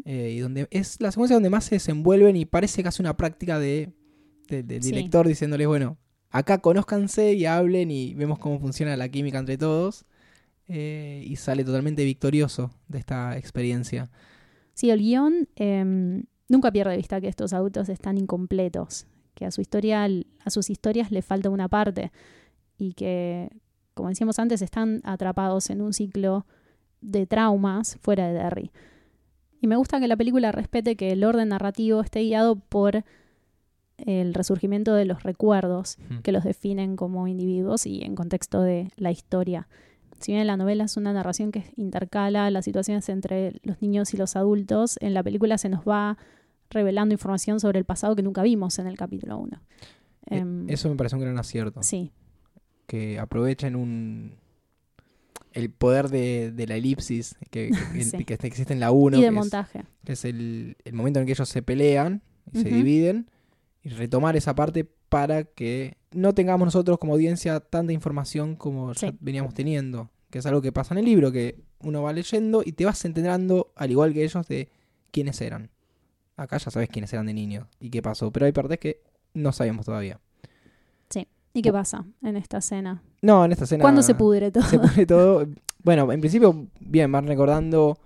eh, 0.06 0.32
y 0.34 0.38
donde 0.38 0.66
es 0.70 0.98
la 0.98 1.10
secuencia 1.12 1.36
donde 1.36 1.50
más 1.50 1.64
se 1.64 1.74
desenvuelven 1.74 2.36
y 2.36 2.46
parece 2.46 2.82
casi 2.82 3.02
una 3.02 3.18
práctica 3.18 3.58
de, 3.58 3.92
de- 4.48 4.62
del 4.62 4.82
Sí. 4.82 4.92
director 4.92 5.28
diciéndoles, 5.28 5.66
bueno, 5.66 5.98
acá 6.32 6.58
conózcanse 6.58 7.34
y 7.34 7.44
hablen 7.44 7.90
y 7.90 8.14
vemos 8.14 8.38
cómo 8.38 8.58
funciona 8.58 8.96
la 8.96 9.08
química 9.08 9.38
entre 9.38 9.58
todos 9.58 10.06
eh, 10.66 11.22
y 11.26 11.36
sale 11.36 11.64
totalmente 11.64 12.04
victorioso 12.04 12.72
de 12.88 12.98
esta 12.98 13.36
experiencia. 13.36 14.10
Sí, 14.74 14.90
el 14.90 15.00
guion 15.00 15.48
em, 15.56 16.24
nunca 16.48 16.72
pierde 16.72 16.92
de 16.92 16.96
vista 16.96 17.20
que 17.20 17.28
estos 17.28 17.52
autos 17.52 17.90
están 17.90 18.16
incompletos, 18.16 19.06
que 19.34 19.44
a 19.44 19.50
su 19.50 19.60
historia, 19.60 20.04
a 20.04 20.50
sus 20.50 20.70
historias 20.70 21.12
le 21.12 21.20
falta 21.20 21.50
una 21.50 21.68
parte 21.68 22.10
y 22.78 22.94
que, 22.94 23.50
como 23.92 24.08
decíamos 24.08 24.38
antes, 24.38 24.62
están 24.62 25.02
atrapados 25.04 25.68
en 25.68 25.82
un 25.82 25.92
ciclo 25.92 26.46
de 27.02 27.26
traumas 27.26 27.98
fuera 28.00 28.26
de 28.26 28.32
Derry. 28.32 28.70
Y 29.60 29.66
me 29.66 29.76
gusta 29.76 30.00
que 30.00 30.08
la 30.08 30.16
película 30.16 30.50
respete 30.50 30.96
que 30.96 31.12
el 31.12 31.22
orden 31.22 31.50
narrativo 31.50 32.00
esté 32.00 32.20
guiado 32.20 32.56
por 32.56 33.04
el 33.98 34.34
resurgimiento 34.34 34.94
de 34.94 35.04
los 35.04 35.22
recuerdos 35.22 35.98
que 36.22 36.32
los 36.32 36.44
definen 36.44 36.96
como 36.96 37.28
individuos 37.28 37.86
y 37.86 38.02
en 38.02 38.14
contexto 38.14 38.60
de 38.62 38.90
la 38.96 39.10
historia. 39.10 39.68
Si 40.20 40.32
bien 40.32 40.46
la 40.46 40.56
novela 40.56 40.84
es 40.84 40.96
una 40.96 41.12
narración 41.12 41.50
que 41.52 41.64
intercala 41.76 42.50
las 42.50 42.64
situaciones 42.64 43.08
entre 43.08 43.60
los 43.64 43.80
niños 43.82 44.14
y 44.14 44.16
los 44.16 44.36
adultos, 44.36 44.96
en 45.00 45.14
la 45.14 45.22
película 45.22 45.58
se 45.58 45.68
nos 45.68 45.80
va 45.86 46.16
revelando 46.70 47.12
información 47.12 47.60
sobre 47.60 47.78
el 47.78 47.84
pasado 47.84 48.16
que 48.16 48.22
nunca 48.22 48.42
vimos 48.42 48.78
en 48.78 48.86
el 48.86 48.96
capítulo 48.96 49.38
1. 49.38 49.60
Eh, 50.30 50.44
Eso 50.68 50.88
me 50.88 50.94
parece 50.96 51.16
un 51.16 51.22
gran 51.22 51.38
acierto. 51.38 51.82
sí, 51.82 52.12
Que 52.86 53.18
aprovechen 53.18 53.76
un 53.76 54.34
el 55.52 55.68
poder 55.70 56.08
de, 56.08 56.50
de 56.50 56.66
la 56.66 56.76
elipsis 56.76 57.36
que, 57.50 57.70
que, 57.92 58.04
Sí. 58.04 58.24
que 58.24 58.34
existe 58.34 58.72
en 58.72 58.80
la 58.80 58.90
1, 58.90 59.18
y 59.18 59.20
de 59.20 59.24
que 59.24 59.28
es, 59.28 59.34
montaje. 59.34 59.84
que 60.04 60.12
es 60.14 60.24
el, 60.24 60.76
el 60.84 60.92
momento 60.94 61.20
en 61.20 61.26
que 61.26 61.32
ellos 61.32 61.48
se 61.48 61.60
pelean 61.62 62.22
y 62.54 62.60
se 62.60 62.68
dividen, 62.70 63.28
y 63.82 63.88
retomar 63.90 64.36
esa 64.36 64.54
parte 64.54 64.84
para 65.08 65.44
que 65.44 65.96
no 66.12 66.34
tengamos 66.34 66.66
nosotros 66.66 66.98
como 66.98 67.14
audiencia 67.14 67.60
tanta 67.60 67.92
información 67.92 68.56
como 68.56 68.92
ya 68.92 69.08
Sí. 69.10 69.16
veníamos 69.20 69.54
teniendo, 69.54 70.10
que 70.30 70.38
es 70.38 70.46
algo 70.46 70.62
que 70.62 70.72
pasa 70.72 70.94
en 70.94 70.98
el 70.98 71.04
libro, 71.04 71.32
que 71.32 71.60
uno 71.80 72.02
va 72.02 72.12
leyendo 72.12 72.62
y 72.64 72.72
te 72.72 72.84
vas 72.84 73.04
enterando, 73.04 73.72
al 73.76 73.90
igual 73.90 74.12
que 74.12 74.24
ellos, 74.24 74.46
de 74.48 74.70
quiénes 75.10 75.40
eran. 75.40 75.70
Acá 76.36 76.58
ya 76.58 76.70
sabes 76.70 76.88
quiénes 76.88 77.12
eran 77.12 77.26
de 77.26 77.34
niños 77.34 77.66
y 77.80 77.90
qué 77.90 78.00
pasó, 78.02 78.30
pero 78.32 78.46
hay 78.46 78.52
partes 78.52 78.78
que 78.78 79.02
no 79.34 79.52
sabemos 79.52 79.84
todavía. 79.86 80.20
¿Y 81.54 81.60
qué 81.60 81.70
pasa 81.70 82.06
en 82.22 82.38
esta 82.38 82.56
escena? 82.58 83.02
No, 83.20 83.44
en 83.44 83.52
esta 83.52 83.64
escena... 83.64 83.82
¿Cuándo 83.82 84.00
se 84.00 84.14
pudre 84.14 84.50
todo? 84.50 84.62
se 84.64 84.78
pone 84.78 85.04
todo. 85.06 85.46
Bueno, 85.84 86.10
en 86.12 86.20
principio, 86.20 86.68
bien, 86.80 87.10
van 87.10 87.26
recordando 87.26 87.98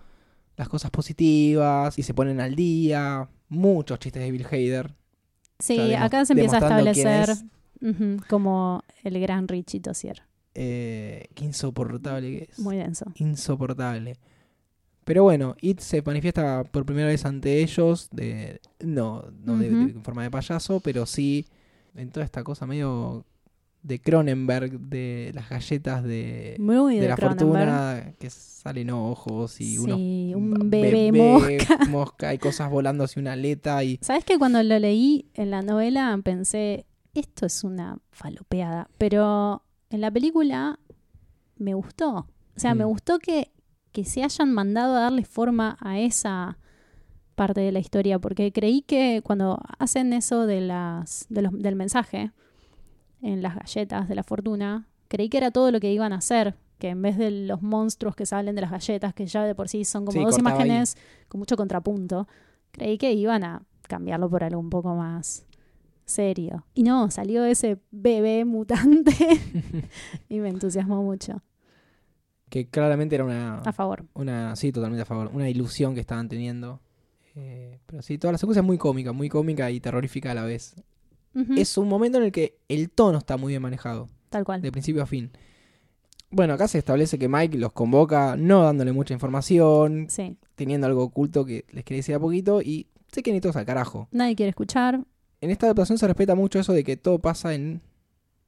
las 0.56 0.66
cosas 0.68 0.90
positivas 0.90 1.96
y 1.98 2.02
se 2.02 2.14
ponen 2.14 2.40
al 2.40 2.56
día. 2.56 3.28
Muchos 3.50 3.98
chistes 3.98 4.22
de 4.22 4.30
Bill 4.32 4.46
Hader. 4.50 4.94
Sí, 5.58 5.74
O 5.74 5.76
sea, 5.76 5.86
demo- 5.86 6.04
acá 6.04 6.24
se 6.24 6.32
empieza 6.34 6.56
a 6.56 6.60
establecer 6.60 7.30
es. 7.30 7.44
como 8.28 8.82
el 9.04 9.20
gran 9.20 9.48
Richie 9.48 9.80
Tossier. 9.80 10.22
Eh, 10.54 11.26
qué 11.34 11.44
insoportable 11.44 12.38
que 12.38 12.48
es. 12.50 12.58
Muy 12.58 12.76
denso. 12.76 13.06
Insoportable. 13.16 14.16
Pero 15.04 15.22
bueno, 15.22 15.54
It 15.60 15.80
se 15.80 16.02
manifiesta 16.02 16.64
por 16.64 16.84
primera 16.84 17.08
vez 17.08 17.24
ante 17.24 17.62
ellos. 17.62 18.08
De, 18.10 18.60
no, 18.80 19.24
no 19.44 19.52
Ujú. 19.54 19.62
de- 19.62 19.68
en 19.68 20.02
forma 20.02 20.22
de 20.22 20.30
payaso, 20.30 20.80
pero 20.80 21.06
sí 21.06 21.46
en 21.94 22.10
toda 22.10 22.24
esta 22.24 22.42
cosa 22.42 22.66
medio 22.66 23.24
de 23.86 24.00
Cronenberg, 24.00 24.80
de 24.80 25.30
las 25.34 25.48
galletas 25.48 26.02
de, 26.02 26.56
de 26.58 27.00
de, 27.00 27.08
la 27.08 27.14
Cronenberg. 27.16 27.18
fortuna 27.38 28.12
que 28.18 28.30
salen 28.30 28.90
ojos 28.90 29.60
y 29.60 29.78
unos 29.78 29.96
Sí, 29.96 30.32
un 30.34 30.68
b- 30.68 30.80
bebé 30.80 31.12
mosca. 31.12 31.78
mosca 31.88 32.34
y 32.34 32.38
cosas 32.38 32.68
volando 32.70 33.04
hacia 33.04 33.20
una 33.20 33.34
aleta 33.34 33.84
y 33.84 33.98
¿Sabes 34.02 34.24
que 34.24 34.38
cuando 34.38 34.60
lo 34.62 34.78
leí 34.78 35.30
en 35.34 35.50
la 35.50 35.62
novela 35.62 36.18
pensé, 36.24 36.84
esto 37.14 37.46
es 37.46 37.62
una 37.62 37.98
falopeada? 38.10 38.88
Pero 38.98 39.62
en 39.90 40.00
la 40.00 40.10
película 40.10 40.80
me 41.56 41.74
gustó. 41.74 42.10
O 42.56 42.58
sea, 42.60 42.74
me 42.74 42.84
Mm. 42.84 42.88
gustó 42.88 43.18
que, 43.20 43.52
que 43.92 44.04
se 44.04 44.24
hayan 44.24 44.52
mandado 44.52 44.96
a 44.96 45.00
darle 45.00 45.24
forma 45.24 45.76
a 45.80 46.00
esa 46.00 46.58
parte 47.36 47.60
de 47.60 47.70
la 47.70 47.78
historia, 47.78 48.18
porque 48.18 48.50
creí 48.50 48.82
que 48.82 49.20
cuando 49.22 49.60
hacen 49.78 50.12
eso 50.12 50.46
de 50.46 50.60
las, 50.62 51.26
de 51.28 51.42
los- 51.42 51.52
del 51.52 51.76
mensaje 51.76 52.32
en 53.22 53.42
las 53.42 53.54
galletas 53.56 54.08
de 54.08 54.14
la 54.14 54.22
fortuna, 54.22 54.88
creí 55.08 55.28
que 55.28 55.38
era 55.38 55.50
todo 55.50 55.70
lo 55.70 55.80
que 55.80 55.92
iban 55.92 56.12
a 56.12 56.16
hacer, 56.16 56.54
que 56.78 56.88
en 56.90 57.00
vez 57.02 57.16
de 57.16 57.30
los 57.30 57.62
monstruos 57.62 58.14
que 58.16 58.26
salen 58.26 58.54
de 58.54 58.60
las 58.60 58.70
galletas, 58.70 59.14
que 59.14 59.26
ya 59.26 59.44
de 59.44 59.54
por 59.54 59.68
sí 59.68 59.84
son 59.84 60.04
como 60.04 60.18
Sí, 60.18 60.24
dos 60.24 60.34
ahí. 60.34 60.40
imágenes 60.40 60.96
con 61.28 61.38
mucho 61.38 61.56
contrapunto, 61.56 62.28
creí 62.72 62.98
que 62.98 63.12
iban 63.12 63.44
a 63.44 63.62
cambiarlo 63.88 64.28
por 64.28 64.44
algo 64.44 64.60
un 64.60 64.70
poco 64.70 64.94
más 64.94 65.46
serio. 66.04 66.66
Y 66.74 66.82
no, 66.82 67.10
salió 67.10 67.44
ese 67.44 67.78
bebé 67.90 68.44
mutante 68.44 69.12
y 70.28 70.38
me 70.40 70.48
entusiasmó 70.50 71.02
mucho. 71.02 71.42
Que 72.48 72.68
claramente 72.68 73.14
era 73.16 73.24
una, 73.24 73.58
A 73.60 73.72
favor. 73.72 74.04
una 74.14 74.54
sí, 74.54 74.70
totalmente 74.70 75.02
a 75.02 75.06
favor, 75.06 75.30
una 75.32 75.48
ilusión 75.48 75.94
que 75.94 76.00
estaban 76.00 76.28
teniendo. 76.28 76.80
Eh, 77.34 77.80
pero 77.86 78.02
sí, 78.02 78.18
toda 78.18 78.32
la 78.32 78.38
secuencia 78.38 78.60
es 78.60 78.66
muy 78.66 78.78
cómica, 78.78 79.12
muy 79.12 79.28
cómica 79.28 79.70
y 79.70 79.80
terrorífica 79.80 80.30
a 80.30 80.34
la 80.34 80.44
vez. 80.44 80.74
Es 81.56 81.76
un 81.78 81.88
momento 81.88 82.18
en 82.18 82.24
el 82.24 82.32
que 82.32 82.58
el 82.68 82.90
tono 82.90 83.18
está 83.18 83.36
muy 83.36 83.52
bien 83.52 83.62
manejado, 83.62 84.08
Tal 84.30 84.44
cual. 84.44 84.62
de 84.62 84.72
principio 84.72 85.02
a 85.02 85.06
fin. 85.06 85.30
Bueno, 86.30 86.54
acá 86.54 86.66
se 86.68 86.78
establece 86.78 87.18
que 87.18 87.28
Mike 87.28 87.56
los 87.58 87.72
convoca 87.72 88.36
no 88.36 88.62
dándole 88.62 88.92
mucha 88.92 89.14
información, 89.14 90.06
Sí. 90.08 90.36
teniendo 90.54 90.86
algo 90.86 91.04
oculto 91.04 91.44
que 91.44 91.64
les 91.70 91.84
quiere 91.84 91.98
decir 91.98 92.14
a 92.14 92.20
poquito 92.20 92.60
y 92.62 92.88
se 93.12 93.22
quieren 93.22 93.36
ir 93.36 93.42
todos 93.42 93.56
al 93.56 93.64
carajo. 93.66 94.08
Nadie 94.10 94.34
quiere 94.34 94.50
escuchar. 94.50 95.04
En 95.40 95.50
esta 95.50 95.66
adaptación 95.66 95.98
se 95.98 96.06
respeta 96.06 96.34
mucho 96.34 96.58
eso 96.58 96.72
de 96.72 96.82
que 96.82 96.96
todo 96.96 97.18
pasa 97.20 97.54
en, 97.54 97.80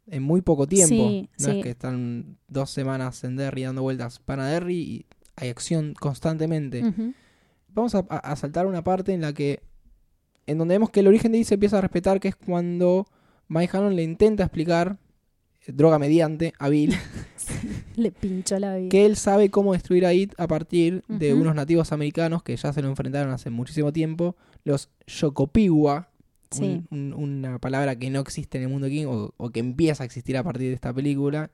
en 0.07 0.23
muy 0.23 0.41
poco 0.41 0.67
tiempo. 0.67 0.89
Sí, 0.95 1.29
no 1.39 1.45
sí. 1.53 1.59
es 1.59 1.63
que 1.65 1.71
están 1.71 2.39
dos 2.49 2.71
semanas 2.71 3.23
en 3.25 3.37
Derry 3.37 3.63
dando 3.65 3.83
vueltas 3.83 4.19
para 4.19 4.47
Derry 4.47 4.77
y 4.79 5.07
hay 5.37 5.49
acción 5.51 5.95
constantemente. 6.01 6.83
Vamos 7.75 7.95
a, 7.95 7.99
a- 8.09 8.17
a 8.33 8.37
saltar 8.37 8.67
una 8.67 8.83
parte 8.83 9.13
en 9.13 9.21
la 9.21 9.33
que. 9.33 9.61
En 10.49 10.59
donde 10.59 10.75
vemos 10.75 10.91
que 10.91 11.01
el 11.01 11.07
origen 11.07 11.31
de 11.33 11.39
I 11.39 11.45
se 11.45 11.55
empieza 11.55 11.79
a 11.79 11.81
respetar, 11.81 12.19
que 12.21 12.29
es 12.29 12.37
cuando 12.37 13.07
Mike 13.49 13.77
Hanlon 13.77 13.95
le 13.97 14.03
intenta 14.03 14.43
explicar, 14.45 14.99
eh, 15.67 15.73
droga 15.73 15.99
mediante, 15.99 16.53
a 16.59 16.69
Bill, 16.69 16.95
Le 17.97 18.11
pinchó 18.13 18.59
la 18.59 18.77
vida. 18.77 18.89
que 18.89 19.05
él 19.07 19.17
sabe 19.17 19.51
cómo 19.51 19.73
destruir 19.73 20.07
a 20.07 20.15
It 20.15 20.33
a 20.39 20.47
partir 20.47 21.03
de 21.09 21.35
unos 21.35 21.55
nativos 21.55 21.93
americanos 21.93 22.43
que 22.43 22.57
ya 22.57 22.73
se 22.73 22.83
lo 22.83 22.89
enfrentaron 22.89 23.33
hace 23.33 23.51
muchísimo 23.51 23.93
tiempo, 23.93 24.37
los 24.65 24.91
Yokopiwa, 25.07 26.09
Sí. 26.51 26.83
un- 26.91 27.13
una 27.13 27.59
palabra 27.59 27.97
que 27.97 28.09
no 28.09 28.21
existe 28.21 28.57
en 28.57 28.65
el 28.65 28.71
mundo 28.71 28.89
King 28.89 29.05
o, 29.07 29.35
o 29.37 29.51
que 29.51 29.61
empieza 29.61 30.03
a 30.03 30.07
existir 30.07 30.35
a 30.39 30.43
partir 30.43 30.69
de 30.69 30.75
esta 30.75 30.95
película, 30.95 31.51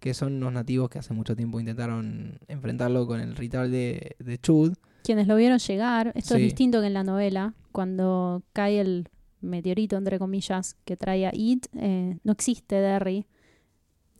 que 0.00 0.12
son 0.12 0.34
unos 0.34 0.52
nativos 0.52 0.90
que 0.90 0.98
hace 0.98 1.14
mucho 1.14 1.34
tiempo 1.34 1.58
intentaron 1.60 2.38
enfrentarlo 2.46 3.06
con 3.06 3.20
el 3.20 3.34
ritual 3.36 3.70
de, 3.70 4.16
de 4.18 4.38
Chud. 4.38 4.74
Quienes 5.02 5.26
lo 5.26 5.36
vieron 5.36 5.58
llegar, 5.58 6.12
esto 6.14 6.34
es 6.34 6.42
distinto 6.42 6.80
que 6.80 6.86
en 6.88 6.94
la 6.94 7.04
novela, 7.04 7.54
cuando 7.72 8.42
cae 8.52 8.80
el 8.80 9.08
meteorito, 9.40 9.96
entre 9.96 10.18
comillas, 10.18 10.76
que 10.84 10.96
trae 10.96 11.26
a 11.26 11.30
It, 11.32 11.66
eh, 11.74 12.18
no 12.24 12.32
existe 12.32 12.76
Derry, 12.76 13.26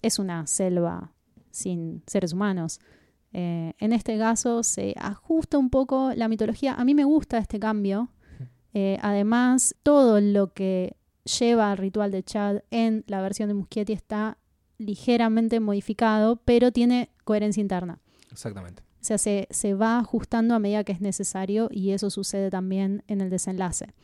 es 0.03 0.18
una 0.18 0.47
selva 0.47 1.12
sin 1.51 2.03
seres 2.07 2.33
humanos. 2.33 2.81
Eh, 3.33 3.74
en 3.79 3.93
este 3.93 4.16
caso 4.16 4.62
se 4.62 4.95
ajusta 4.99 5.59
un 5.59 5.70
poco 5.70 6.12
la 6.14 6.29
mitología. 6.29 6.74
A 6.74 6.85
mí 6.85 6.95
me 6.95 7.05
gusta 7.05 7.39
este 7.39 7.59
cambio. 7.59 8.11
Eh, 8.74 8.99
además, 9.03 9.74
todo 9.83 10.20
lo 10.20 10.53
que 10.53 10.97
lleva 11.39 11.72
al 11.72 11.79
ritual 11.79 12.11
de 12.11 12.22
Chad 12.22 12.62
en 12.70 13.05
la 13.07 13.20
versión 13.20 13.49
de 13.49 13.55
Muschietti 13.55 13.93
está 13.93 14.39
ligeramente 14.79 15.59
modificado, 15.59 16.37
pero 16.37 16.70
tiene 16.70 17.11
coherencia 17.24 17.61
interna. 17.61 17.99
Exactamente. 18.31 18.83
Sea, 19.09 19.17
se, 19.17 19.49
se 19.49 19.73
va 19.73 20.01
ajustando 20.01 20.55
a 20.55 20.59
medida 20.59 20.85
que 20.85 20.93
es 20.93 21.01
necesario 21.01 21.71
y 21.71 21.93
eso 21.93 22.11
sucede 22.11 22.51
también 22.51 23.05
en 23.07 23.23
el 23.23 23.31
desenlace. 23.31 23.95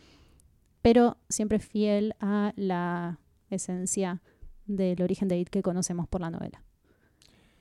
Pero 0.80 1.18
siempre 1.28 1.58
fiel 1.58 2.14
a 2.20 2.54
la 2.56 3.18
esencia 3.50 4.22
del 4.64 5.02
origen 5.02 5.28
de 5.28 5.38
It 5.38 5.50
que 5.50 5.60
conocemos 5.60 6.08
por 6.08 6.22
la 6.22 6.30
novela. 6.30 6.62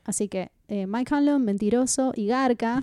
Así 0.05 0.29
que 0.29 0.53
eh, 0.69 0.87
Mike 0.87 1.13
Hanlon, 1.13 1.43
mentiroso 1.43 2.13
y 2.15 2.27
garca, 2.27 2.81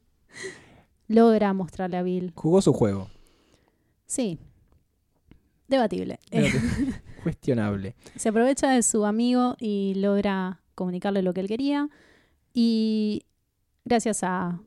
logra 1.08 1.54
mostrarle 1.54 1.96
a 1.96 2.02
Bill. 2.02 2.32
Jugó 2.34 2.60
su 2.60 2.74
juego. 2.74 3.08
Sí, 4.04 4.38
debatible. 5.66 6.18
Cuestionable. 7.22 7.94
se 8.16 8.28
aprovecha 8.28 8.68
de 8.72 8.82
su 8.82 9.06
amigo 9.06 9.56
y 9.58 9.94
logra 9.94 10.60
comunicarle 10.74 11.22
lo 11.22 11.32
que 11.32 11.40
él 11.40 11.48
quería. 11.48 11.88
Y 12.52 13.22
gracias 13.86 14.22
a, 14.22 14.60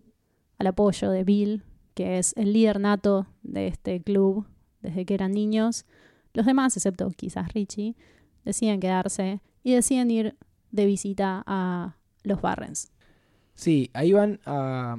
al 0.57 0.67
apoyo 0.67 1.11
de 1.11 1.24
Bill, 1.24 1.63
que 1.93 2.17
es 2.17 2.34
el 2.36 2.53
líder 2.53 2.80
nato 2.80 3.28
de 3.43 3.67
este 3.67 4.01
club 4.01 4.47
desde 4.82 5.05
que 5.05 5.13
eran 5.13 5.32
niños, 5.34 5.86
los 6.34 6.45
demás, 6.45 6.76
excepto 6.76 7.09
quizás 7.11 7.53
Richie, 7.53 7.95
deciden 8.45 8.80
quedarse 8.80 9.41
y 9.63 9.74
deciden 9.74 10.09
ir 10.09 10.36
de 10.72 10.86
visita 10.86 11.43
a 11.45 11.95
los 12.24 12.41
Barrens. 12.41 12.91
Sí, 13.53 13.89
ahí 13.93 14.13
van 14.13 14.39
a, 14.45 14.97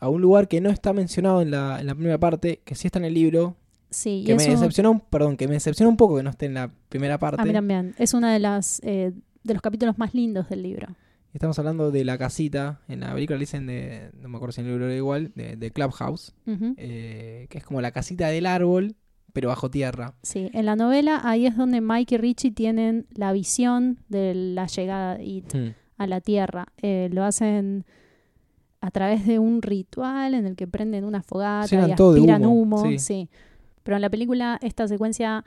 a 0.00 0.08
un 0.08 0.20
lugar 0.20 0.46
que 0.48 0.60
no 0.60 0.68
está 0.70 0.92
mencionado 0.92 1.40
en 1.40 1.50
la, 1.50 1.80
en 1.80 1.86
la 1.86 1.94
primera 1.94 2.18
parte, 2.18 2.60
que 2.64 2.74
sí 2.74 2.86
está 2.88 2.98
en 2.98 3.06
el 3.06 3.14
libro, 3.14 3.56
Sí, 3.90 4.20
y 4.22 4.24
que 4.24 4.34
me 4.36 4.42
eso 4.42 4.52
decepcionó, 4.52 4.90
un- 4.92 5.00
perdón, 5.00 5.36
que 5.36 5.46
me 5.48 5.54
decepcionó 5.54 5.90
un 5.90 5.96
poco 5.98 6.16
que 6.16 6.22
no 6.22 6.30
esté 6.30 6.46
en 6.46 6.54
la 6.54 6.70
primera 6.88 7.18
parte. 7.18 7.40
a 7.40 7.44
mí 7.44 7.52
también. 7.52 7.94
Es 7.98 8.14
uno 8.14 8.26
de, 8.28 8.38
las, 8.38 8.80
eh, 8.84 9.12
de 9.44 9.52
los 9.54 9.62
capítulos 9.62 9.98
más 9.98 10.14
lindos 10.14 10.48
del 10.48 10.62
libro. 10.62 10.88
Estamos 11.32 11.58
hablando 11.58 11.90
de 11.90 12.04
la 12.04 12.18
casita, 12.18 12.80
en 12.88 13.00
la 13.00 13.14
película 13.14 13.38
le 13.38 13.42
dicen 13.42 13.66
de, 13.66 14.10
no 14.20 14.28
me 14.28 14.36
acuerdo 14.36 14.52
si 14.52 14.60
en 14.60 14.66
el 14.66 14.72
libro 14.72 14.86
era 14.86 14.96
igual, 14.96 15.32
de, 15.34 15.56
de 15.56 15.70
Clubhouse, 15.70 16.34
eh, 16.76 17.46
que 17.48 17.58
es 17.58 17.64
como 17.64 17.80
la 17.80 17.90
casita 17.90 18.28
del 18.28 18.44
árbol, 18.44 18.96
pero 19.32 19.48
bajo 19.48 19.70
tierra. 19.70 20.14
Sí, 20.22 20.50
en 20.52 20.66
la 20.66 20.76
novela 20.76 21.22
ahí 21.24 21.46
es 21.46 21.56
donde 21.56 21.80
Mike 21.80 22.16
y 22.16 22.18
Richie 22.18 22.50
tienen 22.50 23.06
la 23.14 23.32
visión 23.32 23.98
de 24.08 24.34
la 24.34 24.66
llegada 24.66 25.16
de 25.16 25.24
It 25.24 25.54
a 25.96 26.06
la 26.06 26.20
Tierra. 26.20 26.66
Eh, 26.82 27.08
lo 27.12 27.24
hacen 27.24 27.86
a 28.82 28.90
través 28.90 29.26
de 29.26 29.38
un 29.38 29.62
ritual 29.62 30.34
en 30.34 30.44
el 30.44 30.54
que 30.54 30.66
prenden 30.66 31.04
una 31.04 31.22
fogata 31.22 31.66
Llenan 31.66 31.88
y 31.88 31.92
aspiran 31.92 32.44
humo, 32.44 32.82
humo. 32.82 32.90
sí. 32.90 32.98
sí. 32.98 33.30
Pero 33.82 33.96
en 33.96 34.02
la 34.02 34.10
película 34.10 34.58
esta 34.62 34.86
secuencia 34.86 35.44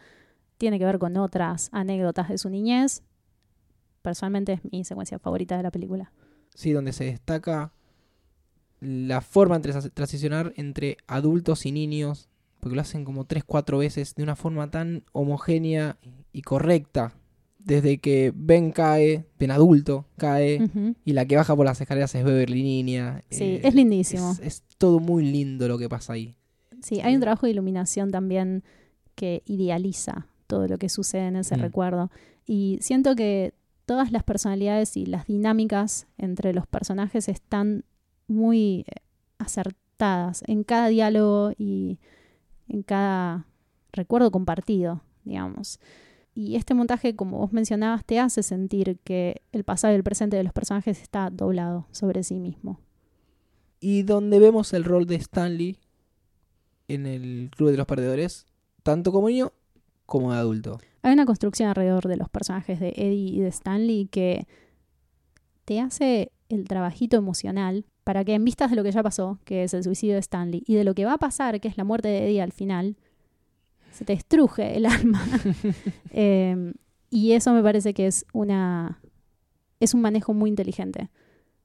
tiene 0.57 0.79
que 0.79 0.85
ver 0.85 0.99
con 0.99 1.15
otras 1.17 1.69
anécdotas 1.71 2.29
de 2.29 2.37
su 2.37 2.49
niñez. 2.49 3.03
Personalmente 4.05 4.53
es 4.53 4.59
mi 4.71 4.83
secuencia 4.85 5.17
favorita 5.19 5.57
de 5.57 5.63
la 5.63 5.71
película. 5.71 6.11
Sí, 6.53 6.71
donde 6.71 6.93
se 6.93 7.05
destaca 7.05 7.73
la 8.79 9.21
forma 9.21 9.57
de 9.59 9.89
transicionar 9.89 10.53
entre 10.57 10.97
adultos 11.07 11.65
y 11.65 11.71
niños, 11.71 12.29
porque 12.59 12.75
lo 12.75 12.81
hacen 12.81 13.03
como 13.03 13.25
tres, 13.25 13.43
cuatro 13.43 13.79
veces 13.79 14.13
de 14.15 14.23
una 14.23 14.35
forma 14.35 14.69
tan 14.69 15.03
homogénea 15.11 15.97
y 16.31 16.41
correcta. 16.43 17.13
Desde 17.57 17.97
que 17.97 18.31
Ben 18.35 18.71
cae, 18.71 19.25
Ben 19.39 19.49
adulto 19.49 20.05
cae, 20.17 20.69
y 21.03 21.13
la 21.13 21.25
que 21.25 21.35
baja 21.35 21.55
por 21.55 21.65
las 21.65 21.81
escaleras 21.81 22.13
es 22.13 22.23
Beverly 22.23 22.61
Niña. 22.61 23.23
Sí, 23.31 23.43
Eh, 23.43 23.61
es 23.63 23.73
lindísimo. 23.73 24.31
Es, 24.33 24.39
es 24.39 24.63
todo 24.77 24.99
muy 24.99 25.25
lindo 25.25 25.67
lo 25.67 25.79
que 25.79 25.89
pasa 25.89 26.13
ahí. 26.13 26.35
Sí, 26.83 27.01
hay 27.01 27.15
un 27.15 27.21
trabajo 27.21 27.47
de 27.47 27.53
iluminación 27.53 28.11
también 28.11 28.63
que 29.15 29.41
idealiza 29.47 30.27
todo 30.45 30.67
lo 30.67 30.77
que 30.77 30.89
sucede 30.89 31.25
en 31.27 31.37
ese 31.37 31.57
Mm. 31.57 31.61
recuerdo. 31.61 32.11
Y 32.45 32.77
siento 32.81 33.15
que 33.15 33.55
todas 33.85 34.11
las 34.11 34.23
personalidades 34.23 34.97
y 34.97 35.05
las 35.05 35.27
dinámicas 35.27 36.07
entre 36.17 36.53
los 36.53 36.67
personajes 36.67 37.29
están 37.29 37.85
muy 38.27 38.85
eh, 38.87 39.01
acertadas 39.37 40.43
en 40.47 40.63
cada 40.63 40.87
diálogo 40.87 41.51
y 41.57 41.99
en 42.67 42.83
cada 42.83 43.45
recuerdo 43.91 44.31
compartido, 44.31 45.01
digamos. 45.23 45.79
Y 46.33 46.57
este 46.57 46.73
montaje, 46.73 47.15
como 47.15 47.37
vos 47.37 47.53
mencionabas, 47.53 48.03
te 48.03 48.19
hace 48.19 48.43
sentir 48.43 48.99
que 49.03 49.41
el 49.53 49.63
pasado 49.63 49.93
y 49.93 49.95
el 49.95 50.03
presente 50.03 50.35
de 50.35 50.43
los 50.43 50.51
personajes 50.51 51.01
está 51.01 51.29
doblado 51.29 51.87
sobre 51.91 52.23
sí 52.23 52.39
mismo. 52.39 52.81
Y 53.79 54.03
donde 54.03 54.39
vemos 54.39 54.73
el 54.73 54.83
rol 54.83 55.05
de 55.05 55.15
Stanley 55.15 55.77
en 56.87 57.05
el 57.05 57.51
Club 57.55 57.71
de 57.71 57.77
los 57.77 57.87
Perdedores, 57.87 58.47
tanto 58.83 59.11
como 59.13 59.29
niño 59.29 59.53
como 60.05 60.33
de 60.33 60.39
adulto. 60.39 60.79
Hay 61.05 61.13
una 61.13 61.27
construcción 61.27 61.69
alrededor 61.69 62.07
de 62.07 62.17
los 62.17 62.29
personajes 62.29 62.79
de 62.79 62.89
Eddie 62.95 63.35
y 63.35 63.39
de 63.39 63.49
Stanley 63.49 64.07
que 64.07 64.47
te 65.63 65.79
hace 65.79 66.31
el 66.49 66.67
trabajito 66.67 67.15
emocional 67.15 67.85
para 68.03 68.25
que 68.25 68.33
en 68.33 68.43
vistas 68.43 68.71
de 68.71 68.75
lo 68.75 68.81
que 68.81 68.91
ya 68.91 69.03
pasó, 69.03 69.37
que 69.45 69.63
es 69.63 69.75
el 69.75 69.83
suicidio 69.83 70.15
de 70.15 70.21
Stanley, 70.21 70.63
y 70.65 70.73
de 70.73 70.83
lo 70.83 70.95
que 70.95 71.05
va 71.05 71.13
a 71.13 71.17
pasar, 71.19 71.61
que 71.61 71.67
es 71.67 71.77
la 71.77 71.83
muerte 71.83 72.07
de 72.07 72.25
Eddie 72.25 72.41
al 72.41 72.53
final, 72.53 72.97
se 73.91 74.03
te 74.03 74.13
estruje 74.13 74.75
el 74.77 74.85
alma. 74.87 75.23
Eh, 76.09 76.73
y 77.11 77.33
eso 77.33 77.53
me 77.53 77.61
parece 77.61 77.93
que 77.93 78.07
es 78.07 78.25
una 78.33 78.99
es 79.79 79.93
un 79.93 80.01
manejo 80.01 80.33
muy 80.33 80.49
inteligente 80.49 81.11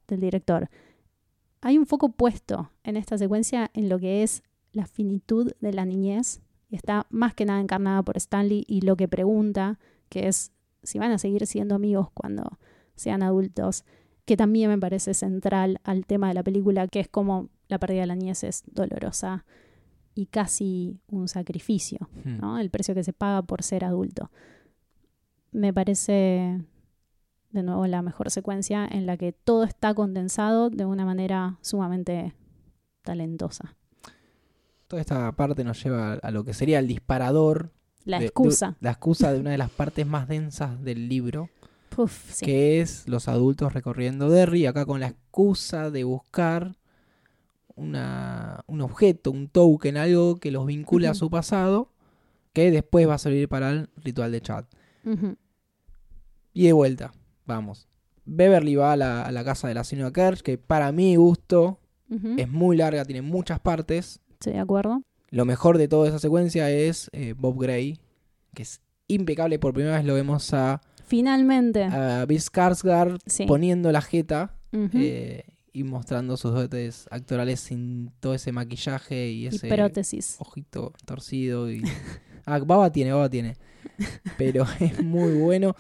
del 0.07 0.21
director. 0.21 0.69
Hay 1.63 1.79
un 1.79 1.87
foco 1.87 2.11
puesto 2.11 2.73
en 2.85 2.99
esta 2.99 3.17
secuencia 3.17 3.71
en 3.73 3.89
lo 3.89 3.99
que 3.99 4.23
es 4.23 4.43
la 4.73 4.85
finitud 4.85 5.51
de 5.61 5.73
la 5.73 5.87
niñez 5.87 6.43
y 6.71 6.77
está 6.77 7.07
más 7.11 7.35
que 7.35 7.45
nada 7.45 7.61
encarnada 7.61 8.03
por 8.03 8.17
Stanley 8.17 8.65
y 8.67 8.83
lo 8.83 8.97
que 8.97 9.09
pregunta, 9.09 9.79
que 10.09 10.29
es 10.29 10.53
si 10.83 10.99
van 10.99 11.13
a 11.13 11.19
seguir 11.19 11.47
siendo 11.47 11.75
amigos 11.75 12.09
cuando 12.15 12.59
sean 12.95 13.23
adultos, 13.23 13.85
que 14.25 14.37
también 14.37 14.71
me 14.71 14.79
parece 14.79 15.15
central 15.15 15.81
al 15.85 16.07
tema 16.07 16.29
de 16.29 16.35
la 16.35 16.43
película, 16.43 16.87
que 16.87 17.01
es 17.01 17.09
como 17.09 17.49
la 17.69 17.79
pérdida 17.79 18.03
de 18.03 18.07
la 18.07 18.15
niñez 18.15 18.45
es 18.45 18.63
dolorosa 18.67 19.45
y 20.15 20.27
casi 20.27 21.01
un 21.09 21.29
sacrificio, 21.29 22.09
¿no? 22.25 22.59
El 22.59 22.71
precio 22.71 22.95
que 22.95 23.05
se 23.05 23.13
paga 23.13 23.43
por 23.43 23.63
ser 23.63 23.85
adulto. 23.85 24.31
Me 25.53 25.73
parece 25.73 26.61
de 27.51 27.63
nuevo 27.63 27.87
la 27.87 28.03
mejor 28.03 28.31
secuencia 28.31 28.87
en 28.87 29.07
la 29.07 29.17
que 29.17 29.33
todo 29.33 29.65
está 29.65 29.95
condensado 29.95 30.71
de 30.71 30.85
una 30.85 31.05
manera 31.05 31.59
sumamente 31.63 32.35
talentosa. 33.03 33.77
Toda 34.91 35.03
esta 35.03 35.31
parte 35.37 35.63
nos 35.63 35.81
lleva 35.85 36.15
a 36.15 36.31
lo 36.33 36.43
que 36.43 36.53
sería 36.53 36.81
el 36.81 36.89
disparador. 36.89 37.71
La 38.05 38.17
de- 38.17 38.23
de- 38.23 38.27
excusa. 38.27 38.77
la 38.81 38.91
excusa 38.91 39.33
de 39.33 39.39
una 39.39 39.51
de 39.53 39.59
las 39.59 39.71
partes 39.71 40.05
más 40.05 40.27
densas 40.27 40.83
del 40.83 41.09
libro. 41.09 41.49
Uf, 41.97 42.33
sí. 42.33 42.45
que 42.45 42.81
es 42.81 43.07
los 43.07 43.29
adultos 43.29 43.73
recorriendo 43.73 44.29
Derry, 44.29 44.67
acá 44.67 44.85
con 44.87 44.99
la 44.99 45.07
excusa 45.07 45.91
de 45.91 46.03
buscar 46.03 46.75
una, 47.77 48.65
un 48.67 48.81
objeto, 48.81 49.31
un 49.31 49.47
token, 49.49 49.97
algo 49.97 50.41
que 50.41 50.51
los 50.51 50.67
vincule 50.67 51.07
a 51.07 51.11
Ujú. 51.13 51.19
su 51.19 51.31
pasado, 51.31 51.93
que 52.53 52.73
después 52.73 53.09
va 53.09 53.15
a 53.15 53.19
servir 53.19 53.49
para 53.49 53.71
el 53.71 53.91
ritual 53.97 54.33
de 54.33 54.41
chat. 54.41 54.67
Y 56.53 56.65
de 56.65 56.73
vuelta, 56.73 57.13
vamos. 57.47 57.87
Beverly 58.25 58.75
va 58.75 58.93
a 58.93 58.97
la, 58.97 59.23
a 59.23 59.31
la 59.31 59.45
casa 59.45 59.69
de 59.69 59.75
la 59.75 59.85
señora 59.85 60.11
Kersh, 60.13 60.41
que 60.43 60.59
para 60.59 60.91
mi 60.91 61.15
gusto 61.17 61.79
es 62.39 62.49
muy 62.49 62.77
larga, 62.77 63.05
tiene 63.05 63.23
muchas 63.23 63.61
partes. 63.61 64.21
Estoy 64.41 64.55
de 64.55 64.61
acuerdo. 64.61 65.03
Lo 65.29 65.45
mejor 65.45 65.77
de 65.77 65.87
toda 65.87 66.09
esa 66.09 66.19
secuencia 66.19 66.71
es 66.71 67.11
eh, 67.13 67.35
Bob 67.37 67.61
Gray, 67.61 68.01
que 68.55 68.63
es 68.63 68.81
impecable. 69.07 69.59
Por 69.59 69.75
primera 69.75 69.97
vez 69.97 70.07
lo 70.07 70.15
vemos 70.15 70.55
a, 70.55 70.81
Finalmente. 71.07 71.85
a 71.85 72.25
Bill 72.25 72.41
Skarsgård 72.41 73.19
sí. 73.27 73.45
poniendo 73.45 73.93
la 73.93 74.01
jeta 74.01 74.57
eh, 74.73 75.45
y 75.75 75.85
mostrando 75.85 76.39
sus 76.39 76.55
dotes 76.55 77.07
actorales 77.11 77.61
sin 77.61 78.13
todo 78.19 78.33
ese 78.33 78.51
maquillaje 78.51 79.29
y 79.29 79.43
y 79.43 79.47
ese 79.49 79.69
prótesis. 79.69 80.37
ojito 80.39 80.95
torcido. 81.05 81.71
Y... 81.71 81.83
Ah, 82.47 82.59
baba 82.59 82.91
tiene, 82.91 83.13
baba 83.13 83.29
tiene. 83.29 83.57
Pero 84.39 84.65
es 84.81 85.05
muy 85.05 85.35
bueno. 85.35 85.77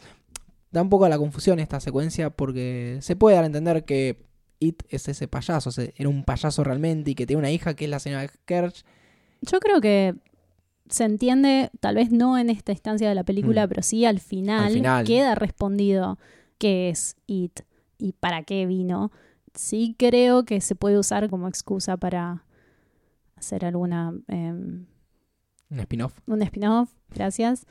Da 0.70 0.82
un 0.82 0.90
poco 0.90 1.06
a 1.06 1.08
la 1.08 1.16
confusión 1.16 1.58
esta 1.58 1.80
secuencia 1.80 2.28
porque 2.28 2.98
se 3.00 3.16
puede 3.16 3.34
dar 3.36 3.44
a 3.44 3.46
entender 3.46 3.84
que 3.86 4.22
It 4.60 4.82
es 4.90 5.08
ese 5.08 5.26
payaso, 5.26 5.70
o 5.70 5.72
sea, 5.72 5.88
era 5.96 6.08
un 6.08 6.22
payaso 6.24 6.62
realmente 6.62 7.10
y 7.10 7.14
que 7.14 7.26
tiene 7.26 7.38
una 7.40 7.50
hija 7.50 7.74
que 7.74 7.84
es 7.86 7.90
la 7.90 7.98
señora 7.98 8.30
Kersh. 8.44 8.82
Yo 9.42 9.58
creo 9.58 9.80
que 9.80 10.14
se 10.88 11.04
entiende, 11.04 11.70
tal 11.80 11.94
vez 11.94 12.10
no 12.12 12.36
en 12.36 12.50
esta 12.50 12.72
instancia 12.72 13.08
de 13.08 13.14
la 13.14 13.24
película, 13.24 13.64
Mm. 13.66 13.68
pero 13.70 13.82
sí 13.82 14.04
al 14.04 14.20
final, 14.20 14.64
Al 14.66 14.72
final. 14.74 15.04
queda 15.06 15.34
respondido 15.34 16.18
qué 16.58 16.90
es 16.90 17.16
IT 17.26 17.60
y 17.98 18.12
para 18.12 18.42
qué 18.42 18.66
vino. 18.66 19.10
Sí 19.54 19.94
creo 19.98 20.44
que 20.44 20.60
se 20.60 20.74
puede 20.74 20.98
usar 20.98 21.28
como 21.30 21.48
excusa 21.48 21.96
para 21.96 22.44
hacer 23.36 23.64
alguna 23.64 24.12
em, 24.28 24.84
Un 25.70 25.80
spin-off. 25.80 26.18
un 26.26 26.42
spin-off, 26.42 26.90
gracias. 27.14 27.66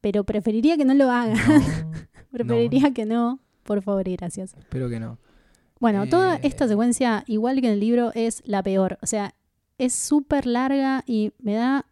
Pero 0.00 0.24
preferiría 0.24 0.76
que 0.76 0.84
no 0.84 0.94
lo 0.94 1.10
haga. 1.10 1.34
No, 1.34 1.90
preferiría 2.30 2.92
que 2.92 3.06
no, 3.06 3.40
por 3.64 3.82
favor 3.82 4.06
y 4.06 4.16
gracias. 4.16 4.54
espero 4.58 4.88
que 4.88 5.00
no. 5.00 5.18
Bueno, 5.84 6.08
toda 6.08 6.36
Eh. 6.36 6.40
esta 6.44 6.66
secuencia, 6.66 7.24
igual 7.26 7.60
que 7.60 7.66
en 7.66 7.74
el 7.74 7.80
libro, 7.80 8.10
es 8.14 8.42
la 8.46 8.62
peor. 8.62 8.98
O 9.02 9.06
sea, 9.06 9.34
es 9.76 9.92
súper 9.92 10.46
larga 10.46 11.04
y 11.06 11.32
me 11.38 11.52
da 11.52 11.84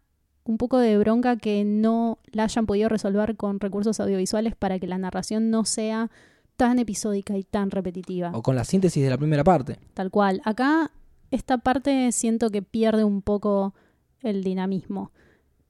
un 0.45 0.57
poco 0.57 0.79
de 0.79 0.97
bronca 0.97 1.37
que 1.37 1.63
no 1.63 2.17
la 2.31 2.45
hayan 2.45 2.65
podido 2.65 2.89
resolver 2.89 3.37
con 3.37 3.59
recursos 3.59 3.99
audiovisuales 3.99 4.55
para 4.55 4.79
que 4.79 4.87
la 4.87 4.97
narración 4.97 5.51
no 5.51 5.63
sea 5.63 6.09
tan 6.57 6.79
episódica 6.79 7.37
y 7.37 7.43
tan 7.43 7.69
repetitiva. 7.69 8.31
O 8.33 8.41
con 8.41 8.55
la 8.55 8.63
síntesis 8.63 9.03
de 9.03 9.11
la 9.11 9.17
primera 9.19 9.43
parte. 9.43 9.77
Tal 9.93 10.09
cual. 10.09 10.41
Acá, 10.43 10.89
esta 11.29 11.59
parte 11.59 12.11
siento 12.13 12.49
que 12.49 12.63
pierde 12.63 13.03
un 13.03 13.21
poco 13.21 13.75
el 14.21 14.43
dinamismo. 14.43 15.11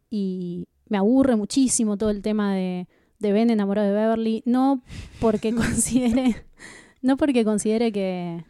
Y 0.10 0.66
me 0.88 0.98
aburre 0.98 1.36
muchísimo 1.36 1.98
todo 1.98 2.10
el 2.10 2.22
tema 2.22 2.56
de, 2.56 2.88
de 3.20 3.32
Ben 3.34 3.50
enamorado 3.50 3.90
de 3.90 3.94
Beverly. 3.94 4.44
No 4.46 4.82
porque 5.20 5.54
considere. 5.56 6.46
No 7.04 7.16
porque 7.18 7.46
considere 7.46 7.92
que. 7.92 8.44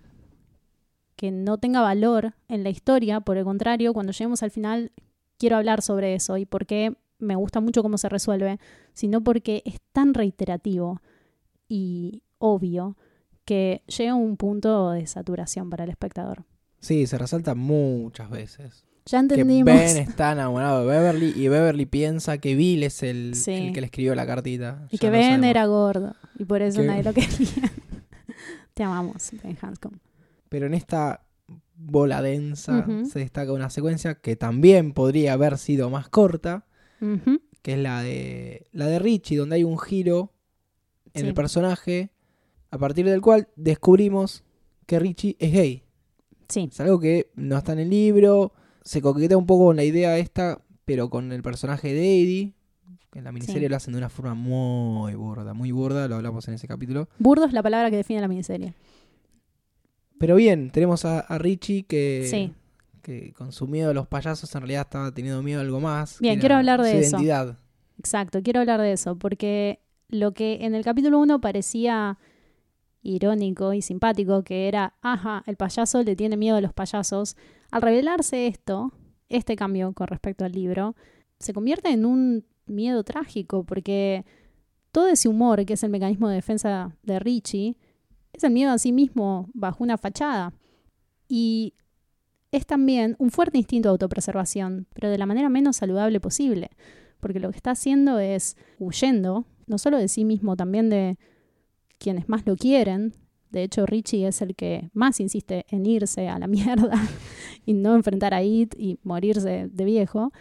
que 1.17 1.31
no 1.31 1.57
tenga 1.57 1.81
valor 1.81 2.33
en 2.47 2.63
la 2.63 2.69
historia. 2.69 3.19
Por 3.19 3.37
el 3.37 3.43
contrario, 3.43 3.93
cuando 3.93 4.11
lleguemos 4.13 4.41
al 4.43 4.51
final, 4.51 4.91
quiero 5.37 5.57
hablar 5.57 5.81
sobre 5.81 6.15
eso 6.15 6.37
y 6.37 6.45
por 6.45 6.65
qué 6.65 6.93
me 7.19 7.35
gusta 7.35 7.59
mucho 7.59 7.83
cómo 7.83 7.97
se 7.97 8.07
resuelve. 8.09 8.59
Sino 8.93 9.21
porque 9.23 9.61
es 9.65 9.75
tan 9.91 10.13
reiterativo 10.13 11.01
y 11.67 12.23
obvio 12.37 12.95
que 13.45 13.81
llega 13.87 14.11
a 14.11 14.15
un 14.15 14.37
punto 14.37 14.91
de 14.91 15.05
saturación 15.07 15.69
para 15.69 15.83
el 15.83 15.89
espectador. 15.89 16.45
Sí, 16.79 17.07
se 17.07 17.17
resalta 17.17 17.55
muchas 17.55 18.29
veces. 18.29 18.85
Ya 19.05 19.17
Que 19.19 19.23
entendimos. 19.35 19.73
Ben 19.73 19.97
está 19.97 20.31
enamorado 20.31 20.81
de 20.81 20.87
Beverly 20.87 21.33
y 21.35 21.47
Beverly 21.49 21.85
piensa 21.85 22.37
que 22.37 22.55
Bill 22.55 22.83
es 22.83 23.03
el, 23.03 23.35
Sí. 23.35 23.51
el 23.51 23.73
que 23.73 23.81
le 23.81 23.85
escribió 23.87 24.15
la 24.15 24.25
cartita. 24.25 24.87
Y 24.91 24.97
Ya 24.97 24.99
que 24.99 25.09
Ben 25.09 25.23
sabemos. 25.23 25.47
era 25.47 25.65
gordo. 25.65 26.15
Y 26.39 26.45
por 26.45 26.61
eso 26.61 26.81
Que- 26.81 26.87
nadie 26.87 27.03
lo 27.03 27.13
quería. 27.13 27.71
Te 28.73 28.83
amamos, 28.83 29.31
Ben 29.43 29.57
Hanscom. 29.61 29.93
Pero 30.49 30.65
en 30.67 30.73
esta 30.73 31.25
bola 31.75 32.21
densa 32.21 32.87
se 33.09 33.19
destaca 33.19 33.51
una 33.51 33.69
secuencia 33.69 34.15
que 34.15 34.35
también 34.35 34.93
podría 34.93 35.33
haber 35.33 35.57
sido 35.57 35.89
más 35.89 36.09
corta, 36.09 36.65
que 37.61 37.73
es 37.73 37.79
la 37.79 38.01
de 38.01 38.67
la 38.71 38.87
de 38.87 38.99
Richie, 38.99 39.37
donde 39.37 39.55
hay 39.57 39.63
un 39.63 39.77
giro 39.79 40.33
en 41.13 41.21
Sí. 41.23 41.27
el 41.27 41.33
personaje, 41.33 42.11
a 42.71 42.77
partir 42.77 43.05
del 43.05 43.21
cual 43.21 43.47
descubrimos 43.55 44.43
que 44.87 44.99
Richie 44.99 45.35
es 45.39 45.51
gay. 45.53 45.83
Sí, 46.49 46.69
Es 46.71 46.79
algo 46.79 46.99
que 46.99 47.31
no 47.35 47.57
está 47.57 47.73
en 47.73 47.79
el 47.79 47.89
libro, 47.89 48.53
se 48.83 49.01
coquetea 49.01 49.37
un 49.37 49.45
poco 49.45 49.65
con 49.65 49.75
la 49.75 49.83
idea 49.83 50.17
esta, 50.17 50.61
pero 50.85 51.09
con 51.09 51.31
el 51.31 51.41
personaje 51.43 51.93
de 51.93 52.21
Eddie, 52.21 52.53
en 53.13 53.23
la 53.23 53.31
miniserie 53.31 53.61
Sí. 53.63 53.69
lo 53.69 53.75
hacen 53.75 53.93
de 53.93 53.97
una 53.99 54.09
forma 54.09 54.33
muy 54.33 55.13
burda, 55.15 55.53
muy 55.53 55.71
burda, 55.71 56.07
lo 56.07 56.15
hablamos 56.15 56.47
en 56.47 56.55
ese 56.55 56.67
capítulo. 56.67 57.07
burdo 57.19 57.45
es 57.45 57.53
la 57.53 57.61
palabra 57.63 57.89
que 57.91 57.97
define 57.97 58.21
la 58.21 58.27
miniserie. 58.27 58.73
Pero 60.19 60.35
bien, 60.35 60.71
tenemos 60.71 61.05
a, 61.05 61.19
a 61.19 61.37
Richie 61.37 61.83
que, 61.83 62.25
Sí. 62.29 62.53
que 63.01 63.33
con 63.33 63.51
su 63.51 63.67
miedo 63.67 63.91
a 63.91 63.93
los 63.93 64.07
payasos 64.07 64.53
en 64.55 64.61
realidad 64.61 64.81
estaba 64.83 65.11
teniendo 65.13 65.43
miedo 65.43 65.59
a 65.59 65.63
algo 65.63 65.79
más. 65.79 66.19
Bien, 66.19 66.39
quiero 66.39 66.55
hablar 66.55 66.81
de 66.81 66.91
su 66.91 66.97
eso. 66.97 67.15
identidad. 67.17 67.57
Exacto, 67.99 68.41
quiero 68.41 68.59
hablar 68.61 68.79
de 68.81 68.93
eso, 68.93 69.17
porque 69.17 69.79
lo 70.09 70.33
que 70.33 70.59
en 70.61 70.75
el 70.75 70.83
capítulo 70.83 71.19
1 71.19 71.41
parecía 71.41 72.17
irónico 73.01 73.73
y 73.73 73.81
simpático, 73.81 74.43
que 74.43 74.67
era, 74.67 74.93
ajá, 75.01 75.43
el 75.45 75.57
payaso 75.57 76.01
le 76.03 76.15
tiene 76.15 76.37
miedo 76.37 76.55
a 76.57 76.61
los 76.61 76.73
payasos, 76.73 77.35
al 77.71 77.81
revelarse 77.81 78.47
esto, 78.47 78.93
este 79.29 79.55
cambio 79.55 79.91
con 79.93 80.07
respecto 80.07 80.45
al 80.45 80.53
libro, 80.53 80.95
se 81.39 81.53
convierte 81.53 81.89
en 81.91 82.05
un 82.05 82.45
miedo 82.65 83.03
trágico, 83.03 83.63
porque 83.63 84.25
todo 84.91 85.07
ese 85.07 85.27
humor, 85.29 85.65
que 85.65 85.73
es 85.73 85.83
el 85.83 85.89
mecanismo 85.89 86.29
de 86.29 86.35
defensa 86.35 86.95
de 87.03 87.19
Richie, 87.19 87.77
es 88.33 88.43
el 88.43 88.51
miedo 88.51 88.71
a 88.71 88.77
sí 88.77 88.91
mismo 88.91 89.49
bajo 89.53 89.83
una 89.83 89.97
fachada. 89.97 90.53
Y 91.27 91.73
es 92.51 92.65
también 92.65 93.15
un 93.19 93.31
fuerte 93.31 93.57
instinto 93.57 93.89
de 93.89 93.91
autopreservación, 93.91 94.87
pero 94.93 95.09
de 95.09 95.17
la 95.17 95.25
manera 95.25 95.49
menos 95.49 95.77
saludable 95.77 96.19
posible 96.19 96.69
porque 97.23 97.39
lo 97.39 97.49
que 97.49 97.57
está 97.57 97.71
haciendo 97.71 98.19
es 98.19 98.57
huyendo, 98.79 99.45
no 99.65 99.77
solo 99.77 99.97
de 99.97 100.09
sí 100.09 100.25
mismo, 100.25 100.57
también 100.57 100.89
de 100.89 101.17
quienes 101.97 102.27
más 102.27 102.45
lo 102.45 102.57
quieren. 102.57 103.13
De 103.49 103.63
hecho, 103.63 103.85
Richie 103.85 104.27
es 104.27 104.41
el 104.41 104.55
que 104.55 104.89
más 104.93 105.21
insiste 105.21 105.65
en 105.69 105.85
irse 105.85 106.27
a 106.27 106.37
la 106.37 106.47
mierda 106.49 106.91
y 107.65 107.73
no 107.73 107.95
enfrentar 107.95 108.33
a 108.33 108.43
It 108.43 108.75
y 108.77 108.99
morirse 109.03 109.69
de 109.71 109.85
viejo, 109.85 110.33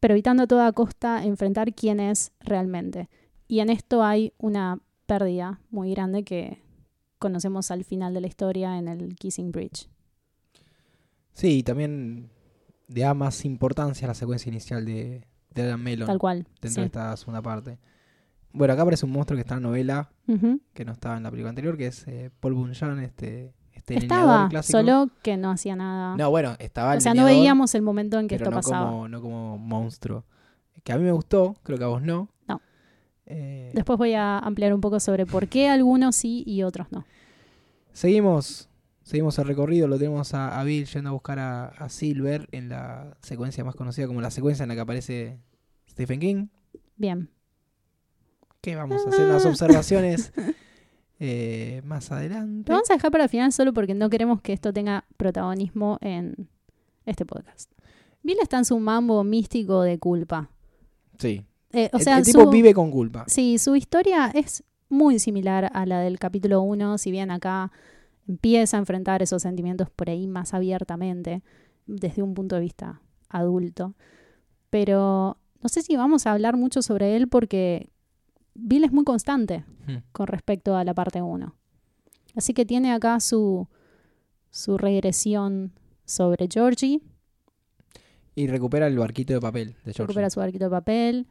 pero 0.00 0.14
evitando 0.14 0.44
a 0.44 0.46
toda 0.46 0.72
costa 0.72 1.24
enfrentar 1.24 1.74
quién 1.74 2.00
es 2.00 2.32
realmente. 2.40 3.08
Y 3.48 3.60
en 3.60 3.70
esto 3.70 4.02
hay 4.02 4.32
una 4.38 4.80
pérdida 5.06 5.60
muy 5.70 5.92
grande 5.92 6.24
que 6.24 6.62
conocemos 7.18 7.70
al 7.70 7.84
final 7.84 8.12
de 8.14 8.20
la 8.20 8.26
historia 8.26 8.78
en 8.78 8.88
el 8.88 9.16
Kissing 9.16 9.52
Bridge. 9.52 9.88
Sí, 11.32 11.58
y 11.58 11.62
también 11.62 12.30
le 12.88 13.00
da 13.00 13.14
más 13.14 13.44
importancia 13.44 14.06
a 14.06 14.08
la 14.08 14.14
secuencia 14.14 14.50
inicial 14.50 14.84
de, 14.84 15.26
de 15.54 15.62
Adam 15.62 15.80
Melon 15.82 16.06
Tal 16.06 16.18
cual. 16.18 16.46
dentro 16.60 16.70
sí. 16.70 16.80
de 16.80 16.86
esta 16.86 17.16
segunda 17.16 17.42
parte. 17.42 17.78
Bueno, 18.52 18.72
acá 18.72 18.82
aparece 18.82 19.04
un 19.04 19.12
monstruo 19.12 19.36
que 19.36 19.42
está 19.42 19.54
en 19.56 19.62
la 19.62 19.68
novela, 19.68 20.10
que 20.72 20.84
no 20.84 20.92
estaba 20.92 21.16
en 21.16 21.24
la 21.24 21.30
película 21.30 21.50
anterior, 21.50 21.76
que 21.76 21.88
es 21.88 22.06
eh, 22.08 22.30
Paul 22.40 22.54
Bunyan, 22.54 23.00
este, 23.00 23.52
este 23.94 24.06
Estaba, 24.06 24.48
clásico. 24.48 24.78
solo 24.78 25.10
que 25.22 25.36
no 25.36 25.50
hacía 25.50 25.76
nada. 25.76 26.16
No, 26.16 26.30
bueno, 26.30 26.56
estaba 26.58 26.96
o 26.96 27.00
sea, 27.00 27.14
no 27.14 27.24
veíamos 27.24 27.74
el 27.74 27.82
momento 27.82 28.18
en 28.18 28.26
que 28.28 28.34
esto 28.34 28.50
no 28.50 28.56
pasaba. 28.56 28.90
como, 28.90 29.08
no 29.08 29.20
como 29.20 29.58
monstruo. 29.58 30.24
Que 30.82 30.92
a 30.92 30.98
mí 30.98 31.04
me 31.04 31.12
gustó, 31.12 31.56
creo 31.62 31.78
que 31.78 31.84
a 31.84 31.88
vos 31.88 32.02
no. 32.02 32.28
No. 32.48 32.60
Eh, 33.26 33.70
Después 33.74 33.98
voy 33.98 34.14
a 34.14 34.38
ampliar 34.38 34.72
un 34.74 34.80
poco 34.80 34.98
sobre 35.00 35.26
por 35.26 35.48
qué 35.48 35.68
algunos 35.68 36.16
sí 36.16 36.42
y 36.46 36.62
otros 36.62 36.88
no. 36.90 37.04
Seguimos, 37.92 38.68
seguimos 39.02 39.38
el 39.38 39.46
recorrido, 39.46 39.88
lo 39.88 39.98
tenemos 39.98 40.34
a, 40.34 40.58
a 40.60 40.64
Bill 40.64 40.86
yendo 40.86 41.10
a 41.10 41.12
buscar 41.12 41.38
a, 41.38 41.66
a 41.68 41.88
Silver 41.88 42.48
en 42.52 42.68
la 42.68 43.16
secuencia 43.22 43.64
más 43.64 43.74
conocida 43.74 44.06
como 44.06 44.20
la 44.20 44.30
secuencia 44.30 44.62
en 44.64 44.68
la 44.68 44.74
que 44.74 44.80
aparece 44.80 45.38
Stephen 45.88 46.20
King. 46.20 46.46
Bien. 46.96 47.30
Que 48.60 48.74
vamos 48.76 49.04
a 49.06 49.08
hacer 49.10 49.26
unas 49.26 49.46
observaciones 49.46 50.32
eh, 51.18 51.80
más 51.84 52.12
adelante. 52.12 52.70
Lo 52.70 52.76
vamos 52.76 52.90
a 52.90 52.94
dejar 52.94 53.10
para 53.10 53.24
el 53.24 53.30
final 53.30 53.52
solo 53.52 53.72
porque 53.72 53.94
no 53.94 54.10
queremos 54.10 54.40
que 54.42 54.52
esto 54.52 54.72
tenga 54.72 55.04
protagonismo 55.16 55.98
en 56.00 56.48
este 57.06 57.24
podcast. 57.24 57.70
Bill 58.22 58.38
está 58.42 58.58
en 58.58 58.64
su 58.64 58.78
mambo 58.78 59.22
místico 59.24 59.82
de 59.82 59.98
culpa. 59.98 60.50
Sí. 61.18 61.44
Eh, 61.72 61.90
o 61.92 61.98
El- 61.98 62.02
sea, 62.02 62.18
el, 62.18 62.24
tipo 62.24 62.42
su- 62.42 62.50
vive 62.50 62.74
con 62.74 62.90
culpa. 62.90 63.24
Sí, 63.28 63.58
su 63.58 63.76
historia 63.76 64.30
es 64.34 64.64
muy 64.88 65.18
similar 65.18 65.70
a 65.72 65.86
la 65.86 66.00
del 66.00 66.18
capítulo 66.18 66.60
1, 66.62 66.98
si 66.98 67.10
bien 67.10 67.30
acá 67.30 67.72
empieza 68.28 68.76
a 68.76 68.80
enfrentar 68.80 69.22
esos 69.22 69.42
sentimientos 69.42 69.88
por 69.90 70.10
ahí 70.10 70.26
más 70.26 70.52
abiertamente, 70.54 71.42
desde 71.86 72.22
un 72.22 72.34
punto 72.34 72.56
de 72.56 72.60
vista 72.62 73.00
adulto. 73.28 73.94
Pero 74.70 75.38
no 75.62 75.68
sé 75.68 75.82
si 75.82 75.96
vamos 75.96 76.26
a 76.26 76.32
hablar 76.32 76.56
mucho 76.56 76.82
sobre 76.82 77.16
él 77.16 77.28
porque 77.28 77.90
Bill 78.58 78.84
es 78.84 78.92
muy 78.92 79.04
constante 79.04 79.64
Hmm. 79.86 79.98
con 80.12 80.26
respecto 80.26 80.76
a 80.76 80.84
la 80.84 80.94
parte 80.94 81.22
1. 81.22 81.54
Así 82.34 82.52
que 82.54 82.64
tiene 82.66 82.92
acá 82.92 83.20
su, 83.20 83.68
su 84.50 84.76
regresión 84.78 85.72
sobre 86.04 86.48
Georgie, 86.52 87.00
Y 88.34 88.48
recupera 88.48 88.86
el 88.86 88.98
barquito 88.98 89.32
de 89.32 89.40
papel 89.40 89.68
de 89.84 89.92
George. 89.94 90.02
recupera 90.02 90.28
su 90.30 90.40
barquito 90.40 90.64
de 90.64 90.70
papel. 90.70 91.26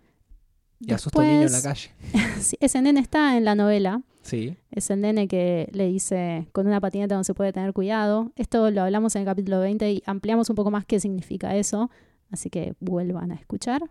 Y 0.80 0.92
asusta 0.92 1.20
a 1.20 1.24
un 1.24 1.28
niño 1.30 1.42
en 1.46 1.52
la 1.52 1.58
Después- 1.62 1.92
calle. 2.12 2.12
Sí, 2.42 2.58
ese 2.60 2.82
nene 2.82 3.00
está 3.00 3.38
en 3.38 3.46
la 3.46 3.56
novela, 3.56 4.02
Sí. 4.24 4.58
es 4.72 4.90
el 4.90 5.02
nene 5.02 5.28
que 5.28 5.70
le 5.72 5.88
dice 5.88 6.48
con 6.52 6.66
una 6.68 6.82
patineta 6.82 7.16
no 7.16 7.24
se 7.24 7.34
puede 7.34 7.54
tener 7.54 7.72
cuidado. 7.74 8.32
Esto 8.36 8.70
lo 8.72 8.82
hablamos 8.82 9.16
en 9.16 9.22
el 9.22 9.26
capítulo 9.26 9.60
20 9.60 9.92
y 9.92 10.04
ampliamos 10.06 10.50
un 10.50 10.56
poco 10.56 10.72
más 10.72 10.86
qué 10.86 11.00
significa 11.00 11.56
eso, 11.56 11.90
así 12.32 12.50
que 12.50 12.74
vuelvan 12.80 13.32
a 13.32 13.36
escuchar. 13.36 13.82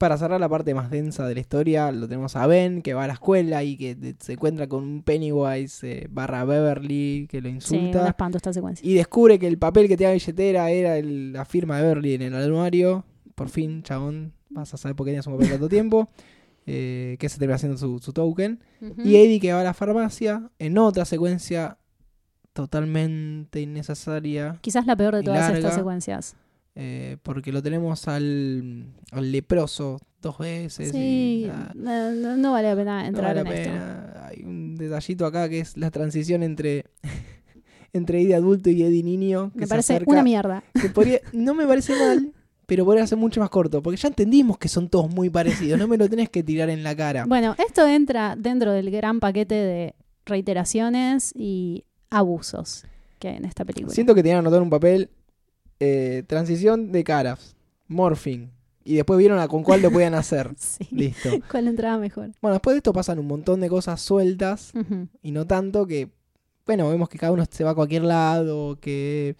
Para 0.00 0.16
cerrar 0.16 0.40
la 0.40 0.48
parte 0.48 0.72
más 0.72 0.88
densa 0.90 1.28
de 1.28 1.34
la 1.34 1.40
historia, 1.40 1.92
lo 1.92 2.08
tenemos 2.08 2.34
a 2.34 2.46
Ben, 2.46 2.80
que 2.80 2.94
va 2.94 3.04
a 3.04 3.06
la 3.06 3.12
escuela 3.12 3.62
y 3.64 3.76
que 3.76 4.14
se 4.18 4.32
encuentra 4.32 4.66
con 4.66 4.82
un 4.82 5.02
Pennywise 5.02 5.82
eh, 6.04 6.06
barra 6.10 6.42
Beverly, 6.46 7.26
que 7.28 7.42
lo 7.42 7.48
Sí, 7.60 7.74
un 7.76 7.84
insulta. 7.84 8.08
espanto 8.08 8.38
esta 8.38 8.50
secuencia. 8.54 8.88
y 8.88 8.94
descubre 8.94 9.38
que 9.38 9.46
el 9.46 9.58
papel 9.58 9.88
que 9.88 9.98
tenía 9.98 10.14
billetera 10.14 10.70
era 10.70 10.96
el- 10.96 11.34
la 11.34 11.44
firma 11.44 11.76
de 11.76 11.82
Beverly 11.82 12.14
en 12.14 12.22
el 12.22 12.34
anuario. 12.34 13.04
Por 13.34 13.50
fin, 13.50 13.82
chabón, 13.82 14.32
vas 14.48 14.72
a 14.72 14.78
saber 14.78 14.96
por 14.96 15.04
qué 15.04 15.10
tenías 15.10 15.26
un 15.26 15.34
papel 15.34 15.50
tanto 15.50 15.68
tiempo. 15.68 16.08
Eh, 16.72 17.16
que 17.18 17.28
se 17.28 17.38
termina 17.38 17.56
haciendo 17.56 17.76
su, 17.78 17.98
su 17.98 18.12
token. 18.12 18.60
Y 19.02 19.16
Eddie 19.16 19.40
que 19.40 19.52
va 19.52 19.60
a 19.62 19.64
la 19.64 19.74
farmacia 19.74 20.50
en 20.58 20.78
otra 20.78 21.04
secuencia 21.04 21.78
totalmente 22.52 23.60
innecesaria. 23.60 24.58
Quizás 24.60 24.86
la 24.86 24.94
peor 24.94 25.16
de 25.16 25.22
todas 25.22 25.52
estas 25.52 25.74
secuencias. 25.74 26.36
Eh, 26.74 27.16
porque 27.22 27.52
lo 27.52 27.62
tenemos 27.62 28.06
al, 28.08 28.86
al 29.12 29.32
leproso 29.32 29.98
dos 30.22 30.38
veces. 30.38 30.90
Sí, 30.90 31.44
y, 31.46 31.50
ah, 31.50 31.72
no, 31.74 32.10
no- 32.12 32.36
no 32.36 32.52
vale 32.52 32.68
la 32.68 32.76
pena 32.76 33.02
no 33.02 33.08
entrar 33.08 33.34
vale 33.36 33.40
en 33.50 33.56
esto. 33.56 33.70
pena. 33.70 34.26
Hay 34.28 34.42
un 34.44 34.76
detallito 34.76 35.26
acá 35.26 35.48
que 35.48 35.60
es 35.60 35.76
la 35.76 35.90
transición 35.90 36.42
entre, 36.42 36.84
entre 37.92 38.22
Eddie 38.22 38.34
adulto 38.34 38.70
y 38.70 38.82
Eddie 38.82 39.02
niño. 39.02 39.50
Que 39.52 39.60
Me 39.60 39.66
parece 39.66 39.94
acerca, 39.94 40.10
una 40.12 40.22
mierda. 40.22 40.62
que 40.80 40.88
podría- 40.90 41.20
no 41.32 41.54
me 41.54 41.66
parece 41.66 41.94
mal, 41.98 42.32
pero 42.66 42.84
podría 42.84 43.06
ser 43.06 43.18
mucho 43.18 43.40
más 43.40 43.50
corto. 43.50 43.82
Porque 43.82 43.96
ya 43.96 44.08
entendimos 44.08 44.58
que 44.58 44.68
son 44.68 44.88
todos 44.88 45.10
muy 45.12 45.28
parecidos. 45.30 45.78
No 45.78 45.88
me 45.88 45.96
lo 45.98 46.08
tenés 46.08 46.28
que 46.30 46.42
tirar 46.42 46.70
en 46.70 46.82
la 46.84 46.94
cara. 46.94 47.24
Bueno, 47.26 47.56
esto 47.66 47.86
entra 47.88 48.36
dentro 48.38 48.72
del 48.72 48.90
gran 48.90 49.18
paquete 49.20 49.54
de 49.54 49.94
reiteraciones 50.26 51.32
y 51.34 51.84
abusos 52.10 52.84
que 53.18 53.28
hay 53.28 53.36
en 53.36 53.44
esta 53.44 53.64
película. 53.64 53.94
Siento 53.94 54.14
que 54.14 54.22
tenían 54.22 54.38
anotado 54.38 54.58
en 54.58 54.64
un 54.64 54.70
papel 54.70 55.10
eh, 55.80 56.22
transición 56.26 56.92
de 56.92 57.02
caras, 57.04 57.56
morphing. 57.88 58.50
Y 58.84 58.94
después 58.94 59.18
vieron 59.18 59.38
a 59.38 59.46
con 59.48 59.62
cuál 59.62 59.82
lo 59.82 59.90
podían 59.90 60.14
hacer. 60.14 60.50
Sí. 60.56 60.86
Listo. 60.90 61.30
¿Cuál 61.50 61.68
entraba 61.68 61.98
mejor? 61.98 62.30
Bueno, 62.40 62.54
después 62.54 62.74
de 62.74 62.78
esto 62.78 62.92
pasan 62.92 63.18
un 63.18 63.26
montón 63.26 63.60
de 63.60 63.68
cosas 63.68 64.00
sueltas 64.00 64.72
y 65.22 65.32
no 65.32 65.46
tanto 65.46 65.86
que, 65.86 66.08
bueno, 66.66 66.88
vemos 66.88 67.08
que 67.08 67.18
cada 67.18 67.32
uno 67.32 67.44
se 67.50 67.62
va 67.64 67.70
a 67.70 67.74
cualquier 67.74 68.02
lado, 68.04 68.78
que 68.80 69.36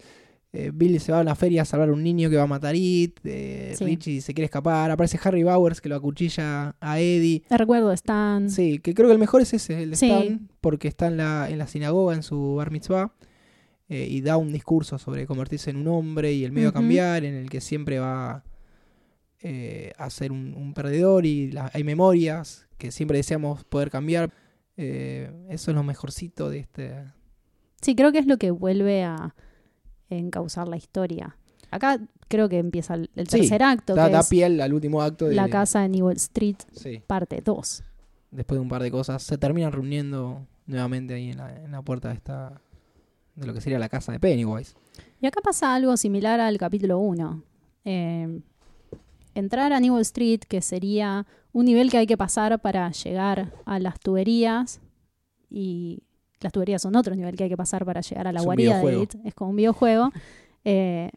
eh, 0.53 0.71
Billy 0.73 0.99
se 0.99 1.11
va 1.11 1.19
a 1.19 1.21
una 1.21 1.33
feria 1.35 1.63
a 1.63 1.65
salvar 1.65 1.89
a 1.89 1.93
un 1.93 2.03
niño 2.03 2.29
que 2.29 2.35
va 2.37 2.43
a 2.43 2.47
matar 2.47 2.73
a 2.75 2.77
It, 2.77 3.19
eh, 3.23 3.73
Sí. 3.77 3.85
Richie 3.85 4.21
se 4.21 4.33
quiere 4.33 4.45
escapar, 4.45 4.91
aparece 4.91 5.19
Harry 5.23 5.43
Bowers 5.43 5.81
que 5.81 5.89
lo 5.89 5.95
acuchilla 5.95 6.75
a 6.79 6.99
Eddie. 6.99 7.43
Recuerdo 7.49 7.91
Stan. 7.93 8.49
Sí, 8.49 8.79
que 8.79 8.93
creo 8.93 9.07
que 9.07 9.13
el 9.13 9.19
mejor 9.19 9.41
es 9.41 9.53
ese, 9.53 9.81
el 9.83 9.91
de 9.91 9.95
Sí. 9.97 10.11
Stan, 10.11 10.49
porque 10.61 10.87
está 10.87 11.07
en 11.07 11.17
la, 11.17 11.49
en 11.49 11.57
la 11.57 11.67
sinagoga, 11.67 12.13
en 12.13 12.21
su 12.23 12.55
bar 12.55 12.69
mitzvah, 12.71 13.11
eh, 13.91 14.07
y 14.09 14.21
da 14.21 14.37
un 14.37 14.53
discurso 14.53 14.97
sobre 14.97 15.27
convertirse 15.27 15.69
en 15.69 15.75
un 15.75 15.87
hombre 15.89 16.31
y 16.31 16.45
el 16.45 16.51
medio 16.53 16.69
a 16.69 16.73
cambiar, 16.73 17.25
en 17.25 17.35
el 17.35 17.49
que 17.49 17.59
siempre 17.59 17.99
va 17.99 18.43
eh, 19.41 19.91
a 19.97 20.09
ser 20.09 20.31
un, 20.31 20.53
un 20.55 20.73
perdedor 20.73 21.25
y 21.25 21.51
la- 21.51 21.69
hay 21.73 21.83
memorias 21.83 22.67
que 22.77 22.91
siempre 22.91 23.17
deseamos 23.17 23.63
poder 23.65 23.89
cambiar. 23.89 24.31
Eh, 24.77 25.29
eso 25.49 25.71
es 25.71 25.75
lo 25.75 25.83
mejorcito 25.83 26.49
de 26.49 26.59
este... 26.59 26.95
Sí, 27.81 27.95
creo 27.95 28.11
que 28.11 28.19
es 28.19 28.27
lo 28.27 28.37
que 28.37 28.51
vuelve 28.51 29.03
a 29.03 29.35
encauzar 30.09 30.67
la 30.67 30.77
historia. 30.77 31.37
Acá 31.71 31.99
creo 32.27 32.47
que 32.49 32.59
empieza 32.59 32.93
el, 32.95 33.09
el 33.15 33.27
Sí, 33.27 33.39
tercer 33.39 33.63
acto, 33.63 33.95
Da, 33.95 34.07
que 34.07 34.13
da 34.13 34.19
es 34.21 34.29
piel 34.29 34.61
al 34.61 34.73
último 34.73 35.01
acto 35.01 35.25
de... 35.27 35.35
la 35.35 35.49
casa 35.49 35.83
en 35.85 35.95
Evil 35.95 36.15
Street, 36.17 36.57
Sí, 36.73 37.01
parte 37.07 37.41
2. 37.43 37.83
después 38.31 38.57
de 38.57 38.61
un 38.61 38.69
par 38.69 38.83
de 38.83 38.91
cosas, 38.91 39.23
se 39.23 39.37
terminan 39.37 39.71
reuniendo 39.71 40.45
nuevamente 40.65 41.13
ahí 41.15 41.29
en 41.31 41.37
la, 41.37 41.55
en 41.55 41.71
la 41.71 41.81
puerta 41.81 42.09
de 42.09 42.15
esta... 42.15 42.61
de 43.35 43.47
lo 43.47 43.53
que 43.53 43.61
sería 43.61 43.79
la 43.79 43.89
casa 43.89 44.11
de 44.11 44.19
Pennywise. 44.19 44.75
Y 45.19 45.27
acá 45.27 45.41
pasa 45.41 45.73
algo 45.73 45.95
similar 45.97 46.39
al 46.39 46.57
capítulo 46.57 46.99
1. 46.99 47.43
Eh, 47.85 48.41
entrar 49.35 49.73
a 49.73 49.79
Newell 49.79 50.01
Street, 50.01 50.41
que 50.47 50.61
sería 50.61 51.25
un 51.53 51.65
nivel 51.65 51.89
que 51.89 51.97
hay 51.97 52.07
que 52.07 52.17
pasar 52.17 52.59
para 52.61 52.91
llegar 52.91 53.53
a 53.65 53.79
las 53.79 53.99
tuberías, 53.99 54.81
y 55.49 56.03
las 56.39 56.51
tuberías 56.51 56.81
son 56.81 56.95
otro 56.95 57.15
nivel 57.15 57.35
que 57.35 57.43
hay 57.43 57.49
que 57.49 57.57
pasar 57.57 57.85
para 57.85 58.01
llegar 58.01 58.27
a 58.27 58.31
la 58.31 58.39
Es 58.39 58.45
guarida 58.45 58.79
de. 58.79 59.03
It. 59.03 59.15
Es 59.25 59.33
como 59.33 59.51
un 59.51 59.57
videojuego. 59.57 60.11
Eh, 60.63 61.11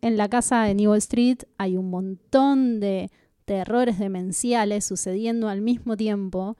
en 0.00 0.16
la 0.16 0.28
casa 0.28 0.62
de 0.62 0.74
Newell 0.74 0.98
Street 0.98 1.38
hay 1.56 1.76
un 1.76 1.90
montón 1.90 2.80
de 2.80 3.10
terrores 3.44 3.98
demenciales 3.98 4.84
sucediendo 4.84 5.48
al 5.48 5.62
mismo 5.62 5.96
tiempo 5.96 6.56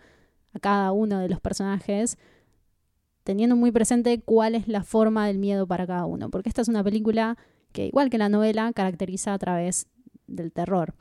a 0.54 0.58
cada 0.58 0.92
uno 0.92 1.18
de 1.18 1.28
los 1.28 1.40
personajes 1.40 2.16
teniendo 3.28 3.56
muy 3.56 3.70
presente 3.72 4.22
cuál 4.22 4.54
es 4.54 4.68
la 4.68 4.82
forma 4.82 5.26
del 5.26 5.36
miedo 5.36 5.66
para 5.66 5.86
cada 5.86 6.06
uno, 6.06 6.30
porque 6.30 6.48
esta 6.48 6.62
es 6.62 6.68
una 6.68 6.82
película 6.82 7.36
que, 7.72 7.88
igual 7.88 8.08
que 8.08 8.16
la 8.16 8.30
novela, 8.30 8.72
caracteriza 8.72 9.34
a 9.34 9.38
través 9.38 9.86
del 10.26 10.50
terror. 10.50 10.94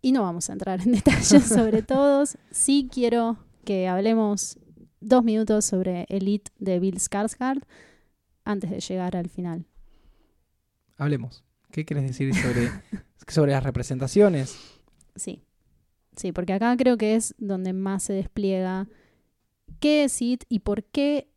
Y 0.00 0.12
no 0.12 0.22
vamos 0.22 0.48
a 0.48 0.54
entrar 0.54 0.80
en 0.80 0.92
detalles 0.92 1.44
sobre 1.44 1.82
todos. 1.82 2.38
Sí 2.50 2.88
quiero 2.90 3.36
que 3.66 3.88
hablemos 3.88 4.58
dos 5.00 5.22
minutos 5.22 5.66
sobre 5.66 6.06
Elite 6.08 6.50
de 6.58 6.80
Bill 6.80 6.96
Skarsgård 6.96 7.64
antes 8.46 8.70
de 8.70 8.80
llegar 8.80 9.16
al 9.16 9.28
final. 9.28 9.66
Hablemos. 10.96 11.44
¿Qué 11.70 11.84
quieres 11.84 12.06
decir 12.06 12.34
sobre, 12.34 12.70
sobre 13.28 13.52
las 13.52 13.62
representaciones? 13.62 14.56
Sí, 15.14 15.42
sí, 16.16 16.32
porque 16.32 16.54
acá 16.54 16.74
creo 16.78 16.96
que 16.96 17.16
es 17.16 17.34
donde 17.36 17.74
más 17.74 18.04
se 18.04 18.14
despliega 18.14 18.88
qué 19.80 20.04
es 20.04 20.20
It 20.22 20.44
y 20.48 20.60
por 20.60 20.84
qué 20.84 21.28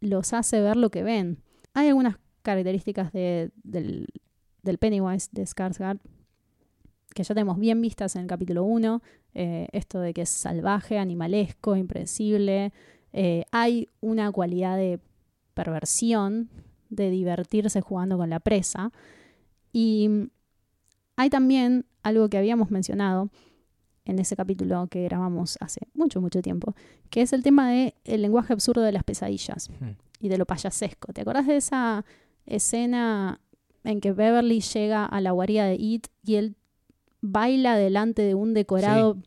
los 0.00 0.32
hace 0.32 0.60
ver 0.60 0.76
lo 0.76 0.90
que 0.90 1.02
ven. 1.02 1.42
Hay 1.74 1.88
algunas 1.88 2.16
características 2.42 3.12
de- 3.12 3.50
del, 3.62 4.06
del 4.62 4.78
Pennywise 4.78 5.28
de 5.32 5.42
Skarsgård 5.44 6.00
que 7.14 7.24
ya 7.24 7.34
tenemos 7.34 7.58
bien 7.58 7.80
vistas 7.80 8.14
en 8.16 8.22
el 8.22 8.28
capítulo 8.28 8.64
1. 8.64 9.02
eh, 9.34 9.68
esto 9.72 10.00
de 10.00 10.14
que 10.14 10.22
es 10.22 10.30
salvaje, 10.30 10.98
animalesco, 10.98 11.76
impredecible. 11.76 12.72
Eh, 13.12 13.44
hay 13.52 13.88
una 14.00 14.32
cualidad 14.32 14.76
de 14.76 15.00
perversión, 15.54 16.48
de 16.90 17.10
divertirse 17.10 17.80
jugando 17.80 18.16
con 18.16 18.30
la 18.30 18.40
presa. 18.40 18.90
Y 19.72 20.30
hay 21.16 21.30
también 21.30 21.84
algo 22.02 22.28
que 22.28 22.38
habíamos 22.38 22.70
mencionado 22.70 23.30
en 24.08 24.18
ese 24.18 24.34
capítulo 24.34 24.88
que 24.88 25.04
grabamos 25.04 25.58
hace 25.60 25.82
mucho, 25.94 26.20
mucho 26.20 26.40
tiempo, 26.40 26.74
que 27.10 27.20
es 27.20 27.32
el 27.34 27.42
tema 27.42 27.70
del 27.70 27.94
el 28.04 28.22
lenguaje 28.22 28.54
absurdo 28.54 28.80
de 28.80 28.90
las 28.90 29.04
pesadillas 29.04 29.70
y 30.18 30.28
de 30.30 30.38
lo 30.38 30.46
payasesco. 30.46 31.12
¿Te 31.12 31.20
acordás 31.20 31.46
de 31.46 31.56
esa 31.56 32.04
escena 32.46 33.40
en 33.84 34.00
que 34.00 34.12
Beverly 34.12 34.60
llega 34.60 35.04
a 35.04 35.20
la 35.20 35.30
guarida 35.32 35.66
de 35.66 35.74
It 35.74 36.08
y 36.24 36.36
él 36.36 36.56
baila 37.20 37.76
delante 37.76 38.22
de 38.22 38.34
un 38.34 38.54
decorado 38.54 39.18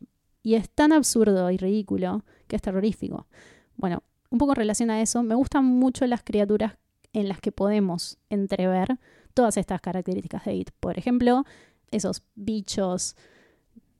y 0.42 0.54
es 0.54 0.68
tan 0.68 0.92
absurdo 0.92 1.50
y 1.52 1.58
ridículo 1.58 2.24
que 2.48 2.56
es 2.56 2.62
terrorífico? 2.62 3.28
Bueno, 3.76 4.02
un 4.30 4.38
poco 4.38 4.52
en 4.52 4.56
relación 4.56 4.90
a 4.90 5.00
eso, 5.00 5.22
me 5.22 5.36
gustan 5.36 5.64
mucho 5.64 6.04
las 6.08 6.24
criaturas 6.24 6.74
en 7.12 7.28
las 7.28 7.40
que 7.40 7.52
podemos 7.52 8.18
entrever 8.30 8.98
todas 9.32 9.56
estas 9.56 9.80
características 9.80 10.44
de 10.44 10.54
It. 10.56 10.70
Por 10.80 10.98
ejemplo, 10.98 11.44
esos 11.92 12.24
bichos 12.34 13.14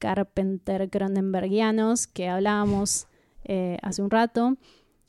Carpenter 0.03 0.91
Cronenbergianos 0.91 2.09
que 2.09 2.29
hablábamos 2.29 3.07
eh, 3.45 3.79
hace 3.83 4.03
un 4.03 4.11
rato, 4.11 4.57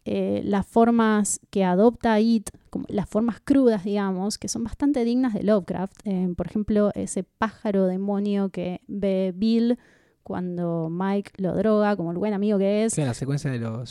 eh, 0.06 0.42
las 0.46 0.68
formas 0.68 1.40
que 1.50 1.64
adopta 1.64 2.20
It, 2.20 2.52
como 2.70 2.86
las 2.90 3.10
formas 3.10 3.40
crudas, 3.44 3.84
digamos, 3.84 4.38
que 4.38 4.48
son 4.48 4.64
bastante 4.64 5.04
dignas 5.04 5.34
de 5.34 5.42
Lovecraft. 5.42 5.96
Eh, 6.06 6.32
por 6.38 6.46
ejemplo, 6.46 6.92
ese 6.94 7.24
pájaro 7.24 7.88
demonio 7.88 8.50
que 8.50 8.82
ve 8.88 9.34
Bill 9.36 9.80
cuando 10.22 10.90
Mike 10.92 11.32
lo 11.38 11.56
droga, 11.56 11.96
como 11.96 12.12
el 12.12 12.20
buen 12.20 12.36
amigo 12.36 12.60
que 12.60 12.86
es. 12.86 12.94
Sí, 12.94 13.02
en 13.02 13.08
la 13.08 13.16
secuencia 13.16 13.50
de 13.50 13.58
los. 13.58 13.90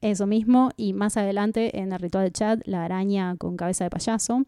Eso 0.00 0.26
mismo, 0.26 0.70
y 0.76 0.92
más 0.92 1.16
adelante 1.16 1.78
en 1.78 1.92
el 1.92 2.00
ritual 2.00 2.24
de 2.24 2.32
Chad, 2.32 2.60
la 2.64 2.84
araña 2.84 3.36
con 3.36 3.56
cabeza 3.56 3.84
de 3.84 3.90
payaso. 3.90 4.44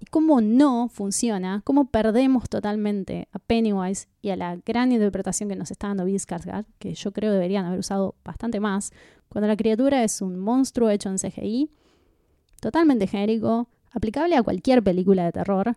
Y 0.00 0.06
cómo 0.06 0.40
no 0.40 0.88
funciona, 0.88 1.60
cómo 1.62 1.90
perdemos 1.90 2.48
totalmente 2.48 3.28
a 3.32 3.38
Pennywise 3.38 4.08
y 4.22 4.30
a 4.30 4.36
la 4.36 4.56
gran 4.56 4.92
interpretación 4.92 5.50
que 5.50 5.56
nos 5.56 5.70
está 5.70 5.88
dando 5.88 6.06
Bill 6.06 6.18
Skarsgård, 6.18 6.64
que 6.78 6.94
yo 6.94 7.12
creo 7.12 7.32
deberían 7.32 7.66
haber 7.66 7.78
usado 7.78 8.14
bastante 8.24 8.60
más, 8.60 8.92
cuando 9.28 9.46
la 9.46 9.56
criatura 9.56 10.02
es 10.02 10.22
un 10.22 10.38
monstruo 10.38 10.88
hecho 10.88 11.10
en 11.10 11.18
CGI, 11.18 11.70
totalmente 12.60 13.06
genérico, 13.06 13.68
aplicable 13.92 14.36
a 14.36 14.42
cualquier 14.42 14.82
película 14.82 15.24
de 15.24 15.32
terror, 15.32 15.76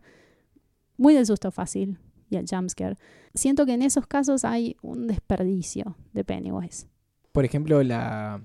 muy 0.98 1.14
del 1.14 1.26
susto 1.26 1.52
fácil 1.52 1.98
y 2.30 2.38
el 2.38 2.46
jumpscare. 2.50 2.98
Siento 3.34 3.66
que 3.66 3.74
en 3.74 3.82
esos 3.82 4.08
casos 4.08 4.46
hay 4.46 4.78
un 4.82 5.08
desperdicio 5.08 5.98
de 6.14 6.24
Pennywise. 6.24 6.88
Por 7.34 7.46
ejemplo, 7.46 7.84
la, 7.84 8.42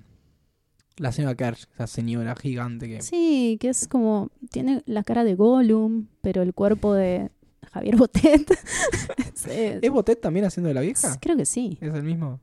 la 0.99 1.11
señora 1.11 1.35
Kersh, 1.35 1.65
esa 1.73 1.87
señora 1.87 2.35
gigante 2.35 2.87
que... 2.87 3.01
Sí, 3.01 3.57
que 3.59 3.69
es 3.69 3.87
como, 3.87 4.29
tiene 4.51 4.83
la 4.85 5.03
cara 5.03 5.23
de 5.23 5.35
Gollum, 5.35 6.07
pero 6.21 6.41
el 6.41 6.53
cuerpo 6.53 6.93
de 6.93 7.31
Javier 7.71 7.95
Botet. 7.95 8.51
¿Es 9.49 9.91
Botet 9.91 10.21
también 10.21 10.45
haciendo 10.45 10.67
de 10.67 10.73
la 10.73 10.81
vieja? 10.81 11.17
Creo 11.19 11.37
que 11.37 11.45
sí. 11.45 11.77
¿Es 11.81 11.93
el 11.93 12.03
mismo? 12.03 12.39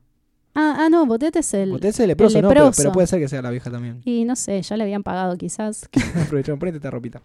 Ah, 0.55 0.77
ah 0.79 0.89
no, 0.89 1.05
Botet 1.05 1.35
es 1.35 1.53
el... 1.53 1.71
Botet 1.71 1.91
es 1.91 1.99
el 1.99 2.07
leproso, 2.07 2.41
¿no? 2.41 2.49
Pero, 2.49 2.61
leproso. 2.61 2.81
pero 2.81 2.91
puede 2.91 3.07
ser 3.07 3.19
que 3.19 3.27
sea 3.27 3.41
la 3.41 3.51
vieja 3.51 3.69
también. 3.69 4.01
Y 4.05 4.25
no 4.25 4.35
sé, 4.35 4.61
ya 4.61 4.75
le 4.75 4.83
habían 4.83 5.03
pagado 5.03 5.37
quizás. 5.37 5.87
Aprovecharon, 6.25 6.59
ponete 6.59 6.77
esta 6.77 6.89
ropita. 6.89 7.21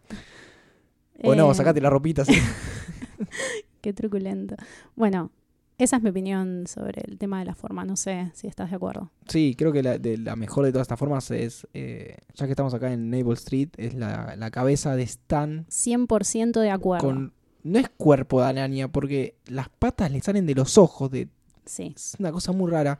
O 1.22 1.34
no, 1.34 1.50
Eh, 1.50 1.54
sacate 1.54 1.80
la 1.80 1.88
ropita. 1.90 2.24
Sí. 2.24 2.34
Qué 3.80 3.92
truculento. 3.92 4.56
Bueno, 4.94 5.30
esa 5.82 5.96
es 5.96 6.02
mi 6.02 6.10
opinión 6.10 6.66
sobre 6.66 7.02
el 7.06 7.18
tema 7.18 7.38
de 7.40 7.44
la 7.46 7.54
forma. 7.54 7.84
No 7.84 7.96
sé 7.96 8.30
si 8.34 8.46
estás 8.46 8.70
de 8.70 8.76
acuerdo. 8.76 9.10
Sí, 9.28 9.54
creo 9.56 9.72
que 9.72 9.82
la, 9.82 9.98
de, 9.98 10.18
la 10.18 10.36
mejor 10.36 10.64
de 10.64 10.72
todas 10.72 10.84
estas 10.86 10.98
formas 10.98 11.30
es, 11.30 11.66
eh, 11.74 12.16
ya 12.34 12.46
que 12.46 12.52
estamos 12.52 12.74
acá 12.74 12.92
en 12.92 13.10
Naval 13.10 13.34
Street, 13.34 13.68
es 13.76 13.94
la, 13.94 14.34
la 14.36 14.50
cabeza 14.50 14.96
de 14.96 15.02
Stan 15.04 15.66
100% 15.66 16.60
de 16.60 16.70
acuerdo. 16.70 17.06
con... 17.06 17.32
No 17.64 17.78
es 17.78 17.88
cuerpo 17.96 18.40
de 18.40 18.48
araña, 18.48 18.88
porque 18.90 19.36
las 19.46 19.68
patas 19.68 20.10
le 20.10 20.20
salen 20.20 20.46
de 20.46 20.54
los 20.56 20.78
ojos, 20.78 21.10
de, 21.12 21.28
Sí. 21.64 21.92
es 21.94 22.16
una 22.18 22.32
cosa 22.32 22.50
muy 22.50 22.68
rara. 22.68 22.98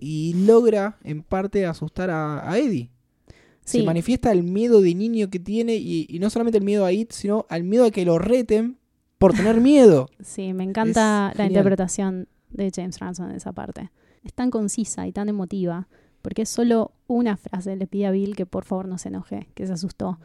Y 0.00 0.34
logra, 0.46 0.98
en 1.04 1.22
parte, 1.22 1.64
asustar 1.64 2.10
a, 2.10 2.50
a 2.50 2.58
Eddie. 2.58 2.90
Se 3.64 3.78
Sí, 3.78 3.84
manifiesta 3.84 4.32
el 4.32 4.42
miedo 4.42 4.80
de 4.80 4.96
niño 4.96 5.30
que 5.30 5.38
tiene, 5.38 5.76
y, 5.76 6.06
y 6.08 6.18
no 6.18 6.28
solamente 6.28 6.58
el 6.58 6.64
miedo 6.64 6.84
a 6.84 6.90
It, 6.90 7.12
sino 7.12 7.46
al 7.48 7.62
miedo 7.62 7.84
a 7.84 7.92
que 7.92 8.04
lo 8.04 8.18
reten 8.18 8.78
por 9.20 9.34
tener 9.34 9.60
miedo. 9.60 10.08
sí, 10.20 10.52
me 10.52 10.64
encanta 10.64 11.28
Es 11.32 11.38
la 11.38 11.44
genial. 11.44 11.50
interpretación 11.52 12.28
de 12.50 12.72
James 12.74 12.98
Ransom 12.98 13.30
en 13.30 13.36
esa 13.36 13.52
parte. 13.52 13.92
Es 14.24 14.32
tan 14.34 14.50
concisa 14.50 15.06
y 15.06 15.12
tan 15.12 15.28
emotiva, 15.28 15.86
porque 16.22 16.42
es 16.42 16.48
solo 16.48 16.92
una 17.06 17.36
frase. 17.36 17.76
Le 17.76 17.86
pide 17.86 18.06
a 18.06 18.10
Bill 18.10 18.34
que 18.34 18.46
por 18.46 18.64
favor 18.64 18.88
no 18.88 18.98
se 18.98 19.08
enoje, 19.08 19.48
que 19.54 19.66
se 19.66 19.72
asustó. 19.74 20.18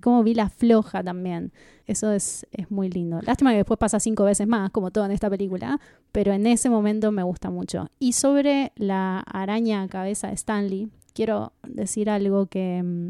Como 0.00 0.22
Bill 0.22 0.38
afloja 0.40 1.02
también. 1.02 1.52
Eso 1.86 2.12
es, 2.12 2.46
es 2.52 2.70
muy 2.70 2.88
lindo. 2.88 3.20
Lástima 3.22 3.50
que 3.50 3.56
después 3.56 3.78
pasa 3.78 3.98
cinco 3.98 4.24
veces 4.24 4.46
más, 4.46 4.70
como 4.70 4.90
todo 4.92 5.04
en 5.06 5.10
esta 5.10 5.28
película, 5.28 5.80
pero 6.12 6.32
en 6.32 6.46
ese 6.46 6.70
momento 6.70 7.10
me 7.10 7.22
gusta 7.24 7.50
mucho. 7.50 7.88
Y 7.98 8.12
sobre 8.12 8.72
la 8.76 9.20
araña 9.20 9.88
cabeza 9.88 10.28
de 10.28 10.34
Stanley, 10.34 10.90
quiero 11.14 11.52
decir 11.66 12.08
algo 12.10 12.46
que 12.46 12.82
mm, 12.84 13.08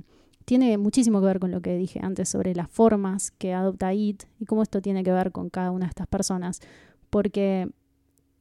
tiene 0.48 0.78
muchísimo 0.78 1.20
que 1.20 1.26
ver 1.26 1.40
con 1.40 1.50
lo 1.50 1.60
que 1.60 1.76
dije 1.76 2.00
antes 2.02 2.30
sobre 2.30 2.54
las 2.54 2.70
formas 2.70 3.32
que 3.32 3.52
adopta 3.52 3.92
It 3.92 4.22
y 4.40 4.46
cómo 4.46 4.62
esto 4.62 4.80
tiene 4.80 5.04
que 5.04 5.12
ver 5.12 5.30
con 5.30 5.50
cada 5.50 5.70
una 5.72 5.84
de 5.84 5.90
estas 5.90 6.06
personas. 6.06 6.60
Porque 7.10 7.68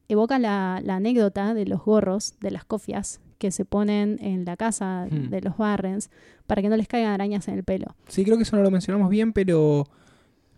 evoca 0.08 0.38
la, 0.38 0.80
la 0.82 0.96
anécdota 0.96 1.52
de 1.52 1.66
los 1.66 1.84
gorros, 1.84 2.32
de 2.40 2.50
las 2.50 2.64
cofias 2.64 3.20
que 3.36 3.50
se 3.50 3.66
ponen 3.66 4.16
en 4.22 4.46
la 4.46 4.56
casa 4.56 5.06
Hmm. 5.10 5.28
de 5.28 5.40
los 5.42 5.58
Barrens 5.58 6.08
para 6.46 6.62
que 6.62 6.70
no 6.70 6.76
les 6.78 6.88
caigan 6.88 7.12
arañas 7.12 7.46
en 7.48 7.54
el 7.58 7.62
pelo. 7.64 7.94
Sí, 8.08 8.24
creo 8.24 8.38
que 8.38 8.44
eso 8.44 8.56
no 8.56 8.62
lo 8.62 8.70
mencionamos 8.70 9.10
bien, 9.10 9.32
pero 9.34 9.84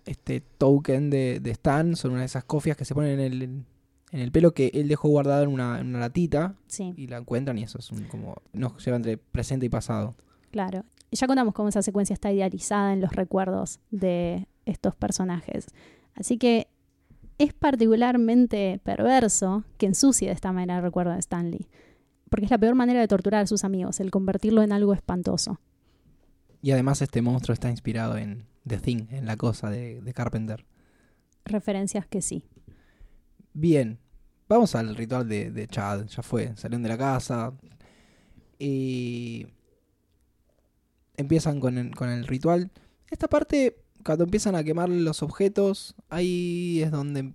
este 0.07 0.40
token 0.40 1.11
de, 1.11 1.40
de 1.40 1.51
Stan 1.51 1.96
son 1.96 2.12
una 2.12 2.20
de 2.20 2.26
esas 2.26 2.44
cofias 2.44 2.76
que 2.76 2.84
se 2.84 2.94
ponen 2.94 3.18
en 3.18 3.32
el, 3.32 3.42
en 3.42 4.20
el 4.20 4.30
pelo 4.32 4.53
que 4.55 4.70
él 4.72 4.86
dejó 4.88 5.09
guardada 5.09 5.42
en 5.42 5.51
una, 5.51 5.80
en 5.80 5.88
una 5.88 5.98
latita 5.98 6.55
Sí, 6.68 6.94
y 6.96 7.09
la 7.09 7.18
encuentran 7.18 7.59
y 7.59 7.64
eso 7.64 7.78
es 7.78 7.90
un, 7.90 8.05
como 8.05 8.36
nos 8.53 8.82
lleva 8.84 8.96
entre 8.96 9.18
presente 9.18 9.66
y 9.66 9.68
pasado. 9.68 10.14
claro. 10.53 10.84
Y 11.11 11.16
ya 11.16 11.26
contamos 11.26 11.54
cómo 11.54 11.68
esa 11.68 11.82
secuencia 11.82 12.14
está 12.14 12.32
idealizada 12.32 12.92
en 12.92 13.00
los 13.00 13.12
recuerdos 13.12 13.80
de 13.90 14.46
estos 14.64 14.94
personajes. 14.94 15.66
Así 16.14 16.38
que 16.38 16.68
es 17.38 17.52
particularmente 17.52 18.80
perverso 18.84 19.64
que 19.78 19.86
ensucie 19.86 20.28
de 20.28 20.34
esta 20.34 20.52
manera 20.52 20.76
el 20.76 20.82
recuerdo 20.82 21.12
de 21.12 21.18
Stanley. 21.18 21.68
Porque 22.28 22.44
es 22.44 22.50
la 22.50 22.58
peor 22.58 22.74
manera 22.74 23.00
de 23.00 23.08
torturar 23.08 23.42
a 23.42 23.46
sus 23.46 23.64
amigos, 23.64 23.98
el 23.98 24.11
convertirlo 24.11 24.62
en 24.62 24.72
algo 24.72 24.94
espantoso. 24.94 25.58
Y 26.62 26.70
además 26.70 27.02
este 27.02 27.22
monstruo 27.22 27.54
está 27.54 27.70
inspirado 27.70 28.16
en 28.18 28.46
The 28.66 28.78
Thing, 28.78 29.06
en 29.11 29.26
la 29.26 29.36
cosa 29.36 29.70
de, 29.70 30.00
de 30.00 30.12
Carpenter. 30.12 30.64
Referencias 31.44 32.06
que 32.06 32.22
sí. 32.22 32.44
Bien, 33.52 33.98
vamos 34.48 34.74
al 34.74 34.94
ritual 34.94 35.28
de, 35.28 35.50
de 35.50 35.66
Chad. 35.66 36.06
Ya 36.06 36.22
fue, 36.22 36.54
salieron 36.56 36.82
de 36.82 36.88
la 36.90 36.98
casa. 36.98 37.52
Y 38.58 39.46
empiezan 41.20 41.60
con 41.60 41.78
el, 41.78 41.94
con 41.94 42.08
el 42.08 42.26
ritual. 42.26 42.70
Esta 43.10 43.28
parte, 43.28 43.76
cuando 44.04 44.24
empiezan 44.24 44.54
a 44.54 44.64
quemar 44.64 44.88
los 44.88 45.22
objetos, 45.22 45.94
ahí 46.08 46.80
es 46.82 46.90
donde 46.90 47.32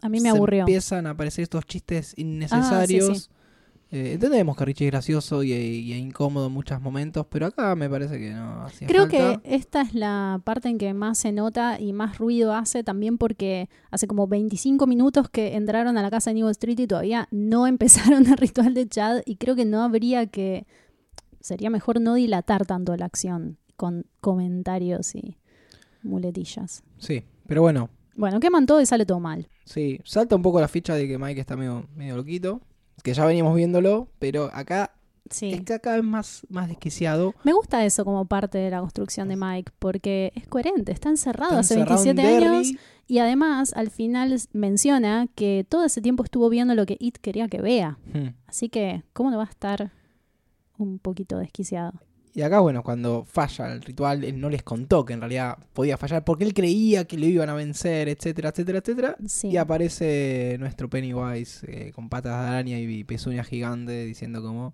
A 0.00 0.08
mí 0.08 0.20
me 0.20 0.30
se 0.30 0.36
aburrió. 0.36 0.60
empiezan 0.60 1.06
a 1.06 1.10
aparecer 1.10 1.42
estos 1.42 1.64
chistes 1.66 2.14
innecesarios. 2.16 3.10
Ah, 3.10 3.14
sí, 3.14 3.28
Eh, 3.94 4.12
entendemos 4.14 4.56
que 4.56 4.64
Richie 4.64 4.86
es 4.86 4.90
gracioso 4.90 5.42
y, 5.42 5.52
y 5.52 5.92
incómodo 5.92 6.46
en 6.46 6.52
muchos 6.54 6.80
momentos, 6.80 7.26
pero 7.28 7.44
acá 7.44 7.74
me 7.76 7.90
parece 7.90 8.18
que 8.18 8.30
no 8.30 8.62
hacía 8.64 8.88
Creo 8.88 9.02
falta. 9.02 9.42
que 9.42 9.54
esta 9.54 9.82
es 9.82 9.92
la 9.94 10.40
parte 10.44 10.70
en 10.70 10.78
que 10.78 10.94
más 10.94 11.18
se 11.18 11.30
nota 11.30 11.78
y 11.78 11.92
más 11.92 12.16
ruido 12.16 12.54
hace 12.54 12.82
también 12.84 13.18
porque 13.18 13.68
hace 13.90 14.06
como 14.06 14.26
25 14.26 14.86
minutos 14.86 15.28
que 15.28 15.56
entraron 15.56 15.98
a 15.98 16.02
la 16.02 16.10
casa 16.10 16.30
de 16.30 16.34
New 16.36 16.48
Street 16.48 16.78
y 16.80 16.86
todavía 16.86 17.28
no 17.30 17.66
empezaron 17.74 18.26
el 18.26 18.38
ritual 18.38 18.72
de 18.72 18.88
Chad 18.88 19.20
y 19.26 19.36
creo 19.36 19.54
que 19.56 19.66
no 19.66 19.82
habría 19.82 20.26
que... 20.26 20.66
Sería 21.42 21.68
mejor 21.70 22.00
no 22.00 22.14
dilatar 22.14 22.64
tanto 22.66 22.96
la 22.96 23.04
acción 23.06 23.58
con 23.76 24.06
comentarios 24.20 25.14
y 25.14 25.36
muletillas. 26.02 26.82
Sí, 26.98 27.24
pero 27.46 27.62
bueno, 27.62 27.90
Bueno, 28.14 28.40
queman 28.40 28.66
todo 28.66 28.80
y 28.80 28.86
sale 28.86 29.06
todo 29.06 29.20
mal. 29.20 29.48
Sí, 29.64 29.98
salta 30.04 30.36
un 30.36 30.42
poco 30.42 30.60
la 30.60 30.68
ficha 30.68 30.94
de 30.94 31.08
que 31.08 31.18
Mike 31.18 31.40
está 31.40 31.56
medio, 31.56 31.86
medio 31.96 32.16
loquito. 32.16 32.60
Que 33.02 33.14
ya 33.14 33.24
veníamos 33.24 33.56
viéndolo, 33.56 34.08
pero 34.18 34.50
acá 34.52 34.92
Sí. 35.30 35.50
está 35.52 35.78
cada 35.78 35.96
vez 35.96 36.04
más, 36.04 36.46
más 36.50 36.68
desquiciado. 36.68 37.34
Me 37.42 37.54
gusta 37.54 37.84
eso 37.86 38.04
como 38.04 38.26
parte 38.26 38.58
de 38.58 38.70
la 38.70 38.80
construcción 38.80 39.28
de 39.28 39.36
Mike 39.36 39.72
porque 39.78 40.30
es 40.34 40.46
coherente, 40.46 40.92
está 40.92 41.08
encerrado 41.08 41.52
Está 41.52 41.60
hace 41.60 41.74
encerrado 41.74 42.02
en 42.04 42.16
27 42.16 42.44
Derry. 42.44 42.56
años 42.56 42.72
Y 43.08 43.18
además, 43.18 43.72
al 43.74 43.88
final 43.90 44.36
menciona 44.52 45.26
que 45.34 45.64
todo 45.68 45.84
ese 45.86 46.02
tiempo 46.02 46.22
estuvo 46.22 46.48
viendo 46.50 46.74
lo 46.74 46.84
que 46.84 46.96
It 47.00 47.16
quería 47.16 47.48
que 47.48 47.62
vea. 47.62 47.98
Hmm. 48.12 48.34
Así 48.46 48.68
que, 48.68 49.04
¿cómo 49.14 49.30
no 49.30 49.38
va 49.38 49.44
a 49.44 49.48
estar 49.50 49.90
un 50.82 50.98
poquito 50.98 51.38
desquiciado? 51.38 51.92
Y 52.34 52.40
acá, 52.40 52.60
bueno, 52.60 52.82
cuando 52.82 53.24
falla 53.26 53.72
el 53.72 53.82
ritual, 53.82 54.24
él 54.24 54.40
no 54.40 54.48
les 54.48 54.62
contó 54.62 55.04
que 55.04 55.12
en 55.12 55.20
realidad 55.20 55.58
podía 55.74 55.98
fallar 55.98 56.24
porque 56.24 56.44
él 56.44 56.54
creía 56.54 57.04
que 57.04 57.18
lo 57.18 57.26
iban 57.26 57.50
a 57.50 57.54
vencer, 57.54 58.08
etcétera, 58.08 58.48
etcétera, 58.48 58.78
etcétera. 58.78 59.16
Sí. 59.26 59.48
Y 59.48 59.58
aparece 59.58 60.56
nuestro 60.58 60.88
Pennywise 60.88 61.66
eh, 61.68 61.92
con 61.92 62.08
patas 62.08 62.40
de 62.40 62.48
araña 62.48 62.78
y 62.78 63.04
pezuñas 63.04 63.46
gigantes 63.46 64.06
diciendo 64.06 64.42
como... 64.42 64.72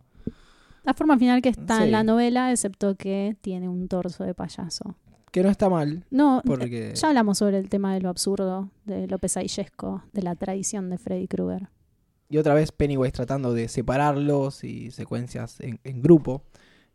La 0.84 0.94
forma 0.94 1.18
final 1.18 1.42
que 1.42 1.48
está 1.48 1.78
Sí. 1.78 1.82
en 1.84 1.90
la 1.90 2.04
novela, 2.04 2.52
excepto 2.52 2.94
que 2.94 3.36
tiene 3.40 3.68
un 3.68 3.88
torso 3.88 4.22
de 4.22 4.34
payaso. 4.34 4.94
Que 5.32 5.42
no 5.42 5.50
está 5.50 5.68
mal, 5.68 6.04
No, 6.10 6.40
porque... 6.46 6.92
ya 6.94 7.08
hablamos 7.08 7.38
sobre 7.38 7.58
el 7.58 7.68
tema 7.68 7.92
de 7.92 8.00
lo 8.00 8.08
absurdo, 8.08 8.70
de 8.86 9.06
lo 9.08 9.18
pesadillesco, 9.18 10.04
de 10.12 10.22
la 10.22 10.36
tradición 10.36 10.88
de 10.90 10.96
Freddy 10.96 11.26
Krueger. 11.26 11.68
Y 12.28 12.38
otra 12.38 12.54
vez 12.54 12.72
Pennywise 12.72 13.12
tratando 13.12 13.54
de 13.54 13.68
separarlos 13.68 14.64
y 14.64 14.90
secuencias 14.90 15.60
en, 15.60 15.80
en 15.84 16.02
grupo. 16.02 16.44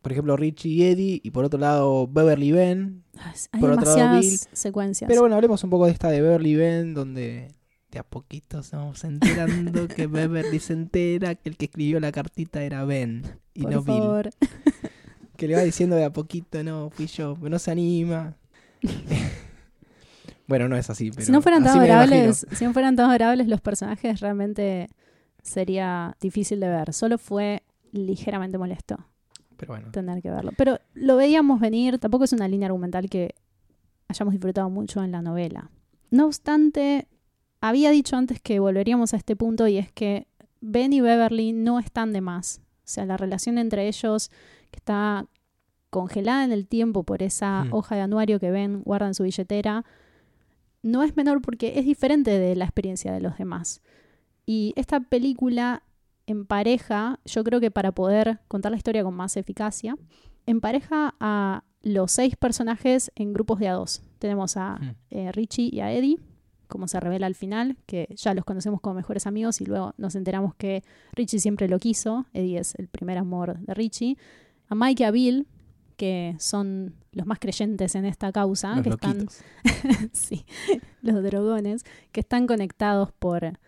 Por 0.02 0.12
ejemplo, 0.12 0.36
Richie 0.36 0.70
y 0.70 0.84
Eddie, 0.84 1.22
y 1.24 1.32
por 1.32 1.46
otro 1.46 1.60
lado 1.60 2.08
Beverly 2.08 2.52
Ben, 2.52 3.04
Ay, 3.18 3.34
Hay 3.54 3.62
Por 3.62 3.72
otro 3.72 3.86
lado, 3.86 3.96
demasiadas 3.96 4.50
secuencias. 4.52 5.08
Pero 5.08 5.22
bueno, 5.22 5.36
hablemos 5.36 5.64
un 5.64 5.70
poco 5.70 5.86
de 5.86 5.94
esta 5.94 6.10
de 6.10 6.22
Beverly 6.22 6.56
Ben, 6.56 6.94
donde 6.94 7.48
de 7.90 8.00
a 8.00 8.04
poquito 8.04 8.64
se 8.64 8.76
vamos 8.76 9.04
enterando 9.04 9.88
que 9.96 10.08
Beverly 10.08 10.60
se 10.60 10.74
entera 10.74 11.36
que 11.36 11.50
el 11.50 11.58
que 11.58 11.66
escribió 11.66 12.00
la 12.00 12.12
cartita 12.12 12.64
era 12.64 12.84
Ben 12.86 13.24
y 13.54 13.62
Por 13.62 13.72
no 13.72 13.82
Bill. 13.84 13.98
favor. 13.98 14.30
Que 15.38 15.48
le 15.48 15.56
va 15.56 15.62
diciendo 15.62 15.96
de 15.96 16.04
a 16.06 16.14
poquito, 16.14 16.64
no, 16.64 16.92
fui 16.92 17.08
yo, 17.08 17.36
pero 17.36 17.50
no 17.50 17.58
se 17.58 17.72
anima. 17.72 18.38
bueno, 20.48 20.70
no 20.70 20.78
es 20.78 20.90
así, 20.92 21.10
pero 21.10 21.26
si 21.26 21.32
no 21.32 21.42
fueran 21.42 21.64
tan 21.64 21.80
adorables, 21.80 22.46
si 22.52 22.64
no 22.64 22.72
fueran 22.72 22.96
tan 22.96 23.10
adorables 23.10 23.48
los 23.48 23.60
personajes, 23.60 24.20
realmente 24.20 24.90
sería 25.44 26.18
difícil 26.20 26.60
de 26.60 26.70
ver. 26.70 26.94
Solo 26.94 27.20
fue 27.20 27.62
ligeramente 27.92 28.58
molesto 28.58 28.98
Pero 29.58 29.74
bueno, 29.74 29.92
tener 29.92 30.24
que 30.24 30.32
verlo. 30.32 30.52
Pero 30.58 30.80
lo 30.96 31.16
veíamos 31.16 31.60
venir, 31.60 32.00
tampoco 32.00 32.24
es 32.24 32.34
una 32.34 32.48
línea 32.48 32.66
argumental 32.66 33.08
que 33.10 33.36
hayamos 34.08 34.32
disfrutado 34.32 34.70
mucho 34.72 35.04
en 35.04 35.12
la 35.12 35.22
novela. 35.22 35.70
No 36.10 36.26
obstante, 36.26 37.08
había 37.62 37.92
dicho 37.92 38.16
antes 38.16 38.42
que 38.42 38.60
volveríamos 38.60 39.14
a 39.14 39.18
este 39.18 39.36
punto 39.36 39.68
y 39.68 39.78
es 39.78 39.92
que 39.92 40.28
Ben 40.62 40.94
y 40.94 41.02
Beverly 41.02 41.54
no 41.54 41.80
están 41.80 42.14
de 42.14 42.22
más. 42.22 42.62
O 42.80 42.86
sea, 42.86 43.06
la 43.06 43.18
relación 43.18 43.58
entre 43.58 43.88
ellos 43.88 44.30
que 44.72 44.78
está 44.78 45.28
congelada 45.90 46.44
en 46.44 46.52
el 46.52 46.68
tiempo 46.68 47.04
por 47.04 47.22
esa 47.22 47.66
Hmm. 47.66 47.74
hoja 47.74 47.96
de 47.96 48.02
anuario 48.02 48.40
que 48.40 48.50
Ben 48.50 48.82
guarda 48.82 49.08
en 49.08 49.14
su 49.14 49.24
billetera, 49.24 49.86
no 50.82 51.04
es 51.04 51.16
menor 51.16 51.42
porque 51.42 51.80
es 51.80 51.86
diferente 51.86 52.40
de 52.40 52.56
la 52.56 52.66
experiencia 52.66 53.12
de 53.14 53.22
los 53.22 53.38
demás. 53.38 53.82
Y 54.46 54.74
esta 54.76 55.00
película 55.00 55.84
empareja, 56.26 57.20
yo 57.26 57.44
creo 57.44 57.60
que 57.60 57.72
para 57.72 57.92
poder 57.92 58.40
contar 58.48 58.72
la 58.72 58.78
historia 58.78 59.04
con 59.04 59.14
más 59.14 59.38
eficacia, 59.38 59.96
empareja 60.46 61.16
a 61.20 61.64
los 61.82 62.12
seis 62.12 62.36
personajes 62.36 63.12
en 63.16 63.34
grupos 63.34 63.60
de 63.60 63.68
a 63.68 63.74
dos. 63.74 64.04
Tenemos 64.20 64.58
a 64.58 64.76
Hmm. 64.76 64.96
eh, 65.12 65.32
Richie 65.32 65.70
y 65.72 65.82
a 65.82 65.92
Eddie 65.92 66.20
como 66.74 66.88
se 66.88 67.00
revela 67.00 67.28
al 67.28 67.36
final, 67.36 67.78
que 67.86 68.08
ya 68.16 68.34
los 68.34 68.46
conocemos 68.46 68.82
como 68.82 68.96
mejores 68.96 69.28
amigos 69.28 69.62
y 69.62 69.66
luego 69.66 69.94
nos 69.98 70.16
enteramos 70.16 70.56
que 70.56 70.84
Richie 71.12 71.38
siempre 71.38 71.68
lo 71.68 71.78
quiso, 71.78 72.26
Eddie 72.34 72.58
es 72.58 72.74
el 72.80 72.88
primer 72.88 73.20
amor 73.20 73.60
de 73.60 73.76
Richie, 73.76 74.18
a 74.70 74.74
Mike 74.74 75.04
y 75.04 75.06
a 75.06 75.12
Bill, 75.12 75.48
que 75.98 76.36
son 76.40 76.96
los 77.12 77.28
más 77.28 77.38
creyentes 77.38 77.94
en 77.94 78.06
esta 78.06 78.32
causa, 78.32 78.76
Los 78.78 78.84
que 78.84 78.90
están 78.90 79.28
sí, 80.14 80.46
los 81.04 81.22
drogones, 81.22 81.84
que 82.12 82.22
están 82.22 82.48
conectados 82.48 83.12
por 83.12 83.60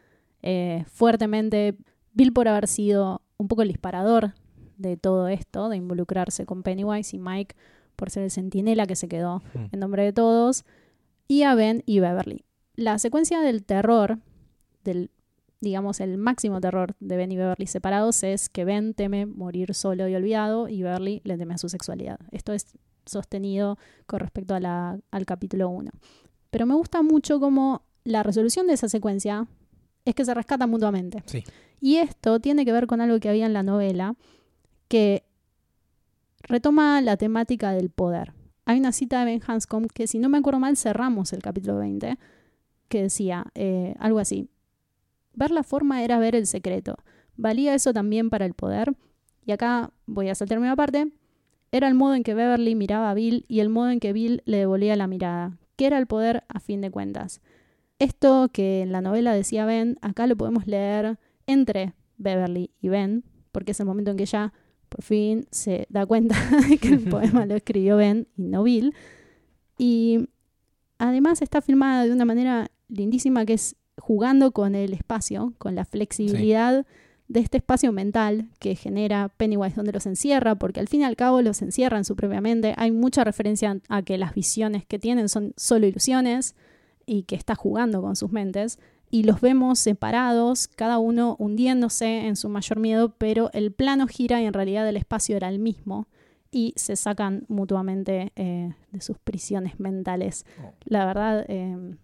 eh, 0.46 0.86
fuertemente, 0.88 1.76
Bill 2.14 2.32
por 2.32 2.48
haber 2.48 2.68
sido 2.68 3.22
un 3.38 3.48
poco 3.50 3.62
el 3.64 3.68
disparador 3.68 4.34
de 4.78 4.96
todo 4.96 5.28
esto, 5.28 5.68
de 5.70 5.78
involucrarse 5.78 6.46
con 6.46 6.64
Pennywise, 6.64 7.16
y 7.16 7.20
Mike 7.20 7.56
por 7.98 8.10
ser 8.10 8.24
el 8.24 8.32
centinela 8.32 8.86
que 8.86 8.96
se 8.96 9.08
quedó 9.08 9.42
Hmm. 9.54 9.66
en 9.74 9.80
nombre 9.80 10.04
de 10.04 10.14
todos, 10.14 10.64
y 11.28 11.44
a 11.44 11.56
Ben 11.56 11.84
y 11.86 12.00
Beverly. 12.00 12.46
La 12.76 13.00
secuencia 13.00 13.42
del 13.42 13.64
terror, 13.64 14.20
del 14.84 15.10
digamos 15.62 16.00
el 16.00 16.18
máximo 16.18 16.62
terror 16.62 16.96
de 17.00 17.18
Ben 17.18 17.32
y 17.32 17.38
Beverly 17.38 17.66
separados 17.66 18.22
es 18.24 18.50
que 18.50 18.66
Ben 18.66 18.94
teme 18.94 19.26
morir 19.26 19.74
solo 19.74 20.08
y 20.08 20.14
olvidado 20.14 20.68
y 20.70 20.84
Beverly 20.84 21.22
le 21.24 21.38
teme 21.38 21.56
a 21.56 21.58
su 21.58 21.70
sexualidad. 21.70 22.20
Esto 22.32 22.54
es 22.54 22.78
sostenido 23.06 23.78
con 24.06 24.20
respecto 24.20 24.54
a 24.54 24.60
la- 24.60 25.00
al 25.10 25.26
capítulo 25.26 25.70
1. 25.70 25.90
Pero 26.52 26.66
me 26.68 26.76
gusta 26.76 27.02
mucho 27.02 27.40
como 27.40 27.82
la 28.04 28.22
resolución 28.22 28.68
de 28.68 28.74
esa 28.74 28.90
secuencia 28.90 29.48
es 30.06 30.16
que 30.16 30.24
se 30.24 30.34
rescatan 30.34 30.70
mutuamente. 30.70 31.24
Sí. 31.26 31.44
Y 31.82 31.98
esto 31.98 32.40
tiene 32.40 32.64
que 32.64 32.72
ver 32.72 32.88
con 32.88 33.02
algo 33.02 33.20
que 33.20 33.30
había 33.30 33.46
en 33.46 33.54
la 33.54 33.64
novela 33.64 34.16
que 34.88 35.24
retoma 36.42 37.02
la 37.02 37.18
temática 37.18 37.72
del 37.72 37.90
poder. 37.90 38.34
Hay 38.66 38.80
una 38.80 38.92
cita 38.92 39.20
de 39.20 39.26
Ben 39.26 39.42
Hanscom 39.46 39.86
que, 39.88 40.08
si 40.08 40.20
no 40.20 40.30
me 40.30 40.38
acuerdo 40.38 40.60
mal, 40.60 40.78
cerramos 40.78 41.34
el 41.34 41.42
capítulo 41.42 41.78
20, 41.78 42.18
que 42.88 43.02
decía 43.02 43.46
eh, 43.56 43.96
algo 44.00 44.20
así. 44.20 44.50
Ver 45.34 45.52
la 45.52 45.64
forma 45.64 46.04
era 46.04 46.18
ver 46.18 46.36
el 46.36 46.48
secreto. 46.48 46.98
¿Valía 47.36 47.74
eso 47.74 47.94
también 47.94 48.30
para 48.30 48.46
el 48.46 48.54
poder? 48.54 48.96
Y 49.46 49.52
acá 49.52 49.92
voy 50.06 50.30
a 50.30 50.36
saltarme 50.36 50.66
una 50.66 50.76
parte. 50.76 51.12
Era 51.72 51.88
el 51.88 51.94
modo 51.94 52.16
en 52.16 52.24
que 52.24 52.34
Beverly 52.34 52.74
miraba 52.74 53.12
a 53.12 53.14
Bill 53.14 53.46
y 53.48 53.60
el 53.60 53.70
modo 53.70 53.90
en 53.90 54.00
que 54.00 54.14
Bill 54.14 54.42
le 54.46 54.58
devolvía 54.58 54.96
la 54.96 55.08
mirada. 55.08 55.58
¿Qué 55.76 55.88
era 55.88 55.98
el 55.98 56.08
poder 56.08 56.46
a 56.48 56.60
fin 56.60 56.82
de 56.82 56.90
cuentas? 56.90 57.42
Esto 58.00 58.50
que 58.52 58.82
en 58.82 58.92
la 58.92 59.02
novela 59.02 59.34
decía 59.34 59.66
Ben, 59.66 59.98
acá 60.02 60.28
lo 60.28 60.36
podemos 60.36 60.68
leer 60.68 61.18
entre 61.48 61.94
Beverly 62.18 62.72
y 62.82 62.90
Ben, 62.90 63.24
porque 63.52 63.72
es 63.72 63.80
el 63.80 63.86
momento 63.86 64.12
en 64.12 64.18
que 64.18 64.24
ella 64.24 64.54
por 64.90 65.04
fin 65.04 65.48
se 65.52 65.88
da 65.90 66.06
cuenta 66.06 66.36
de 66.70 66.78
que 66.78 66.90
el 66.90 67.00
poema 67.00 67.46
lo 67.46 67.56
escribió 67.56 67.98
Ben 67.98 68.28
y 68.36 68.44
no 68.44 68.64
Bill. 68.64 68.94
Y 69.78 70.30
además 70.98 71.42
está 71.42 71.62
filmada 71.62 72.06
de 72.06 72.12
una 72.12 72.26
manera 72.26 72.70
lindísima 72.88 73.46
que 73.46 73.54
es 73.54 73.76
jugando 73.98 74.52
con 74.52 74.76
el 74.76 74.94
espacio, 74.94 75.54
con 75.58 75.76
la 75.76 75.86
flexibilidad 75.86 76.86
de 77.28 77.40
este 77.40 77.58
espacio 77.58 77.92
mental 77.92 78.50
que 78.60 78.76
genera 78.76 79.30
Pennywise 79.30 79.76
donde 79.76 79.94
los 79.94 80.06
encierra, 80.06 80.56
porque 80.56 80.80
al 80.80 80.88
fin 80.88 81.02
y 81.02 81.06
al 81.06 81.16
cabo 81.16 81.42
los 81.42 81.62
encierra 81.62 81.98
en 81.98 82.06
su 82.06 82.16
propia 82.16 82.42
mente. 82.42 82.74
Hay 82.78 82.92
mucha 82.92 83.24
referencia 83.24 83.80
a 83.90 84.02
que 84.04 84.18
las 84.18 84.34
visiones 84.34 84.86
que 84.86 85.00
tienen 85.00 85.30
son 85.30 85.54
solo 85.56 85.88
ilusiones 85.88 86.56
y 87.06 87.24
que 87.24 87.36
está 87.36 87.56
jugando 87.56 88.02
con 88.02 88.16
sus 88.16 88.32
mentes. 88.32 88.80
Y 89.12 89.24
los 89.24 89.40
vemos 89.42 89.80
separados, 89.80 90.68
cada 90.68 90.98
uno 90.98 91.36
hundiéndose 91.40 92.26
en 92.28 92.36
su 92.36 92.50
mayor 92.50 92.80
miedo, 92.80 93.10
pero 93.18 93.50
el 93.54 93.72
plano 93.72 94.08
gira 94.08 94.42
y 94.42 94.46
en 94.46 94.54
realidad 94.54 94.88
el 94.90 94.98
espacio 94.98 95.38
era 95.38 95.50
el 95.50 95.60
mismo. 95.60 96.08
Y 96.52 96.74
se 96.78 96.96
sacan 96.96 97.46
mutuamente 97.48 98.32
eh, 98.36 98.74
de 98.92 99.02
sus 99.02 99.18
prisiones 99.20 99.80
mentales. 99.80 100.46
Oh. 100.64 100.74
La 100.86 101.06
verdad, 101.06 101.46
eh, 101.50 101.96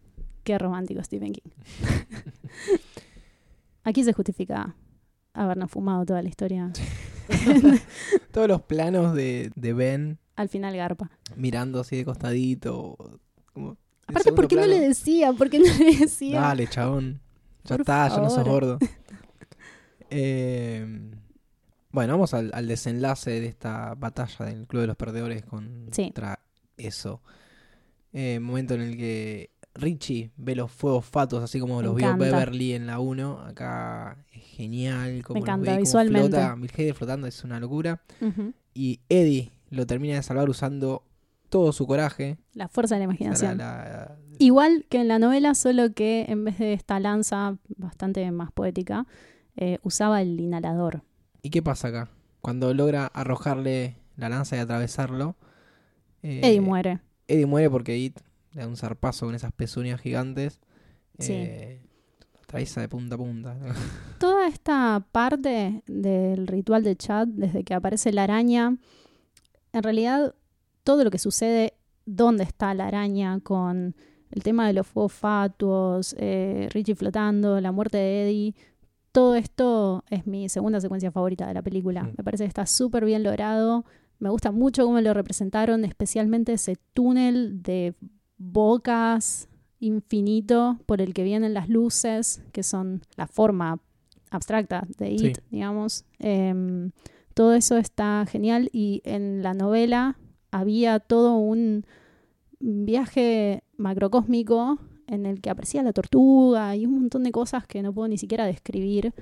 qué 0.43 0.57
romántico 0.57 1.01
Stephen 1.03 1.33
King. 1.33 1.51
Aquí 3.83 4.03
se 4.03 4.13
justifica 4.13 4.75
habernos 5.33 5.71
fumado 5.71 6.05
toda 6.05 6.21
la 6.21 6.29
historia. 6.29 6.71
Todos 8.31 8.47
los 8.47 8.61
planos 8.61 9.13
de, 9.15 9.51
de 9.55 9.73
Ben 9.73 10.19
Al 10.35 10.49
final 10.49 10.75
garpa. 10.75 11.09
mirando 11.35 11.79
así 11.79 11.95
de 11.97 12.05
costadito. 12.05 12.97
como 13.53 13.77
Aparte, 14.11 14.31
¿por 14.33 14.47
qué 14.47 14.55
no 14.55 14.65
le 14.65 14.79
decía? 14.79 15.33
¿Por 15.33 15.49
qué 15.49 15.59
no 15.59 15.65
le 15.65 15.97
decía? 15.97 16.41
Dale, 16.41 16.67
chabón. 16.67 17.21
Ya 17.63 17.75
Por 17.75 17.81
está, 17.81 18.07
ya 18.07 18.17
no 18.17 18.29
sos 18.29 18.43
gordo. 18.47 18.77
Eh, 20.13 20.85
bueno, 21.91 22.13
vamos 22.13 22.33
al, 22.33 22.51
al 22.53 22.67
desenlace 22.67 23.31
de 23.39 23.47
esta 23.47 23.95
batalla 23.95 24.45
del 24.45 24.67
Club 24.67 24.81
de 24.81 24.87
los 24.87 24.97
Perdedores 24.97 25.45
contra 25.45 26.37
eso. 26.75 27.21
Eh, 28.13 28.39
momento 28.41 28.73
en 28.73 28.81
el 28.81 28.97
que 28.97 29.51
Richie 29.73 30.31
ve 30.35 30.55
los 30.55 30.71
fuegos 30.71 31.05
fatos, 31.05 31.43
así 31.43 31.59
como 31.59 31.77
Me 31.77 31.83
los 31.83 31.95
vio. 31.95 32.15
Beverly 32.17 32.73
en 32.73 32.87
la 32.87 32.99
1. 32.99 33.39
Acá 33.39 34.17
es 34.33 34.43
genial. 34.43 35.23
Como 35.23 35.39
los 35.39 35.47
encanta, 35.47 35.71
ve, 35.71 35.77
visualmente. 35.77 36.29
Flota, 36.29 36.55
Milheide 36.55 36.93
flotando 36.93 37.27
es 37.27 37.43
una 37.43 37.59
locura. 37.59 38.01
Y 38.73 38.99
Eddie 39.09 39.51
lo 39.69 39.87
termina 39.87 40.15
de 40.15 40.23
salvar 40.23 40.49
usando 40.49 41.03
todo 41.51 41.71
su 41.73 41.85
coraje. 41.85 42.37
La 42.53 42.67
fuerza 42.67 42.95
de 42.95 42.99
la 42.99 43.03
imaginación. 43.05 43.59
la- 43.59 43.77
la- 43.77 44.17
Igual 44.39 44.87
que 44.89 44.99
en 45.01 45.07
la 45.07 45.19
novela, 45.19 45.53
solo 45.53 45.93
que 45.93 46.25
en 46.27 46.45
vez 46.45 46.57
de 46.57 46.73
esta 46.73 46.99
lanza 46.99 47.57
bastante 47.77 48.31
más 48.31 48.51
poética, 48.51 49.05
eh, 49.55 49.77
usaba 49.83 50.21
el 50.23 50.39
inhalador. 50.39 51.03
¿Y 51.43 51.51
qué 51.51 51.61
pasa 51.61 51.89
acá? 51.89 52.09
Cuando 52.41 52.73
logra 52.73 53.05
arrojarle 53.05 53.97
la 54.17 54.29
lanza 54.29 54.55
y 54.55 54.59
atravesarlo. 54.59 55.35
eh, 56.23 56.39
Eddie 56.43 56.61
muere. 56.61 57.01
Eddie 57.27 57.45
muere 57.45 57.69
porque 57.69 57.97
It 57.97 58.19
le 58.53 58.61
da 58.61 58.67
un 58.67 58.77
zarpazo 58.77 59.25
con 59.27 59.35
esas 59.35 59.51
pezuñas 59.51 59.99
gigantes. 60.01 60.59
Sí. 61.19 61.33
Eh, 61.33 61.81
atraviesa 62.43 62.81
de 62.81 62.89
punta 62.89 63.15
a 63.15 63.17
punta. 63.17 63.57
Toda 64.19 64.47
esta 64.47 65.05
parte 65.11 65.83
del 65.87 66.47
ritual 66.47 66.83
de 66.83 66.95
Chad, 66.95 67.27
desde 67.27 67.63
que 67.63 67.73
aparece 67.75 68.11
la 68.11 68.23
araña, 68.23 68.77
en 69.73 69.83
realidad 69.83 70.33
todo 70.83 71.03
lo 71.03 71.11
que 71.11 71.17
sucede, 71.17 71.73
dónde 72.05 72.43
está 72.43 72.73
la 72.73 72.87
araña, 72.87 73.39
con 73.41 73.95
el 74.31 74.43
tema 74.43 74.67
de 74.67 74.73
los 74.73 74.87
fuegos 74.87 75.13
fatuos, 75.13 76.15
eh, 76.17 76.69
Richie 76.71 76.95
flotando, 76.95 77.59
la 77.59 77.71
muerte 77.71 77.97
de 77.97 78.23
Eddie, 78.23 78.55
todo 79.11 79.35
esto 79.35 80.03
es 80.09 80.25
mi 80.25 80.47
segunda 80.49 80.79
secuencia 80.79 81.11
favorita 81.11 81.47
de 81.47 81.53
la 81.53 81.61
película. 81.61 82.03
Mm. 82.03 82.13
Me 82.17 82.23
parece 82.23 82.45
que 82.45 82.49
está 82.49 82.65
súper 82.65 83.05
bien 83.05 83.23
logrado. 83.23 83.85
Me 84.19 84.29
gusta 84.29 84.51
mucho 84.51 84.85
cómo 84.85 85.01
lo 85.01 85.13
representaron, 85.13 85.83
especialmente 85.83 86.53
ese 86.53 86.77
túnel 86.93 87.61
de 87.61 87.93
bocas 88.37 89.49
infinito 89.79 90.79
por 90.85 91.01
el 91.01 91.13
que 91.13 91.23
vienen 91.23 91.53
las 91.53 91.67
luces, 91.67 92.43
que 92.51 92.63
son 92.63 93.01
la 93.17 93.27
forma 93.27 93.79
abstracta 94.29 94.87
de 94.97 95.17
Sí. 95.17 95.27
It, 95.27 95.39
digamos. 95.49 96.05
Em, 96.19 96.91
todo 97.33 97.53
eso 97.53 97.77
está 97.77 98.25
genial 98.29 98.69
y 98.71 99.01
en 99.03 99.41
la 99.41 99.53
novela 99.53 100.17
había 100.51 100.99
todo 100.99 101.35
un 101.35 101.85
viaje 102.59 103.63
macrocósmico 103.77 104.79
en 105.07 105.25
el 105.25 105.41
que 105.41 105.49
aparecía 105.49 105.83
la 105.83 105.93
tortuga 105.93 106.75
y 106.75 106.85
un 106.85 106.93
montón 106.99 107.23
de 107.23 107.31
cosas 107.31 107.65
que 107.67 107.81
no 107.81 107.93
puedo 107.93 108.07
ni 108.07 108.17
siquiera 108.17 108.45
describir, 108.45 109.13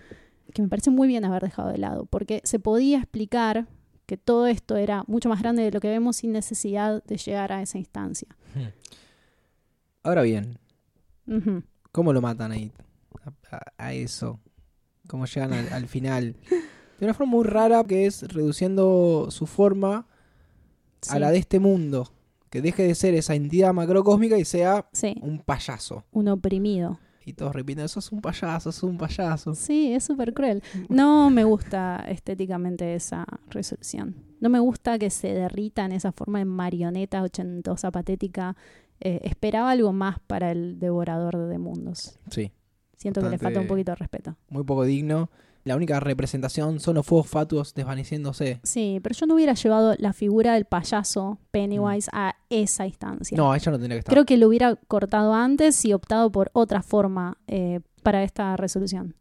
que 0.53 0.61
me 0.61 0.67
parece 0.67 0.89
muy 0.91 1.07
bien 1.07 1.25
haber 1.25 1.43
dejado 1.43 1.69
de 1.69 1.77
lado, 1.77 2.05
porque 2.05 2.41
se 2.43 2.59
podía 2.59 2.97
explicar 2.97 3.67
que 4.05 4.17
todo 4.17 4.47
esto 4.47 4.75
era 4.75 5.03
mucho 5.07 5.29
más 5.29 5.39
grande 5.41 5.63
de 5.63 5.71
lo 5.71 5.79
que 5.79 5.87
vemos 5.87 6.17
sin 6.17 6.31
necesidad 6.31 7.03
de 7.05 7.17
llegar 7.17 7.51
a 7.51 7.61
esa 7.61 7.77
instancia. 7.77 8.27
Ahora 10.03 10.21
bien. 10.23 10.57
¿cómo 11.91 12.11
lo 12.13 12.21
matan 12.21 12.51
a 12.51 12.57
It? 12.57 12.73
A, 13.23 13.55
a- 13.55 13.73
a 13.77 13.93
eso. 13.93 14.39
¿Cómo 15.07 15.25
llegan 15.25 15.53
al, 15.53 15.71
al 15.71 15.87
final? 15.87 16.35
De 16.99 17.05
una 17.05 17.13
forma 17.13 17.31
muy 17.31 17.45
rara 17.45 17.83
que 17.83 18.05
es 18.07 18.23
reduciendo 18.33 19.27
su 19.29 19.45
forma 19.45 20.07
a 21.09 21.19
la 21.19 21.31
de 21.31 21.37
este 21.37 21.59
mundo. 21.59 22.11
Que 22.49 22.61
deje 22.61 22.83
de 22.83 22.95
ser 22.95 23.13
esa 23.13 23.35
entidad 23.35 23.73
macrocósmica 23.73 24.37
y 24.37 24.43
sea 24.45 24.87
sí, 24.91 25.15
un 25.21 25.39
payaso. 25.39 26.03
un 26.11 26.29
oprimido. 26.29 26.99
Y 27.25 27.33
todos 27.33 27.53
repiten, 27.53 27.87
sos 27.87 28.11
un 28.11 28.21
payaso, 28.21 28.71
sos 28.71 28.81
un 28.83 28.97
payaso. 28.97 29.53
Sí, 29.53 29.93
es 29.93 30.03
súper 30.03 30.33
cruel. 30.33 30.63
No 30.87 31.29
me 31.29 31.43
gusta 31.43 32.03
estéticamente 32.07 32.95
esa 32.95 33.23
resolución. 33.51 34.15
No 34.39 34.49
me 34.49 34.59
gusta 34.59 34.97
que 34.97 35.11
se 35.11 35.27
derrita 35.33 35.85
en 35.85 35.91
esa 35.91 36.11
forma 36.11 36.39
de 36.39 36.45
marioneta 36.45 37.21
ochentosa, 37.21 37.91
patética. 37.91 38.55
Eh, 38.99 39.19
esperaba 39.23 39.69
algo 39.69 39.93
más 39.93 40.17
para 40.25 40.51
el 40.51 40.79
devorador 40.79 41.37
de 41.47 41.57
mundos. 41.59 42.17
Sí, 42.31 42.51
Siento 42.97 43.21
que 43.21 43.29
le 43.29 43.37
falta 43.37 43.59
un 43.61 43.67
poquito 43.67 43.91
de 43.91 43.95
respeto. 43.97 44.35
muy 44.49 44.63
poco 44.63 44.83
digno. 44.83 45.29
La 45.69 45.75
única 45.75 45.99
representación 45.99 46.79
son 46.79 46.95
los 46.95 47.05
fuegos 47.05 47.27
fatuos 47.27 47.75
desvaneciéndose. 47.75 48.59
Sí, 48.63 48.99
pero 49.03 49.13
yo 49.13 49.27
no 49.27 49.35
hubiera 49.35 49.53
llevado 49.53 49.93
la 49.99 50.13
figura 50.13 50.55
del 50.55 50.65
payaso 50.65 51.37
Pennywise 51.51 52.09
a 52.11 52.37
esa 52.49 52.87
instancia. 52.87 53.37
No, 53.37 53.53
ella 53.53 53.71
no 53.71 53.77
tendría 53.77 53.97
que 53.97 53.99
estar. 53.99 54.11
Creo 54.11 54.25
que 54.25 54.37
lo 54.37 54.47
hubiera 54.47 54.77
cortado 54.87 55.35
antes 55.35 55.85
y 55.85 55.93
optado 55.93 56.31
por 56.31 56.49
otra 56.53 56.81
forma 56.81 57.37
eh, 57.45 57.81
para 58.01 58.23
esta 58.23 58.57
resolución. 58.57 59.15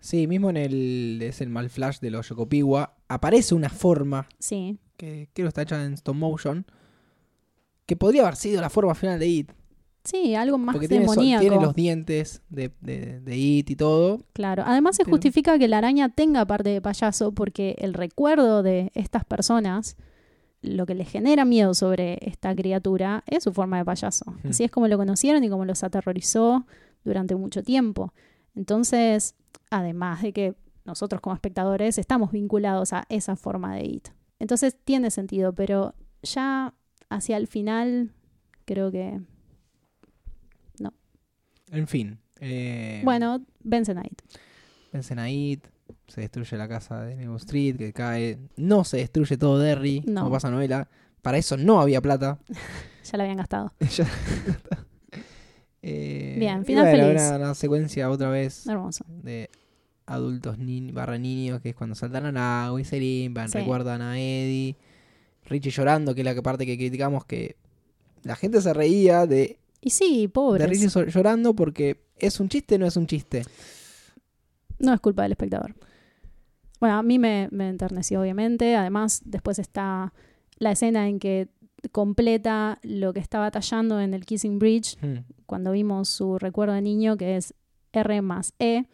Sí, 0.00 0.26
mismo 0.26 0.50
en 0.50 0.56
el 0.56 1.20
es 1.22 1.40
el 1.40 1.50
mal 1.50 1.70
flash 1.70 2.00
de 2.00 2.10
los 2.10 2.28
Yokopiwa 2.30 2.96
aparece 3.06 3.54
una 3.54 3.68
forma 3.68 4.26
Sí, 4.40 4.80
que 4.96 5.28
creo 5.32 5.46
está 5.46 5.62
hecha 5.62 5.84
en 5.84 5.92
stop 5.92 6.16
motion 6.16 6.66
que 7.86 7.94
podría 7.94 8.22
haber 8.22 8.34
sido 8.34 8.60
la 8.60 8.70
forma 8.70 8.96
final 8.96 9.20
de 9.20 9.28
It. 9.28 9.52
Sí, 10.04 10.34
algo 10.34 10.58
más 10.58 10.72
Porque 10.74 10.88
tiene, 10.88 11.04
demoníaco. 11.04 11.40
tiene 11.40 11.56
los 11.60 11.74
dientes 11.74 12.42
de, 12.48 12.72
de, 12.80 13.20
de 13.20 13.36
It 13.36 13.70
y 13.70 13.76
todo. 13.76 14.20
Claro, 14.32 14.64
además 14.66 14.96
se 14.96 15.04
Pero- 15.04 15.14
justifica 15.16 15.58
que 15.58 15.68
la 15.68 15.78
araña 15.78 16.08
tenga 16.08 16.44
parte 16.44 16.70
de 16.70 16.80
payaso 16.80 17.32
porque 17.32 17.76
el 17.78 17.94
recuerdo 17.94 18.62
de 18.64 18.90
estas 18.94 19.24
personas, 19.24 19.96
lo 20.60 20.86
que 20.86 20.94
les 20.96 21.08
genera 21.08 21.44
miedo 21.44 21.72
sobre 21.74 22.18
esta 22.22 22.54
criatura 22.54 23.22
es 23.28 23.44
su 23.44 23.52
forma 23.52 23.78
de 23.78 23.84
payaso. 23.84 24.24
Ujú. 24.28 24.48
Así 24.48 24.64
es 24.64 24.70
como 24.72 24.88
lo 24.88 24.96
conocieron 24.98 25.44
y 25.44 25.48
como 25.48 25.64
los 25.64 25.84
aterrorizó 25.84 26.66
durante 27.04 27.34
mucho 27.36 27.62
tiempo. 27.62 28.12
Entonces, 28.56 29.34
además 29.70 30.22
de 30.22 30.32
que 30.32 30.54
nosotros 30.84 31.20
como 31.20 31.34
espectadores 31.34 31.96
estamos 31.98 32.32
vinculados 32.32 32.92
a 32.92 33.04
esa 33.08 33.36
forma 33.36 33.74
de 33.76 33.84
IT. 33.84 34.08
Entonces 34.40 34.76
tiene 34.84 35.10
sentido, 35.12 35.52
pero 35.52 35.94
ya 36.24 36.74
hacia 37.08 37.36
el 37.36 37.46
final 37.46 38.10
creo 38.64 38.90
que... 38.90 39.20
En 41.72 41.88
fin. 41.88 42.18
eh, 42.40 43.00
Bueno, 43.04 43.44
vence 43.64 43.90
a 43.92 44.00
IT. 44.04 44.20
Vencen 44.92 45.18
a 45.18 45.28
It. 45.30 45.64
Se 46.06 46.20
destruye 46.20 46.56
la 46.56 46.68
casa 46.68 47.02
de 47.02 47.16
New 47.16 47.34
Street, 47.36 47.76
que 47.76 47.92
cae. 47.92 48.38
No 48.56 48.84
se 48.84 48.98
destruye 48.98 49.36
todo 49.36 49.58
Derry, 49.58 50.02
No. 50.06 50.20
como 50.22 50.32
pasa 50.34 50.50
novela. 50.50 50.88
Para 51.22 51.38
eso 51.38 51.56
no 51.56 51.80
había 51.80 52.00
plata. 52.00 52.38
Ya 53.10 53.16
la 53.18 53.24
habían 53.24 53.38
gastado. 53.38 53.72
Ya- 53.96 54.06
Eh, 55.84 56.36
Bien, 56.38 56.64
final 56.64 56.84
bueno, 56.84 57.06
feliz. 57.08 57.22
Una, 57.22 57.36
una 57.38 57.54
secuencia 57.54 58.08
otra 58.08 58.30
vez 58.30 58.66
Hermoso. 58.68 59.04
de 59.08 59.50
adultos 60.06 60.58
ni 60.58 60.92
barra 60.92 61.18
niños, 61.18 61.60
que 61.60 61.70
es 61.70 61.74
cuando 61.74 61.96
saltan 61.96 62.24
al 62.26 62.36
agua 62.36 62.80
y 62.80 62.84
se 62.84 63.00
limpian, 63.00 63.48
Sí. 63.48 63.58
recuerdan 63.58 64.00
a 64.00 64.16
Eddie. 64.20 64.76
Richie 65.46 65.70
llorando, 65.72 66.14
que 66.14 66.20
es 66.20 66.24
la 66.24 66.40
parte 66.40 66.64
que 66.66 66.76
criticamos 66.76 67.24
que 67.24 67.56
la 68.22 68.36
gente 68.36 68.60
se 68.60 68.72
reía 68.72 69.26
de, 69.26 69.58
Y 69.82 69.90
sí, 69.90 70.28
pobre. 70.28 70.62
de 70.64 70.68
Richie 70.70 70.88
so- 70.88 71.04
llorando 71.04 71.54
porque 71.54 72.06
es 72.16 72.40
un 72.40 72.48
chiste, 72.48 72.78
no 72.78 72.86
es 72.86 72.96
un 72.96 73.06
chiste. 73.06 73.42
No 74.78 74.94
es 74.94 75.00
culpa 75.00 75.22
del 75.24 75.32
espectador. 75.32 75.74
Bueno, 76.80 76.96
a 76.96 77.02
mí 77.02 77.18
me, 77.18 77.48
me 77.52 77.68
enterneció, 77.68 78.20
obviamente. 78.22 78.74
Además, 78.76 79.20
después 79.24 79.58
está 79.58 80.12
la 80.58 80.72
escena 80.72 81.08
en 81.08 81.18
que 81.18 81.48
completa 81.90 82.78
lo 82.82 83.12
que 83.12 83.20
estaba 83.20 83.50
tallando 83.50 84.00
en 84.00 84.14
el 84.14 84.24
Kissing 84.24 84.58
Bridge 84.60 84.96
Hmm. 85.02 85.24
cuando 85.46 85.72
vimos 85.72 86.08
su 86.08 86.38
recuerdo 86.38 86.74
de 86.74 86.82
niño, 86.82 87.16
que 87.16 87.36
es 87.36 87.54
R 87.92 88.22
más 88.22 88.54
E, 88.60 88.86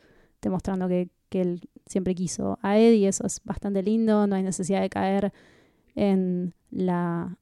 demostrando 0.42 0.88
que, 0.88 1.10
que 1.28 1.42
él 1.42 1.68
siempre 1.86 2.14
quiso 2.14 2.58
a 2.62 2.78
Eddie. 2.78 3.08
Eso 3.08 3.26
es 3.26 3.40
bastante 3.44 3.82
lindo. 3.82 4.26
No 4.26 4.36
hay 4.36 4.42
necesidad 4.42 4.80
de 4.80 4.88
caer 4.88 5.32
en 5.94 6.54
la 6.70 7.36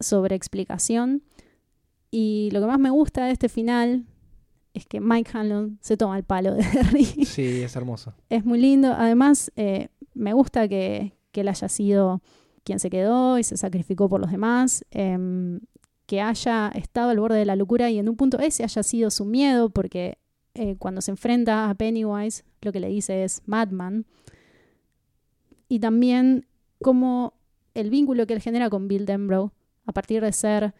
sobreexplicación. 0.00 1.22
Y 2.10 2.50
lo 2.52 2.60
que 2.60 2.66
más 2.66 2.78
me 2.78 2.90
gusta 2.90 3.26
de 3.26 3.32
este 3.32 3.48
final 3.48 4.06
es 4.74 4.86
que 4.86 5.00
Mike 5.00 5.30
Hanlon 5.34 5.78
se 5.80 5.96
toma 5.96 6.16
el 6.16 6.24
palo 6.24 6.54
de 6.54 6.62
Derry. 6.62 7.04
Sí, 7.26 7.62
es 7.62 7.76
hermoso. 7.76 8.14
es 8.30 8.44
muy 8.44 8.58
lindo. 8.58 8.92
Además, 8.92 9.52
eh, 9.56 9.88
me 10.14 10.32
gusta 10.32 10.68
que, 10.68 11.14
que 11.32 11.42
él 11.42 11.48
haya 11.48 11.68
sido 11.68 12.22
quien 12.64 12.78
se 12.78 12.90
quedó 12.90 13.38
y 13.38 13.44
se 13.44 13.56
sacrificó 13.56 14.08
por 14.08 14.20
los 14.20 14.30
demás. 14.30 14.84
em, 14.90 15.60
que 16.06 16.22
haya 16.22 16.68
estado 16.74 17.10
al 17.10 17.20
borde 17.20 17.36
de 17.36 17.44
la 17.44 17.54
locura 17.54 17.90
y 17.90 17.98
en 17.98 18.08
un 18.08 18.16
punto 18.16 18.38
ese 18.38 18.64
haya 18.64 18.82
sido 18.82 19.10
su 19.10 19.26
miedo, 19.26 19.68
porque 19.68 20.16
eh, 20.54 20.76
cuando 20.78 21.02
se 21.02 21.10
enfrenta 21.10 21.68
a 21.68 21.74
Pennywise, 21.74 22.44
lo 22.62 22.72
que 22.72 22.80
le 22.80 22.88
dice 22.88 23.24
es 23.24 23.42
Madman. 23.44 24.06
Y 25.68 25.80
también 25.80 26.46
como 26.80 27.34
el 27.74 27.90
vínculo 27.90 28.26
que 28.26 28.32
él 28.32 28.40
genera 28.40 28.70
con 28.70 28.88
Bill 28.88 29.04
Denbrough, 29.04 29.52
a 29.84 29.92
partir 29.92 30.22
de 30.22 30.32
ser 30.32 30.74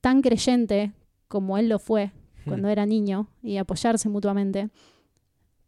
tan 0.00 0.22
creyente 0.22 0.92
como 1.28 1.58
él 1.58 1.68
lo 1.68 1.78
fue 1.78 2.12
cuando 2.44 2.68
era 2.68 2.86
niño 2.86 3.28
y 3.42 3.58
apoyarse 3.58 4.08
mutuamente, 4.08 4.70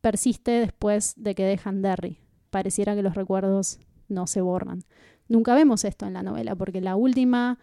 persiste 0.00 0.52
después 0.52 1.14
de 1.16 1.34
que 1.34 1.44
dejan 1.44 1.82
Derry. 1.82 2.18
Pareciera 2.50 2.94
que 2.94 3.02
los 3.02 3.14
recuerdos 3.14 3.78
no 4.08 4.26
se 4.26 4.40
borran. 4.40 4.82
Nunca 5.28 5.54
vemos 5.54 5.84
esto 5.84 6.06
en 6.06 6.14
la 6.14 6.22
novela, 6.22 6.54
porque 6.56 6.80
la 6.80 6.96
última, 6.96 7.58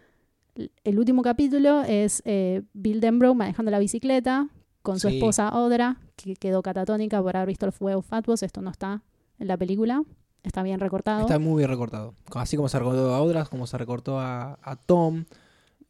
el 0.84 1.00
último 1.00 1.22
capítulo 1.24 1.82
es 1.84 2.22
eh, 2.26 2.62
Bill 2.74 3.02
Denbrough 3.02 3.36
manejando 3.36 3.72
la 3.72 3.80
bicicleta 3.80 4.48
con 4.84 5.00
su 5.00 5.10
Sí. 5.10 5.16
esposa 5.18 5.50
Audra, 5.50 5.98
que 6.16 6.36
quedó 6.36 6.62
catatónica 6.62 7.22
por 7.22 7.36
haber 7.36 7.48
visto 7.48 7.66
el 7.66 7.72
fuego 7.74 8.02
Fatbos. 8.02 8.44
Esto 8.44 8.62
no 8.62 8.70
está 8.70 9.04
en 9.40 9.48
la 9.48 9.58
película, 9.58 10.04
está 10.44 10.64
bien 10.64 10.80
recortado. 10.80 11.22
Está 11.22 11.40
muy 11.40 11.58
bien 11.58 11.70
recortado. 11.70 12.14
Así 12.36 12.56
como 12.56 12.70
se 12.70 12.78
recortó 12.80 13.14
a 13.14 13.22
otras, 13.22 13.50
como 13.50 13.68
se 13.68 13.78
recortó 13.78 14.20
a, 14.20 14.58
a 14.62 14.76
Tom. 14.78 15.26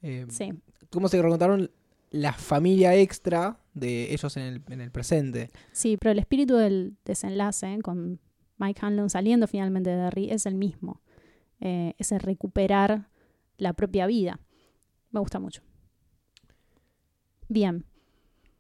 eh, 0.02 0.26
Sí, 0.30 0.54
Cómo 0.90 1.08
se 1.08 1.22
recortaron 1.22 1.70
la 2.10 2.34
familia 2.34 2.96
extra 2.96 3.60
de 3.74 4.14
ellos 4.14 4.38
en 4.38 4.44
el, 4.44 4.62
en 4.70 4.82
el 4.82 4.92
presente. 4.92 5.52
sí, 5.72 5.98
pero 5.98 6.12
el 6.12 6.20
espíritu 6.20 6.56
del 6.56 6.96
desenlace 7.06 7.80
con 7.84 8.20
Mike 8.58 8.80
Hanlon 8.84 9.10
saliendo 9.10 9.48
finalmente 9.48 9.90
de 9.90 9.98
Derry 9.98 10.32
es 10.32 10.46
el 10.46 10.56
mismo. 10.56 11.02
Eh, 11.60 11.94
ese 11.98 12.20
recuperar 12.20 13.10
la 13.58 13.74
propia 13.74 14.06
vida. 14.08 14.40
Me 15.12 15.20
gusta 15.20 15.40
mucho. 15.40 15.62
Bien. 17.48 17.86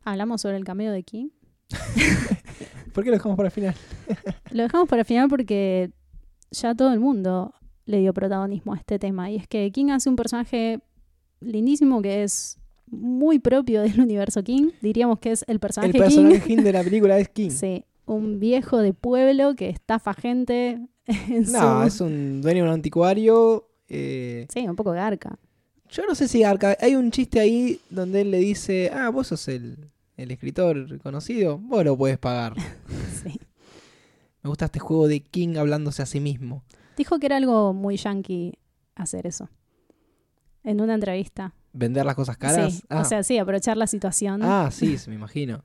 Hablamos 0.03 0.41
sobre 0.41 0.57
el 0.57 0.63
cameo 0.63 0.91
de 0.91 1.03
King. 1.03 1.29
¿Por 2.93 3.03
qué 3.03 3.11
lo 3.11 3.17
dejamos 3.17 3.37
para 3.37 3.47
el 3.47 3.51
final? 3.51 3.75
Lo 4.51 4.63
dejamos 4.63 4.87
para 4.87 5.01
el 5.01 5.05
final 5.05 5.27
porque 5.27 5.91
ya 6.49 6.73
todo 6.73 6.93
el 6.93 6.99
mundo 6.99 7.53
le 7.85 7.99
dio 7.99 8.13
protagonismo 8.13 8.73
a 8.73 8.77
este 8.77 8.97
tema. 8.97 9.29
Y 9.29 9.35
es 9.35 9.47
que 9.47 9.69
King 9.71 9.89
hace 9.89 10.09
un 10.09 10.15
personaje 10.15 10.79
lindísimo 11.41 12.01
que 12.01 12.23
es 12.23 12.57
muy 12.89 13.39
propio 13.39 13.81
del 13.81 13.99
universo 13.99 14.43
King. 14.43 14.69
Diríamos 14.81 15.19
que 15.19 15.31
es 15.31 15.43
el 15.47 15.59
personaje, 15.59 15.91
El 15.97 16.03
personaje 16.03 16.39
King. 16.41 16.55
King 16.57 16.63
de 16.63 16.71
la 16.73 16.83
película 16.83 17.17
es 17.19 17.29
King. 17.29 17.49
Sí, 17.51 17.83
un 18.05 18.39
viejo 18.39 18.77
de 18.79 18.93
pueblo 18.93 19.55
que 19.55 19.69
estafa 19.69 20.13
gente 20.13 20.79
en 21.05 21.43
No, 21.51 21.81
su... 21.81 21.87
es 21.87 22.01
un 22.01 22.41
dueño 22.41 22.63
de 22.63 22.69
un 22.69 22.73
anticuario. 22.73 23.67
eh, 23.89 24.47
Sí, 24.53 24.67
un 24.67 24.75
poco 24.75 24.91
garca. 24.91 25.37
yo 25.89 26.05
no 26.05 26.15
sé 26.15 26.27
si 26.27 26.43
Arca. 26.43 26.77
Hay 26.79 26.95
un 26.95 27.11
chiste 27.11 27.39
ahí 27.39 27.79
donde 27.89 28.21
él 28.21 28.31
le 28.31 28.37
dice: 28.39 28.89
Ah, 28.93 29.09
vos 29.09 29.27
sos 29.27 29.47
el, 29.49 29.89
el 30.15 30.31
escritor 30.31 30.99
conocido. 30.99 31.57
Vos 31.57 31.83
lo 31.83 31.97
puedes 31.97 32.17
pagar. 32.17 32.53
Sí. 33.23 33.39
Me 34.43 34.49
gusta 34.49 34.65
este 34.65 34.79
juego 34.79 35.07
de 35.09 35.19
King 35.21 35.57
hablándose 35.57 36.01
a 36.01 36.05
sí 36.05 36.19
mismo. 36.21 36.63
Dijo 36.95 37.19
que 37.19 37.25
era 37.25 37.35
algo 37.37 37.73
muy 37.73 37.97
yankee 37.97 38.53
hacer 38.95 39.27
eso. 39.27 39.49
En 40.67 40.81
una 40.81 40.95
entrevista. 40.95 41.53
Vender 41.73 42.05
las 42.05 42.15
cosas 42.15 42.37
caras. 42.37 42.73
Sí, 42.73 42.83
ah. 42.89 43.01
o 43.01 43.05
sea, 43.05 43.23
sí, 43.23 43.37
aprovechar 43.37 43.77
la 43.77 43.87
situación. 43.87 44.41
ah, 44.43 44.69
sí, 44.71 44.95
me 45.07 45.15
imagino. 45.15 45.63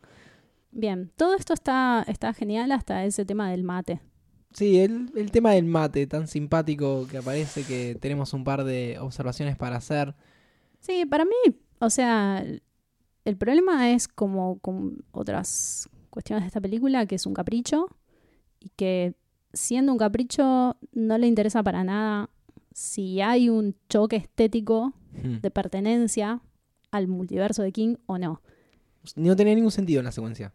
Bien, 0.70 1.10
todo 1.16 1.34
esto 1.34 1.52
está, 1.54 2.04
está 2.06 2.32
genial 2.32 2.70
hasta 2.72 3.04
ese 3.04 3.24
tema 3.24 3.50
del 3.50 3.64
mate. 3.64 4.00
Sí, 4.52 4.78
el, 4.80 5.10
el 5.16 5.30
tema 5.30 5.52
del 5.52 5.64
mate, 5.64 6.06
tan 6.06 6.28
simpático 6.28 7.06
que 7.10 7.18
aparece 7.18 7.64
que 7.64 7.96
tenemos 8.00 8.32
un 8.32 8.44
par 8.44 8.64
de 8.64 8.98
observaciones 9.00 9.56
para 9.56 9.76
hacer. 9.76 10.14
Sí, 10.80 11.04
para 11.06 11.24
mí, 11.24 11.56
o 11.80 11.90
sea, 11.90 12.38
el- 12.42 12.62
el 13.24 13.36
problema 13.36 13.90
es 13.90 14.08
como 14.08 14.58
con 14.58 15.04
otras 15.12 15.88
cuestiones 16.10 16.44
de 16.44 16.48
esta 16.48 16.60
película, 16.60 17.06
que 17.06 17.14
es 17.14 17.24
un 17.26 17.34
capricho 17.34 17.86
y 18.60 18.68
que 18.76 19.14
siendo 19.52 19.92
un 19.92 19.98
capricho 19.98 20.76
no 20.92 21.18
le 21.18 21.26
interesa 21.26 21.62
para 21.62 21.82
nada 21.84 22.30
si 22.74 23.20
hay 23.20 23.48
un 23.48 23.74
choque 23.88 24.16
estético 24.16 24.92
Hmm. 25.12 25.40
de 25.42 25.50
pertenencia 25.50 26.40
al 26.90 27.06
multiverso 27.06 27.62
de 27.62 27.70
King 27.72 27.96
o 28.06 28.16
no. 28.18 28.40
No 29.14 29.36
tenía 29.36 29.54
ningún 29.54 29.70
sentido 29.70 29.98
en 30.00 30.06
la 30.06 30.12
secuencia. 30.12 30.54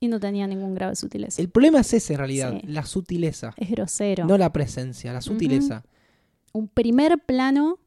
Y 0.00 0.08
no 0.08 0.18
tenía 0.20 0.46
ningún 0.48 0.74
grado 0.74 0.90
de 0.90 0.96
sutileza. 0.96 1.40
El 1.42 1.48
problema 1.48 1.80
es 1.80 1.92
ese 1.94 2.14
en 2.14 2.18
realidad, 2.18 2.52
Sí. 2.60 2.66
la 2.66 2.84
sutileza. 2.84 3.52
Es 3.56 3.70
grosero. 3.70 4.26
No 4.26 4.36
la 4.38 4.52
presencia, 4.52 5.12
la 5.12 5.20
sutileza. 5.20 5.84
un 6.52 6.66
primer 6.68 7.18
plano 7.24 7.78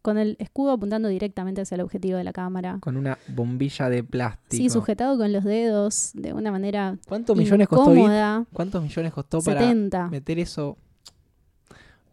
con 0.00 0.18
el 0.18 0.36
escudo 0.40 0.72
apuntando 0.72 1.06
directamente 1.08 1.60
hacia 1.60 1.76
el 1.76 1.82
objetivo 1.82 2.18
de 2.18 2.24
la 2.24 2.32
cámara. 2.32 2.78
Con 2.80 2.96
una 2.96 3.18
bombilla 3.28 3.88
de 3.88 4.02
plástico. 4.02 4.62
Sí, 4.62 4.68
sujetado 4.68 5.16
con 5.16 5.32
los 5.32 5.44
dedos 5.44 6.10
de 6.14 6.32
una 6.32 6.50
manera 6.50 6.98
¿Cuántos 7.06 7.36
millones 7.36 7.68
costó 7.68 7.94
ir? 7.94 8.10
¿Cuántos 8.52 8.82
millones 8.82 9.12
costó 9.12 9.40
para 9.42 9.60
70. 9.60 10.08
meter 10.08 10.40
eso? 10.40 10.76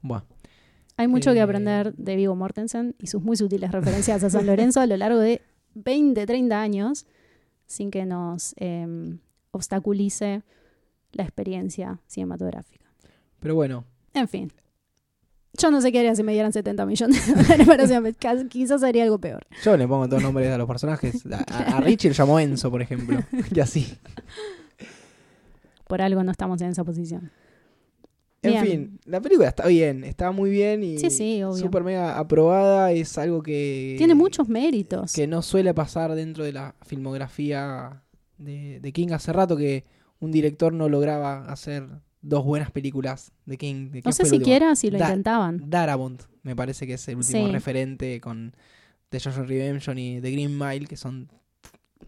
Buah. 0.02 0.24
Hay 0.98 1.08
mucho 1.08 1.32
que 1.32 1.40
Eh, 1.40 1.42
aprender 1.42 1.94
de 1.96 2.16
Vigo 2.16 2.36
Mortensen 2.36 2.96
y 3.00 3.08
sus 3.08 3.22
muy 3.24 3.38
sutiles 3.38 3.72
referencias 3.72 4.24
a 4.24 4.30
San 4.30 4.46
Lorenzo 4.46 4.82
a 4.82 4.86
lo 4.86 4.98
largo 4.98 5.20
de 5.20 5.42
20, 5.76 6.26
30 6.26 6.62
años, 6.62 7.06
sin 7.68 7.90
que 7.92 8.06
nos 8.06 8.54
eh, 8.58 8.86
obstaculice 9.52 10.42
la 11.14 11.24
experiencia 11.24 12.00
cinematográfica. 12.08 12.86
Pero 13.40 13.56
bueno, 13.56 13.86
En 14.14 14.28
fin. 14.28 14.52
Yo 15.54 15.72
no 15.72 15.82
sé 15.82 15.92
qué 15.92 16.00
haría 16.00 16.16
si 16.16 16.22
me 16.24 16.32
dieran 16.34 16.54
70 16.54 16.86
millones 16.86 17.26
de 17.28 17.34
dólares 17.34 17.68
para 17.68 17.84
hacer- 17.84 18.16
ca- 18.18 18.48
Quizás 18.48 18.84
haría 18.84 19.04
algo 19.04 19.18
peor. 19.20 19.46
yo 19.64 19.76
le 19.78 19.88
pongo 19.88 20.06
todos 20.08 20.22
los 20.22 20.32
nombres 20.32 20.52
a 20.54 20.58
los 20.58 20.68
personajes. 20.68 21.26
A, 21.26 21.38
a- 21.48 21.78
a 21.78 21.82
Richie 21.82 22.10
lo 22.10 22.14
llamó 22.16 22.40
Enzo, 22.40 22.70
por 22.70 22.82
ejemplo. 22.82 23.20
Y 23.56 23.60
así. 23.60 23.98
Por 25.88 26.02
algo 26.02 26.24
no 26.24 26.32
estamos 26.32 26.62
en 26.62 26.70
esa 26.70 26.84
posición. 26.84 27.32
En 28.42 28.52
Bien. 28.52 28.66
fin, 28.66 29.00
la 29.06 29.20
película 29.20 29.50
está 29.50 29.68
bien, 29.68 30.04
está 30.06 30.32
muy 30.32 30.50
bien 30.50 30.82
y 30.82 30.98
Sí, 30.98 31.10
sí, 31.10 31.42
super 31.58 31.84
mega 31.84 32.18
aprobada. 32.18 32.92
Es 32.94 33.18
algo 33.18 33.44
que. 33.44 33.96
Tiene 33.98 34.16
muchos 34.16 34.48
méritos. 34.48 35.12
Que 35.14 35.28
no 35.28 35.42
suele 35.42 35.74
pasar 35.74 36.16
dentro 36.16 36.46
de 36.46 36.54
la 36.54 36.74
filmografía 36.86 38.02
de, 38.38 38.80
de 38.80 38.92
King. 38.94 39.10
Hace 39.12 39.34
rato 39.34 39.58
que 39.58 39.84
un 40.20 40.32
director 40.32 40.72
no 40.74 40.88
lograba 40.88 41.46
hacer 41.52 41.88
dos 42.22 42.46
buenas 42.46 42.72
películas 42.72 43.32
de 43.46 43.58
King. 43.58 43.92
¿De 43.92 44.02
no 44.06 44.12
sé 44.14 44.26
siquiera 44.26 44.76
si 44.76 44.90
lo 44.90 45.00
Da- 45.00 45.08
intentaban. 45.08 45.70
Darabont, 45.70 46.24
me 46.44 46.56
parece 46.56 46.88
que 46.88 46.94
es 46.94 47.08
el 47.10 47.18
último 47.18 47.48
Sí. 47.48 47.52
referente 47.52 48.22
con 48.22 48.54
The 49.10 49.20
Jojo 49.20 49.44
Redemption 49.44 49.98
y 49.98 50.22
The 50.22 50.32
Green 50.32 50.58
Mile, 50.58 50.86
que 50.86 50.96
son. 50.98 51.30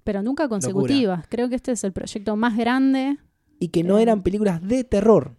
Pero 0.05 0.23
nunca 0.23 0.47
consecutivas. 0.47 1.25
Creo 1.27 1.49
que 1.49 1.55
este 1.55 1.73
es 1.73 1.83
el 1.83 1.91
proyecto 1.91 2.35
más 2.37 2.55
grande. 2.57 3.17
Y 3.59 3.67
que 3.67 3.83
no 3.83 3.99
Eh. 3.99 4.03
eran 4.03 4.23
películas 4.23 4.65
de 4.65 4.83
terror. 4.83 5.35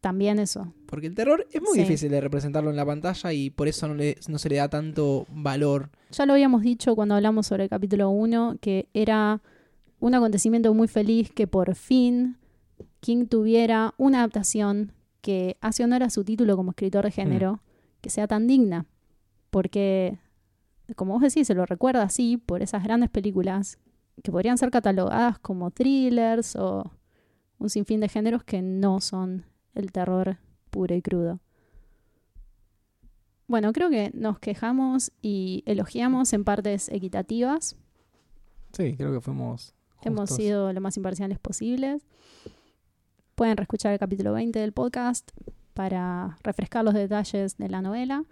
También 0.00 0.38
eso. 0.38 0.72
Porque 0.86 1.06
el 1.06 1.14
terror 1.14 1.46
es 1.52 1.60
muy 1.62 1.72
Sí. 1.74 1.80
difícil 1.80 2.10
de 2.10 2.20
representarlo 2.20 2.70
en 2.70 2.76
la 2.76 2.84
pantalla 2.86 3.32
y 3.32 3.50
por 3.50 3.66
eso 3.68 3.88
no, 3.88 3.94
le- 3.94 4.16
no 4.28 4.38
se 4.38 4.48
le 4.48 4.56
da 4.56 4.68
tanto 4.68 5.26
valor. 5.30 5.90
Ya 6.12 6.26
lo 6.26 6.34
habíamos 6.34 6.62
dicho 6.62 6.94
cuando 6.94 7.14
hablamos 7.14 7.46
sobre 7.46 7.64
el 7.64 7.70
capítulo 7.70 8.10
1, 8.10 8.58
que 8.60 8.88
era 8.94 9.40
un 9.98 10.14
acontecimiento 10.14 10.72
muy 10.74 10.86
feliz 10.88 11.32
que 11.32 11.46
por 11.46 11.74
fin 11.74 12.36
King 13.00 13.26
tuviera 13.26 13.94
una 13.96 14.18
adaptación 14.18 14.92
que 15.22 15.56
hace 15.60 15.82
honor 15.82 16.02
a 16.02 16.10
su 16.10 16.22
título 16.24 16.56
como 16.56 16.70
escritor 16.70 17.04
de 17.04 17.10
género, 17.10 17.60
que 18.00 18.10
sea 18.10 18.26
tan 18.28 18.46
digna. 18.46 18.84
Porque, 19.50 20.18
como 20.94 21.14
vos 21.14 21.22
decís, 21.22 21.46
se 21.46 21.54
lo 21.54 21.64
recuerda 21.66 22.02
así 22.02 22.36
por 22.36 22.62
esas 22.62 22.84
grandes 22.84 23.10
películas 23.10 23.78
que 24.22 24.30
podrían 24.30 24.58
ser 24.58 24.70
catalogadas 24.70 25.38
como 25.38 25.70
thrillers 25.70 26.54
o 26.56 26.90
un 27.58 27.70
sinfín 27.70 28.00
de 28.00 28.08
géneros 28.08 28.44
que 28.44 28.60
no 28.62 29.00
son 29.00 29.44
el 29.76 29.92
terror 29.92 30.38
puro 30.70 30.94
y 30.94 31.02
crudo. 31.02 31.40
Bueno, 33.48 33.72
creo 33.72 33.90
que 33.90 34.10
nos 34.12 34.40
quejamos 34.40 35.12
y 35.22 35.62
elogiamos 35.66 36.32
en 36.32 36.42
partes 36.42 36.88
equitativas. 36.88 37.76
Sí, 38.72 38.96
creo 38.96 39.12
que 39.12 39.20
fuimos. 39.20 39.72
Hemos 40.02 40.30
sido 40.30 40.72
lo 40.72 40.80
más 40.80 40.96
imparciales 40.96 41.38
posibles. 41.38 42.04
Pueden 43.36 43.56
reescuchar 43.56 43.92
el 43.92 43.98
capítulo 43.98 44.32
20 44.32 44.58
del 44.58 44.72
podcast 44.72 45.30
para 45.74 46.38
refrescar 46.42 46.84
los 46.84 46.94
detalles 46.94 47.56
de 47.56 47.68
la 47.68 47.82
novela. 47.82 48.24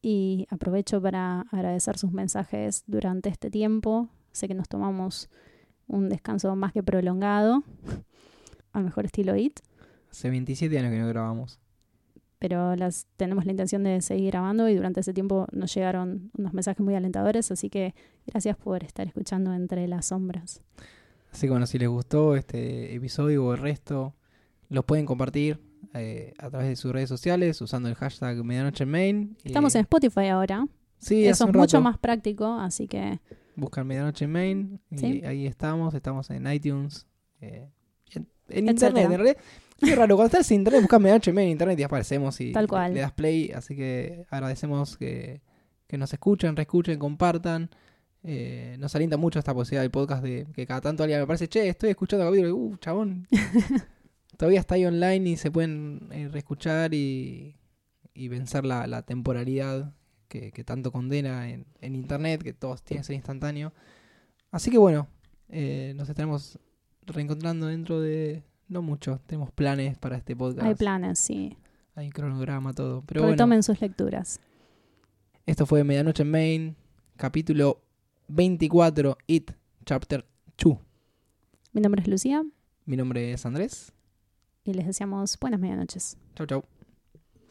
Y 0.00 0.46
aprovecho 0.50 1.02
para 1.02 1.42
agradecer 1.50 1.98
sus 1.98 2.12
mensajes 2.12 2.84
durante 2.86 3.28
este 3.28 3.50
tiempo. 3.50 4.08
Sé 4.32 4.48
que 4.48 4.54
nos 4.54 4.68
tomamos 4.68 5.28
un 5.88 6.08
descanso 6.08 6.54
más 6.56 6.72
que 6.72 6.82
prolongado, 6.82 7.62
al 8.72 8.84
mejor 8.84 9.06
estilo 9.06 9.36
IT, 9.36 9.60
Hace 10.16 10.30
27 10.30 10.78
años 10.78 10.90
que 10.92 10.98
no 10.98 11.08
grabamos. 11.08 11.60
pero 12.38 12.74
las, 12.76 13.06
tenemos 13.16 13.44
la 13.44 13.50
intención 13.52 13.82
de 13.82 14.00
seguir 14.02 14.30
grabando 14.30 14.68
y 14.68 14.74
durante 14.74 15.00
ese 15.00 15.12
tiempo 15.12 15.46
nos 15.52 15.74
llegaron 15.74 16.30
unos 16.38 16.52
mensajes 16.54 16.80
muy 16.84 16.94
alentadores, 16.94 17.50
así 17.50 17.68
que 17.70 17.94
gracias 18.26 18.56
por 18.56 18.82
estar 18.84 19.06
escuchando 19.06 19.52
entre 19.54 19.86
las 19.88 20.06
sombras. 20.06 20.62
Así 21.32 21.46
que 21.46 21.50
bueno, 21.50 21.66
si 21.66 21.78
les 21.78 21.88
gustó 21.88 22.34
este 22.36 22.94
episodio 22.94 23.44
o 23.44 23.52
el 23.52 23.58
resto, 23.58 24.14
los 24.70 24.84
pueden 24.84 25.04
compartir 25.06 25.60
eh, 25.94 26.32
a 26.38 26.48
través 26.50 26.68
de 26.68 26.76
sus 26.76 26.92
redes 26.92 27.08
sociales 27.08 27.60
usando 27.60 27.88
el 27.88 27.94
hashtag 27.94 28.42
Medianoche 28.44 28.86
Main. 28.86 29.36
Estamos 29.44 29.74
Eh, 29.74 29.78
en 29.78 29.82
Spotify 29.82 30.26
ahora. 30.28 30.66
Sí, 30.98 31.26
Eso 31.26 31.46
es 31.48 31.54
mucho 31.54 31.80
más 31.82 31.98
práctico, 31.98 32.46
así 32.58 32.86
que 32.88 33.20
Buscan 33.54 33.86
Medianoche 33.86 34.26
Main 34.26 34.80
y 34.90 34.98
Sí. 34.98 35.22
ahí 35.26 35.46
estamos. 35.46 35.92
Estamos 35.94 36.28
en 36.30 36.46
iTunes. 36.50 37.06
eh, 37.42 37.68
en 38.48 38.68
internet, 38.68 39.04
en 39.04 39.10
realidad. 39.18 39.36
Qué 39.78 39.94
raro, 39.94 40.16
cuando 40.16 40.26
estás 40.26 40.50
en 40.50 40.58
internet, 40.60 40.82
buscas 40.82 41.00
Medianoche 41.00 41.30
en 41.30 41.48
internet 41.48 41.78
y 41.78 41.82
aparecemos 41.82 42.40
y 42.40 42.52
Tal 42.52 42.66
cual. 42.66 42.94
le 42.94 43.00
das 43.00 43.12
play. 43.12 43.50
Así 43.54 43.76
que 43.76 44.26
agradecemos 44.30 44.96
que, 44.96 45.42
que 45.86 45.98
nos 45.98 46.12
escuchen, 46.12 46.56
reescuchen, 46.56 46.98
compartan. 46.98 47.70
Eh, 48.22 48.76
nos 48.78 48.94
alienta 48.96 49.16
mucho 49.16 49.38
esta 49.38 49.54
posibilidad 49.54 49.82
del 49.82 49.90
podcast 49.90 50.22
de 50.22 50.46
que 50.54 50.66
cada 50.66 50.80
tanto 50.80 51.02
alguien 51.04 51.20
me 51.20 51.26
parece, 51.26 51.48
che, 51.48 51.68
estoy 51.68 51.90
escuchando 51.90 52.24
el 52.24 52.30
capítulo, 52.30 52.48
y, 52.48 52.52
uh, 52.52 52.76
chabón. 52.78 53.28
Todavía 54.36 54.60
está 54.60 54.74
ahí 54.74 54.84
online 54.84 55.30
y 55.30 55.36
se 55.36 55.50
pueden 55.50 56.08
eh, 56.10 56.28
reescuchar 56.30 56.92
y, 56.92 57.56
y 58.14 58.28
vencer 58.28 58.64
la, 58.64 58.86
la 58.86 59.02
temporalidad 59.02 59.94
que, 60.28 60.50
que 60.52 60.64
tanto 60.64 60.90
condena 60.90 61.48
en, 61.50 61.66
en 61.80 61.94
internet, 61.94 62.42
que 62.42 62.52
todo 62.52 62.76
tiene 62.76 63.00
que 63.02 63.06
ser 63.06 63.16
instantáneo. 63.16 63.72
Así 64.50 64.70
que 64.70 64.78
bueno, 64.78 65.08
eh, 65.48 65.92
nos 65.96 66.08
estaremos 66.08 66.58
reencontrando 67.02 67.66
dentro 67.66 68.00
de 68.00 68.42
no 68.68 68.82
mucho. 68.82 69.20
Tenemos 69.26 69.50
planes 69.52 69.96
para 69.98 70.16
este 70.16 70.34
podcast. 70.36 70.66
hay 70.66 70.74
planes, 70.74 71.18
sí. 71.18 71.56
Hay 71.94 72.10
cronograma, 72.10 72.72
todo. 72.72 73.02
Pero 73.02 73.20
Porque 73.20 73.20
bueno, 73.20 73.36
tomen 73.36 73.62
sus 73.62 73.80
lecturas. 73.80 74.40
esto 75.46 75.66
fue 75.66 75.82
Medianoche 75.84 76.22
en 76.22 76.30
Main, 76.30 76.76
capítulo 77.16 77.80
24, 78.28 79.16
It, 79.26 79.52
Chapter 79.84 80.26
2. 80.62 80.76
Mi 81.72 81.80
nombre 81.80 82.02
es 82.02 82.08
Lucía 82.08 82.44
Mi 82.84 82.96
nombre 82.96 83.32
es 83.32 83.46
Andrés. 83.46 83.92
y 84.64 84.74
les 84.74 84.86
deseamos 84.86 85.38
buenas 85.38 85.60
medianoches. 85.60 86.18
Chau, 86.34 86.46
chau. 86.46 86.64